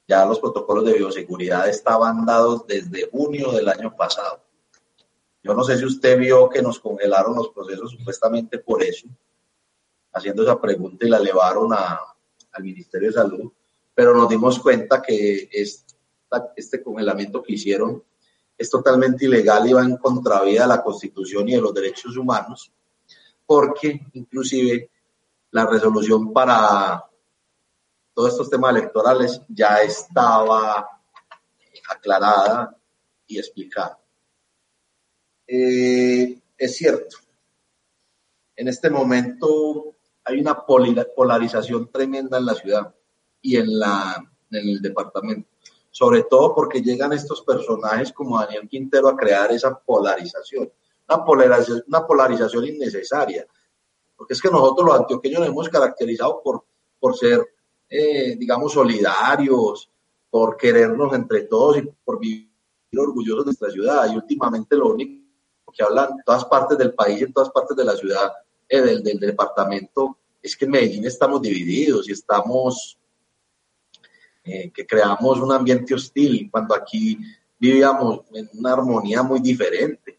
Ya 0.08 0.24
los 0.26 0.40
protocolos 0.40 0.84
de 0.84 0.94
bioseguridad 0.94 1.68
estaban 1.68 2.26
dados 2.26 2.66
desde 2.66 3.08
junio 3.10 3.52
del 3.52 3.68
año 3.68 3.94
pasado. 3.96 4.42
Yo 5.42 5.54
no 5.54 5.64
sé 5.64 5.76
si 5.76 5.84
usted 5.84 6.18
vio 6.18 6.48
que 6.48 6.62
nos 6.62 6.78
congelaron 6.78 7.34
los 7.34 7.48
procesos 7.50 7.90
supuestamente 7.90 8.58
por 8.58 8.82
eso, 8.82 9.08
haciendo 10.12 10.42
esa 10.42 10.60
pregunta 10.60 11.06
y 11.06 11.08
la 11.08 11.18
elevaron 11.18 11.72
al 11.72 12.62
Ministerio 12.62 13.08
de 13.08 13.14
Salud, 13.14 13.52
pero 13.94 14.14
nos 14.14 14.28
dimos 14.28 14.58
cuenta 14.58 15.02
que 15.02 15.48
este 16.56 16.82
congelamiento 16.82 17.42
que 17.42 17.54
hicieron 17.54 18.02
es 18.56 18.70
totalmente 18.70 19.24
ilegal 19.24 19.68
y 19.68 19.72
va 19.72 19.82
en 19.82 19.96
contravía 19.96 20.62
de 20.62 20.68
la 20.68 20.82
Constitución 20.82 21.48
y 21.48 21.54
de 21.54 21.60
los 21.60 21.74
derechos 21.74 22.16
humanos, 22.16 22.70
porque 23.44 24.00
inclusive 24.12 24.90
la 25.52 25.66
resolución 25.66 26.32
para 26.32 27.04
todos 28.12 28.32
estos 28.32 28.50
temas 28.50 28.74
electorales 28.76 29.40
ya 29.48 29.82
estaba 29.82 31.00
aclarada 31.88 32.76
y 33.26 33.38
explicada. 33.38 33.98
Eh, 35.46 36.40
es 36.58 36.76
cierto, 36.76 37.16
en 38.56 38.68
este 38.68 38.90
momento 38.90 39.96
hay 40.24 40.40
una 40.40 40.66
polarización 40.66 41.90
tremenda 41.90 42.38
en 42.38 42.46
la 42.46 42.54
ciudad 42.54 42.94
y 43.40 43.56
en, 43.56 43.78
la, 43.78 44.16
en 44.50 44.68
el 44.68 44.82
departamento 44.82 45.52
sobre 45.92 46.24
todo 46.24 46.54
porque 46.54 46.80
llegan 46.80 47.12
estos 47.12 47.42
personajes 47.42 48.12
como 48.12 48.40
Daniel 48.40 48.66
Quintero 48.66 49.08
a 49.08 49.16
crear 49.16 49.52
esa 49.52 49.78
polarización, 49.78 50.72
una 51.06 51.24
polarización, 51.24 51.84
una 51.86 52.06
polarización 52.06 52.66
innecesaria, 52.66 53.46
porque 54.22 54.34
es 54.34 54.40
que 54.40 54.50
nosotros 54.50 54.86
los 54.86 55.00
antioqueños 55.00 55.40
nos 55.40 55.48
hemos 55.48 55.68
caracterizado 55.68 56.40
por, 56.44 56.64
por 57.00 57.18
ser, 57.18 57.44
eh, 57.90 58.36
digamos, 58.36 58.72
solidarios, 58.72 59.90
por 60.30 60.56
querernos 60.56 61.12
entre 61.12 61.40
todos 61.42 61.78
y 61.78 61.82
por 62.04 62.20
vivir 62.20 62.48
orgullosos 62.96 63.44
de 63.44 63.48
nuestra 63.48 63.70
ciudad. 63.70 64.12
Y 64.12 64.14
últimamente 64.14 64.76
lo 64.76 64.90
único 64.90 65.72
que 65.76 65.82
hablan 65.82 66.12
en 66.12 66.22
todas 66.24 66.44
partes 66.44 66.78
del 66.78 66.94
país, 66.94 67.20
en 67.20 67.32
todas 67.32 67.50
partes 67.50 67.76
de 67.76 67.84
la 67.84 67.96
ciudad, 67.96 68.30
eh, 68.68 68.80
del, 68.80 69.02
del 69.02 69.18
departamento, 69.18 70.18
es 70.40 70.56
que 70.56 70.66
en 70.66 70.70
Medellín 70.70 71.04
estamos 71.04 71.42
divididos 71.42 72.08
y 72.08 72.12
estamos 72.12 72.96
eh, 74.44 74.70
que 74.70 74.86
creamos 74.86 75.40
un 75.40 75.50
ambiente 75.50 75.94
hostil, 75.94 76.48
cuando 76.48 76.76
aquí 76.76 77.18
vivíamos 77.58 78.20
en 78.34 78.48
una 78.54 78.74
armonía 78.74 79.24
muy 79.24 79.40
diferente. 79.40 80.16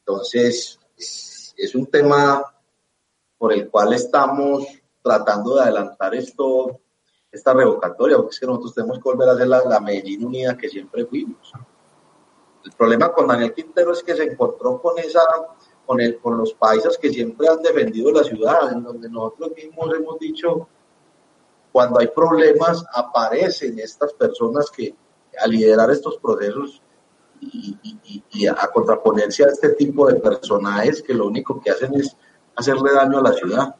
Entonces, 0.00 0.76
es 0.96 1.74
un 1.76 1.86
tema 1.86 2.44
por 3.40 3.54
el 3.54 3.70
cual 3.70 3.94
estamos 3.94 4.66
tratando 5.02 5.54
de 5.54 5.62
adelantar 5.62 6.14
esto, 6.14 6.78
esta 7.32 7.54
revocatoria, 7.54 8.18
porque 8.18 8.34
es 8.34 8.38
que 8.38 8.46
nosotros 8.46 8.74
tenemos 8.74 8.98
que 8.98 9.04
volver 9.04 9.30
a 9.30 9.34
ser 9.34 9.48
la, 9.48 9.80
Medellín 9.80 10.26
unida 10.26 10.58
que 10.58 10.68
siempre 10.68 11.06
fuimos. 11.06 11.50
El 12.62 12.72
problema 12.72 13.10
con 13.10 13.26
Daniel 13.26 13.54
Quintero 13.54 13.94
es 13.94 14.02
que 14.02 14.14
se 14.14 14.24
encontró 14.24 14.78
con 14.82 14.98
esa, 14.98 15.22
con, 15.86 16.02
el, 16.02 16.18
con 16.18 16.36
los 16.36 16.52
paisas 16.52 16.98
que 16.98 17.08
siempre 17.08 17.48
han 17.48 17.62
defendido 17.62 18.12
la 18.12 18.24
ciudad, 18.24 18.74
en 18.74 18.82
donde 18.82 19.08
nosotros 19.08 19.52
mismos 19.56 19.90
hemos 19.94 20.18
dicho 20.18 20.68
cuando 21.72 21.98
hay 21.98 22.08
problemas 22.08 22.84
aparecen 22.92 23.78
estas 23.78 24.12
personas 24.12 24.70
que 24.70 24.94
a 25.42 25.46
liderar 25.46 25.90
estos 25.90 26.18
procesos 26.18 26.82
y, 27.40 28.46
a 28.46 28.70
contraponerse 28.70 29.44
a 29.44 29.48
este 29.48 29.70
tipo 29.70 30.06
de 30.08 30.16
personajes 30.16 31.02
que 31.02 31.14
lo 31.14 31.26
único 31.26 31.58
que 31.58 31.70
hacen 31.70 31.94
es 31.94 32.14
hacerle 32.60 32.92
daño 32.92 33.18
a 33.18 33.22
la 33.22 33.32
ciudad. 33.32 33.74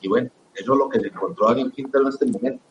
Y 0.00 0.08
bueno, 0.08 0.30
eso 0.54 0.72
es 0.72 0.78
lo 0.78 0.88
que 0.88 1.00
se 1.00 1.08
encontró 1.08 1.48
Daniel 1.48 1.70
Quintero 1.72 2.04
en 2.04 2.08
este 2.08 2.24
momento. 2.26 2.62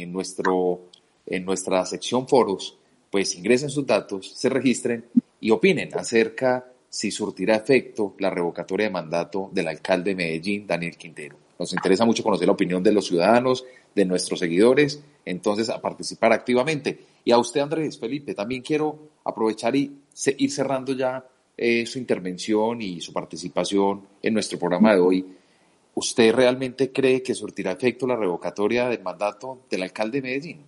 nuestro, 0.07 0.81
en 1.25 1.45
nuestra 1.45 1.85
sección 1.85 2.27
foros, 2.27 2.77
pues 3.11 3.35
ingresen 3.35 3.69
sus 3.69 3.85
datos, 3.85 4.31
se 4.31 4.49
registren 4.49 5.05
y 5.39 5.51
opinen 5.51 5.89
acerca 5.97 6.65
si 6.89 7.11
surtirá 7.11 7.57
efecto 7.57 8.15
la 8.19 8.29
revocatoria 8.29 8.87
de 8.87 8.93
mandato 8.93 9.49
del 9.51 9.67
alcalde 9.67 10.11
de 10.11 10.15
Medellín, 10.15 10.65
Daniel 10.65 10.95
Quintero. 10.97 11.37
Nos 11.59 11.73
interesa 11.73 12.05
mucho 12.05 12.23
conocer 12.23 12.47
la 12.47 12.53
opinión 12.53 12.81
de 12.81 12.93
los 12.93 13.07
ciudadanos, 13.07 13.65
de 13.93 14.05
nuestros 14.05 14.39
seguidores, 14.39 15.03
entonces 15.25 15.69
a 15.69 15.81
participar 15.81 16.31
activamente. 16.31 17.05
Y 17.23 17.31
a 17.31 17.37
usted, 17.37 17.61
Andrés 17.61 17.99
Felipe, 17.99 18.35
también 18.35 18.61
quiero 18.61 18.97
aprovechar 19.23 19.75
y 19.75 20.03
ir 20.37 20.51
cerrando 20.51 20.93
ya 20.93 21.27
eh, 21.57 21.85
su 21.85 21.97
intervención 21.97 22.81
y 22.81 23.01
su 23.01 23.11
participación 23.11 24.07
en 24.21 24.33
nuestro 24.33 24.59
programa 24.59 24.93
de 24.93 24.99
hoy. 24.99 25.35
¿Usted 25.95 26.33
realmente 26.33 26.91
cree 26.91 27.23
que 27.23 27.33
surtirá 27.33 27.71
efecto 27.71 28.05
la 28.05 28.15
revocatoria 28.15 28.89
del 28.89 29.01
mandato 29.01 29.59
del 29.69 29.83
alcalde 29.83 30.21
de 30.21 30.27
Medellín? 30.27 30.65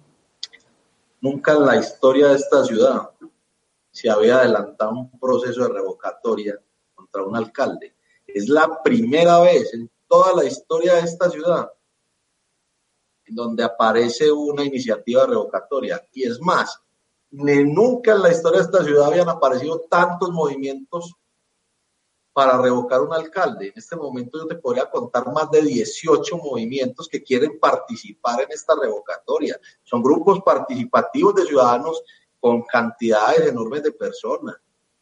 Nunca 1.21 1.53
en 1.53 1.65
la 1.65 1.77
historia 1.77 2.27
de 2.27 2.35
esta 2.35 2.63
ciudad 2.63 3.09
se 3.91 4.09
había 4.09 4.37
adelantado 4.37 4.91
un 4.91 5.19
proceso 5.19 5.63
de 5.67 5.73
revocatoria 5.73 6.59
contra 6.95 7.23
un 7.23 7.35
alcalde. 7.35 7.95
Es 8.25 8.47
la 8.47 8.81
primera 8.81 9.39
vez 9.39 9.73
en 9.73 9.89
toda 10.07 10.33
la 10.35 10.45
historia 10.45 10.95
de 10.95 11.01
esta 11.01 11.29
ciudad 11.29 11.69
donde 13.29 13.63
aparece 13.63 14.31
una 14.31 14.63
iniciativa 14.63 15.25
revocatoria. 15.25 16.01
Y 16.13 16.23
es 16.23 16.39
más, 16.39 16.81
nunca 17.31 18.13
en 18.13 18.21
la 18.21 18.31
historia 18.31 18.59
de 18.59 18.65
esta 18.65 18.83
ciudad 18.83 19.07
habían 19.07 19.29
aparecido 19.29 19.85
tantos 19.89 20.31
movimientos 20.31 21.15
para 22.37 22.61
revocar 22.61 23.01
un 23.01 23.11
alcalde. 23.13 23.69
En 23.69 23.73
este 23.75 23.95
momento 23.95 24.37
yo 24.37 24.45
te 24.45 24.55
podría 24.55 24.87
contar 24.89 25.25
más 25.33 25.49
de 25.49 25.63
18 25.63 26.37
movimientos 26.37 27.07
que 27.07 27.23
quieren 27.23 27.59
participar 27.59 28.41
en 28.41 28.51
esta 28.51 28.75
revocatoria. 28.79 29.59
Son 29.83 30.03
grupos 30.03 30.41
participativos 30.41 31.33
de 31.33 31.45
ciudadanos 31.45 32.03
con 32.39 32.61
cantidades 32.61 33.47
enormes 33.47 33.81
de 33.81 33.91
personas. 33.91 34.55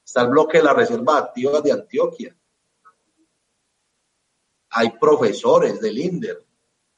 Está 0.06 0.22
el 0.22 0.30
bloque 0.30 0.60
de 0.60 0.64
la 0.64 0.74
Reserva 0.74 1.18
Activa 1.18 1.60
de 1.60 1.74
Antioquia. 1.74 2.38
Hay 4.70 4.92
profesores 4.92 5.82
del 5.82 5.98
INDER, 5.98 6.45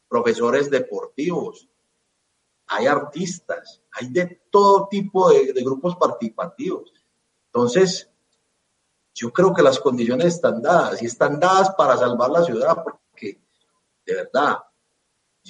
profesores 0.07 0.69
deportivos, 0.69 1.67
hay 2.67 2.87
artistas, 2.87 3.81
hay 3.91 4.09
de 4.09 4.41
todo 4.49 4.87
tipo 4.89 5.29
de, 5.29 5.53
de 5.53 5.63
grupos 5.63 5.95
participativos. 5.95 6.91
Entonces, 7.47 8.09
yo 9.17 9.33
creo 9.33 9.53
que 9.53 9.63
las 9.63 9.79
condiciones 9.79 10.35
están 10.35 10.61
dadas 10.61 11.01
y 11.01 11.07
están 11.07 11.39
dadas 11.39 11.71
para 11.71 11.97
salvar 11.97 12.29
la 12.29 12.43
ciudad, 12.43 12.83
porque 12.83 13.41
de 14.05 14.13
verdad, 14.13 14.57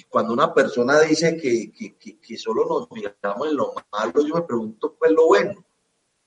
cuando 0.08 0.32
una 0.32 0.54
persona 0.54 1.00
dice 1.00 1.36
que, 1.36 1.72
que, 1.98 2.36
solo 2.38 2.64
nos 2.64 2.88
fijamos 2.88 3.48
en 3.48 3.56
lo 3.56 3.74
malo, 3.92 4.26
yo 4.26 4.34
me 4.36 4.42
pregunto, 4.42 4.96
pues 4.98 5.10
lo 5.12 5.26
bueno, 5.26 5.64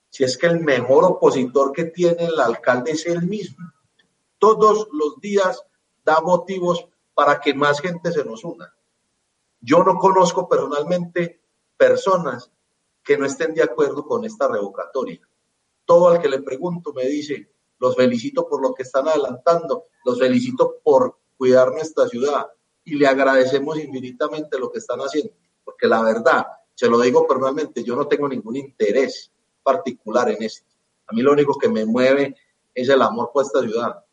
si 0.08 0.24
es 0.24 0.38
que 0.38 0.46
el 0.46 0.60
mejor 0.60 1.04
opositor 1.04 1.72
que 1.72 1.86
tiene 1.86 2.26
el 2.26 2.38
alcalde 2.38 2.92
es 2.92 3.06
él 3.06 3.22
mismo. 3.22 3.72
Todos 4.38 4.88
los 4.92 5.20
días 5.20 5.64
da 6.04 6.20
motivos 6.20 6.86
para 7.14 7.40
que 7.40 7.54
más 7.54 7.80
gente 7.80 8.12
se 8.12 8.24
nos 8.24 8.44
una. 8.44 8.74
Yo 9.60 9.84
no 9.84 9.96
conozco 9.96 10.48
personalmente 10.48 11.42
personas 11.76 12.50
que 13.04 13.16
no 13.16 13.26
estén 13.26 13.54
de 13.54 13.62
acuerdo 13.62 14.04
con 14.04 14.24
esta 14.24 14.48
revocatoria 14.48 15.20
todo 15.84 16.08
al 16.08 16.20
que 16.20 16.28
le 16.28 16.40
pregunto 16.40 16.92
me 16.92 17.06
dice, 17.06 17.50
los 17.78 17.96
felicito 17.96 18.48
por 18.48 18.62
lo 18.62 18.74
que 18.74 18.82
están 18.82 19.08
adelantando, 19.08 19.86
los 20.04 20.18
felicito 20.18 20.76
por 20.82 21.18
cuidar 21.36 21.70
nuestra 21.72 22.08
ciudad 22.08 22.46
y 22.84 22.94
le 22.94 23.06
agradecemos 23.06 23.78
infinitamente 23.78 24.58
lo 24.58 24.70
que 24.70 24.78
están 24.78 25.00
haciendo, 25.00 25.32
porque 25.64 25.86
la 25.86 26.02
verdad, 26.02 26.46
se 26.74 26.88
lo 26.88 27.00
digo 27.00 27.26
personalmente, 27.26 27.84
yo 27.84 27.96
no 27.96 28.06
tengo 28.08 28.28
ningún 28.28 28.56
interés 28.56 29.30
particular 29.62 30.30
en 30.30 30.42
esto. 30.42 30.66
A 31.06 31.14
mí 31.14 31.22
lo 31.22 31.32
único 31.32 31.58
que 31.58 31.68
me 31.68 31.84
mueve 31.84 32.36
es 32.74 32.88
el 32.88 33.02
amor 33.02 33.30
por 33.32 33.44
esta 33.44 33.60
ciudad. 33.60 34.04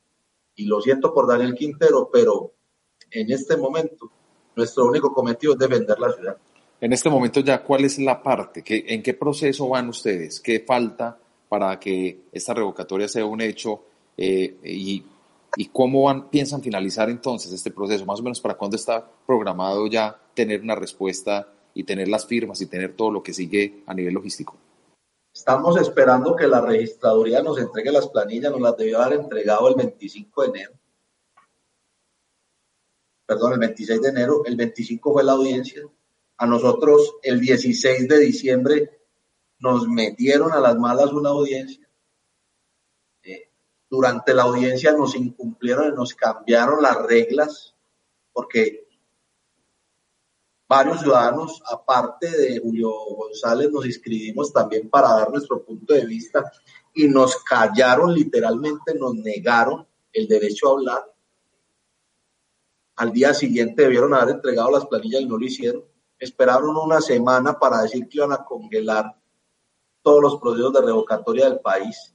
Y 0.55 0.65
lo 0.65 0.81
siento 0.81 1.13
por 1.13 1.27
Daniel 1.27 1.55
Quintero, 1.55 2.09
pero 2.11 2.53
en 3.11 3.31
este 3.31 3.57
momento 3.57 4.09
nuestro 4.55 4.87
único 4.87 5.13
cometido 5.13 5.53
es 5.53 5.59
defender 5.59 5.99
la 5.99 6.11
ciudad. 6.11 6.37
En 6.81 6.93
este 6.93 7.09
momento 7.09 7.41
ya, 7.41 7.63
¿cuál 7.63 7.85
es 7.85 7.99
la 7.99 8.21
parte? 8.21 8.63
¿En 8.65 9.03
qué 9.03 9.13
proceso 9.13 9.67
van 9.69 9.89
ustedes? 9.89 10.39
¿Qué 10.39 10.61
falta 10.61 11.17
para 11.49 11.79
que 11.79 12.21
esta 12.31 12.53
revocatoria 12.53 13.07
sea 13.07 13.25
un 13.25 13.41
hecho 13.41 13.83
eh, 14.15 14.57
y, 14.63 15.03
y, 15.57 15.65
cómo 15.67 16.03
van, 16.03 16.29
piensan 16.29 16.61
finalizar 16.61 17.09
entonces 17.09 17.51
este 17.51 17.71
proceso, 17.71 18.05
más 18.05 18.19
o 18.19 18.23
menos 18.23 18.39
para 18.39 18.55
cuándo 18.55 18.75
está 18.77 19.05
programado 19.25 19.87
ya 19.87 20.15
tener 20.33 20.61
una 20.61 20.75
respuesta 20.75 21.47
y 21.73 21.83
tener 21.83 22.07
las 22.07 22.25
firmas 22.25 22.61
y 22.61 22.67
tener 22.67 22.95
todo 22.95 23.11
lo 23.11 23.23
que 23.23 23.33
sigue 23.33 23.83
a 23.85 23.93
nivel 23.93 24.13
logístico. 24.13 24.55
Estamos 25.33 25.79
esperando 25.79 26.35
que 26.35 26.47
la 26.47 26.61
registraduría 26.61 27.41
nos 27.41 27.59
entregue 27.59 27.91
las 27.91 28.07
planillas, 28.07 28.51
nos 28.51 28.61
las 28.61 28.77
debió 28.77 29.01
haber 29.01 29.19
entregado 29.19 29.67
el 29.69 29.75
25 29.75 30.41
de 30.41 30.47
enero. 30.47 30.71
Perdón, 33.29 33.53
el 33.53 33.59
26 33.59 34.01
de 34.01 34.09
enero, 34.09 34.41
el 34.43 34.55
25 34.55 35.13
fue 35.13 35.23
la 35.23 35.33
audiencia. 35.33 35.83
A 36.37 36.47
nosotros 36.47 37.17
el 37.21 37.39
16 37.39 38.07
de 38.07 38.17
diciembre 38.17 39.01
nos 39.59 39.87
metieron 39.87 40.51
a 40.51 40.59
las 40.59 40.75
malas 40.79 41.13
una 41.13 41.29
audiencia. 41.29 41.87
Eh, 43.21 43.51
durante 43.87 44.33
la 44.33 44.41
audiencia 44.41 44.93
nos 44.93 45.15
incumplieron 45.15 45.89
y 45.89 45.95
nos 45.95 46.15
cambiaron 46.15 46.81
las 46.81 47.05
reglas 47.05 47.75
porque 48.33 48.87
varios 50.67 51.01
ciudadanos, 51.01 51.61
aparte 51.71 52.35
de 52.35 52.59
Julio 52.59 52.89
González, 53.15 53.69
nos 53.69 53.85
inscribimos 53.85 54.51
también 54.51 54.89
para 54.89 55.09
dar 55.09 55.29
nuestro 55.29 55.63
punto 55.63 55.93
de 55.93 56.07
vista 56.07 56.51
y 56.95 57.07
nos 57.07 57.43
callaron 57.43 58.11
literalmente, 58.11 58.95
nos 58.95 59.13
negaron 59.13 59.85
el 60.13 60.27
derecho 60.27 60.69
a 60.69 60.71
hablar. 60.71 61.18
Al 62.99 63.13
día 63.13 63.33
siguiente 63.33 63.83
debieron 63.83 64.13
haber 64.13 64.35
entregado 64.35 64.71
las 64.71 64.85
planillas 64.85 65.21
y 65.21 65.25
no 65.25 65.37
lo 65.37 65.45
hicieron. 65.45 65.85
Esperaron 66.19 66.75
una 66.75 66.99
semana 66.99 67.57
para 67.57 67.81
decir 67.81 68.09
que 68.09 68.17
iban 68.17 68.33
a 68.33 68.43
congelar 68.43 69.15
todos 70.01 70.21
los 70.21 70.37
procesos 70.37 70.73
de 70.73 70.81
revocatoria 70.81 71.49
del 71.49 71.61
país, 71.61 72.13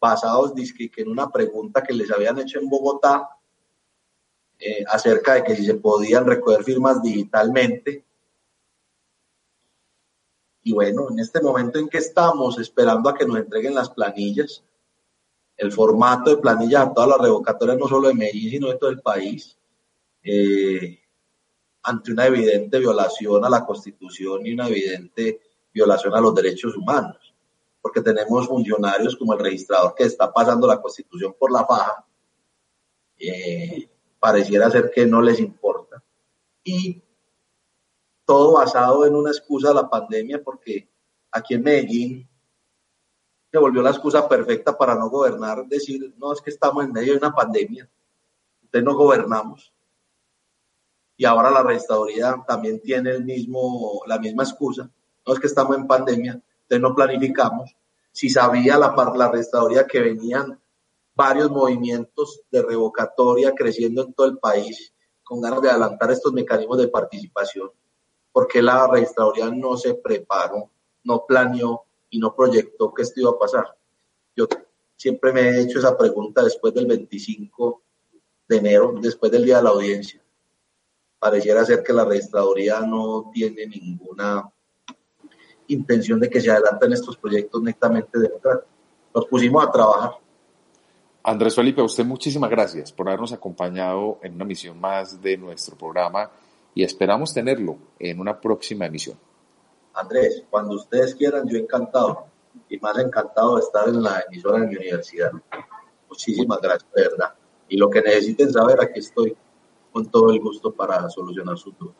basados 0.00 0.52
en 0.56 1.08
una 1.08 1.28
pregunta 1.32 1.82
que 1.82 1.92
les 1.92 2.12
habían 2.12 2.38
hecho 2.38 2.60
en 2.60 2.68
Bogotá 2.68 3.28
eh, 4.60 4.84
acerca 4.86 5.34
de 5.34 5.42
que 5.42 5.56
si 5.56 5.66
se 5.66 5.74
podían 5.74 6.26
recoger 6.26 6.62
firmas 6.62 7.02
digitalmente. 7.02 8.04
Y 10.62 10.72
bueno, 10.72 11.08
en 11.10 11.18
este 11.18 11.40
momento 11.40 11.80
en 11.80 11.88
que 11.88 11.98
estamos 11.98 12.56
esperando 12.60 13.10
a 13.10 13.14
que 13.14 13.26
nos 13.26 13.38
entreguen 13.38 13.74
las 13.74 13.90
planillas, 13.90 14.62
el 15.56 15.72
formato 15.72 16.30
de 16.30 16.36
planillas 16.36 16.86
a 16.86 16.94
todas 16.94 17.08
las 17.08 17.18
revocatorias, 17.18 17.78
no 17.78 17.88
solo 17.88 18.06
de 18.06 18.14
Medellín, 18.14 18.50
sino 18.50 18.68
de 18.68 18.78
todo 18.78 18.90
el 18.90 19.02
país, 19.02 19.58
eh, 20.24 20.98
ante 21.82 22.12
una 22.12 22.26
evidente 22.26 22.78
violación 22.78 23.44
a 23.44 23.50
la 23.50 23.64
Constitución 23.64 24.46
y 24.46 24.54
una 24.54 24.68
evidente 24.68 25.40
violación 25.72 26.14
a 26.14 26.20
los 26.20 26.34
derechos 26.34 26.74
humanos, 26.76 27.34
porque 27.82 28.00
tenemos 28.00 28.46
funcionarios 28.46 29.16
como 29.16 29.34
el 29.34 29.40
registrador 29.40 29.94
que 29.94 30.04
está 30.04 30.32
pasando 30.32 30.66
la 30.66 30.80
constitución 30.80 31.36
por 31.38 31.52
la 31.52 31.66
faja, 31.66 32.06
eh, 33.18 33.86
pareciera 34.18 34.70
ser 34.70 34.90
que 34.90 35.04
no 35.04 35.20
les 35.20 35.40
importa. 35.40 36.02
Y 36.62 37.02
todo 38.24 38.54
basado 38.54 39.04
en 39.04 39.14
una 39.14 39.30
excusa 39.30 39.68
de 39.68 39.74
la 39.74 39.90
pandemia, 39.90 40.42
porque 40.42 40.88
aquí 41.30 41.54
en 41.54 41.62
Medellín 41.62 42.28
se 43.52 43.58
volvió 43.58 43.82
la 43.82 43.90
excusa 43.90 44.26
perfecta 44.26 44.76
para 44.76 44.94
no 44.94 45.10
gobernar, 45.10 45.66
decir, 45.66 46.14
no, 46.16 46.32
es 46.32 46.40
que 46.40 46.50
estamos 46.50 46.82
en 46.84 46.92
medio 46.92 47.12
de 47.12 47.18
una 47.18 47.34
pandemia, 47.34 47.90
entonces 48.62 48.84
no 48.84 48.96
gobernamos. 48.96 49.73
Y 51.16 51.24
ahora 51.24 51.50
la 51.50 51.62
registraduría 51.62 52.36
también 52.46 52.80
tiene 52.80 53.10
el 53.10 53.24
mismo, 53.24 54.02
la 54.06 54.18
misma 54.18 54.42
excusa 54.42 54.90
no 55.26 55.34
es 55.34 55.40
que 55.40 55.46
estamos 55.46 55.76
en 55.76 55.86
pandemia, 55.86 56.32
entonces 56.32 56.80
no 56.80 56.94
planificamos. 56.94 57.74
Si 58.12 58.28
sabía 58.28 58.78
la, 58.78 58.94
la 59.16 59.30
restauraría 59.30 59.86
que 59.86 60.00
venían 60.00 60.60
varios 61.14 61.50
movimientos 61.50 62.42
de 62.50 62.62
revocatoria 62.62 63.52
creciendo 63.54 64.02
en 64.02 64.12
todo 64.12 64.26
el 64.26 64.38
país 64.38 64.92
con 65.22 65.40
ganas 65.40 65.62
de 65.62 65.70
adelantar 65.70 66.10
estos 66.10 66.32
mecanismos 66.32 66.78
de 66.78 66.88
participación, 66.88 67.70
porque 68.30 68.60
la 68.60 68.86
registraduría 68.86 69.50
no 69.50 69.76
se 69.76 69.94
preparó, 69.94 70.70
no 71.02 71.24
planeó 71.26 71.84
y 72.10 72.18
no 72.18 72.34
proyectó 72.34 72.92
que 72.92 73.02
esto 73.02 73.20
iba 73.20 73.30
a 73.30 73.38
pasar. 73.38 73.74
Yo 74.36 74.46
siempre 74.96 75.32
me 75.32 75.40
he 75.40 75.60
hecho 75.62 75.78
esa 75.78 75.96
pregunta 75.96 76.42
después 76.42 76.74
del 76.74 76.86
25 76.86 77.82
de 78.48 78.56
enero, 78.56 78.94
después 79.00 79.32
del 79.32 79.44
día 79.44 79.56
de 79.58 79.62
la 79.62 79.70
audiencia. 79.70 80.22
Pareciera 81.24 81.64
ser 81.64 81.82
que 81.82 81.94
la 81.94 82.04
registraduría 82.04 82.80
no 82.80 83.30
tiene 83.32 83.66
ninguna 83.66 84.46
intención 85.68 86.20
de 86.20 86.28
que 86.28 86.38
se 86.38 86.50
adelanten 86.50 86.92
estos 86.92 87.16
proyectos 87.16 87.62
netamente 87.62 88.18
democráticos. 88.18 88.68
Nos 89.14 89.24
pusimos 89.24 89.66
a 89.66 89.72
trabajar. 89.72 90.10
Andrés 91.22 91.54
Felipe, 91.54 91.80
a 91.80 91.84
usted 91.84 92.04
muchísimas 92.04 92.50
gracias 92.50 92.92
por 92.92 93.08
habernos 93.08 93.32
acompañado 93.32 94.18
en 94.22 94.34
una 94.34 94.44
misión 94.44 94.78
más 94.78 95.22
de 95.22 95.38
nuestro 95.38 95.78
programa 95.78 96.30
y 96.74 96.84
esperamos 96.84 97.32
tenerlo 97.32 97.78
en 97.98 98.20
una 98.20 98.38
próxima 98.38 98.84
emisión. 98.84 99.16
Andrés, 99.94 100.44
cuando 100.50 100.74
ustedes 100.74 101.14
quieran, 101.14 101.48
yo 101.48 101.56
encantado 101.56 102.26
y 102.68 102.76
más 102.80 102.98
encantado 102.98 103.54
de 103.54 103.62
estar 103.62 103.88
en 103.88 104.02
la 104.02 104.22
emisora 104.28 104.60
de 104.60 104.66
mi 104.66 104.76
universidad. 104.76 105.32
Muchísimas 106.06 106.60
gracias, 106.60 106.92
de 106.94 107.02
verdad. 107.02 107.34
Y 107.66 107.78
lo 107.78 107.88
que 107.88 108.02
necesiten 108.02 108.52
saber, 108.52 108.78
aquí 108.82 109.00
estoy 109.00 109.34
con 109.94 110.06
todo 110.06 110.32
el 110.32 110.40
gusto 110.40 110.74
para 110.74 111.08
solucionar 111.08 111.56
su 111.56 111.70
dudas. 111.70 111.94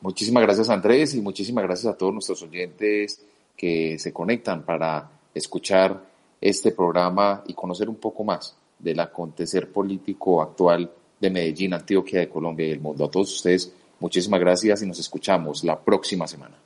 Muchísimas 0.00 0.42
gracias 0.44 0.70
Andrés 0.70 1.14
y 1.14 1.20
muchísimas 1.20 1.62
gracias 1.64 1.92
a 1.92 1.96
todos 1.96 2.14
nuestros 2.14 2.42
oyentes 2.42 3.22
que 3.54 3.98
se 3.98 4.14
conectan 4.14 4.64
para 4.64 5.10
escuchar 5.34 6.02
este 6.40 6.72
programa 6.72 7.44
y 7.46 7.52
conocer 7.52 7.90
un 7.90 7.96
poco 7.96 8.24
más 8.24 8.56
del 8.78 8.98
acontecer 8.98 9.70
político 9.70 10.40
actual 10.40 10.90
de 11.20 11.30
Medellín, 11.30 11.74
Antioquia, 11.74 12.20
de 12.20 12.30
Colombia 12.30 12.66
y 12.66 12.70
el 12.70 12.80
mundo. 12.80 13.04
A 13.04 13.10
todos 13.10 13.34
ustedes, 13.34 13.70
muchísimas 14.00 14.40
gracias 14.40 14.82
y 14.82 14.86
nos 14.86 14.98
escuchamos 14.98 15.64
la 15.64 15.78
próxima 15.78 16.26
semana. 16.26 16.56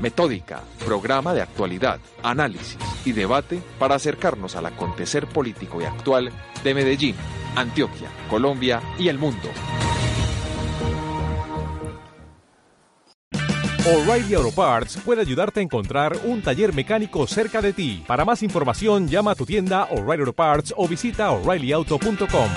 Metódica, 0.00 0.62
programa 0.84 1.34
de 1.34 1.42
actualidad, 1.42 2.00
análisis 2.22 2.78
y 3.04 3.12
debate 3.12 3.62
para 3.78 3.94
acercarnos 3.94 4.56
al 4.56 4.66
acontecer 4.66 5.26
político 5.26 5.80
y 5.80 5.84
actual 5.84 6.32
de 6.64 6.74
Medellín, 6.74 7.14
Antioquia, 7.56 8.08
Colombia 8.28 8.80
y 8.98 9.08
el 9.08 9.18
mundo. 9.18 9.48
O'Reilly 13.86 14.34
Auto 14.34 14.52
Parts 14.52 14.98
puede 15.04 15.22
ayudarte 15.22 15.60
a 15.60 15.62
encontrar 15.62 16.16
un 16.24 16.42
taller 16.42 16.74
mecánico 16.74 17.26
cerca 17.26 17.62
de 17.62 17.72
ti. 17.72 18.04
Para 18.06 18.24
más 18.24 18.42
información, 18.42 19.08
llama 19.08 19.32
a 19.32 19.34
tu 19.34 19.46
tienda 19.46 19.84
O'Reilly 19.90 20.20
Auto 20.20 20.32
Parts 20.34 20.74
o 20.76 20.86
visita 20.86 21.30
oreillyauto.com. 21.30 22.50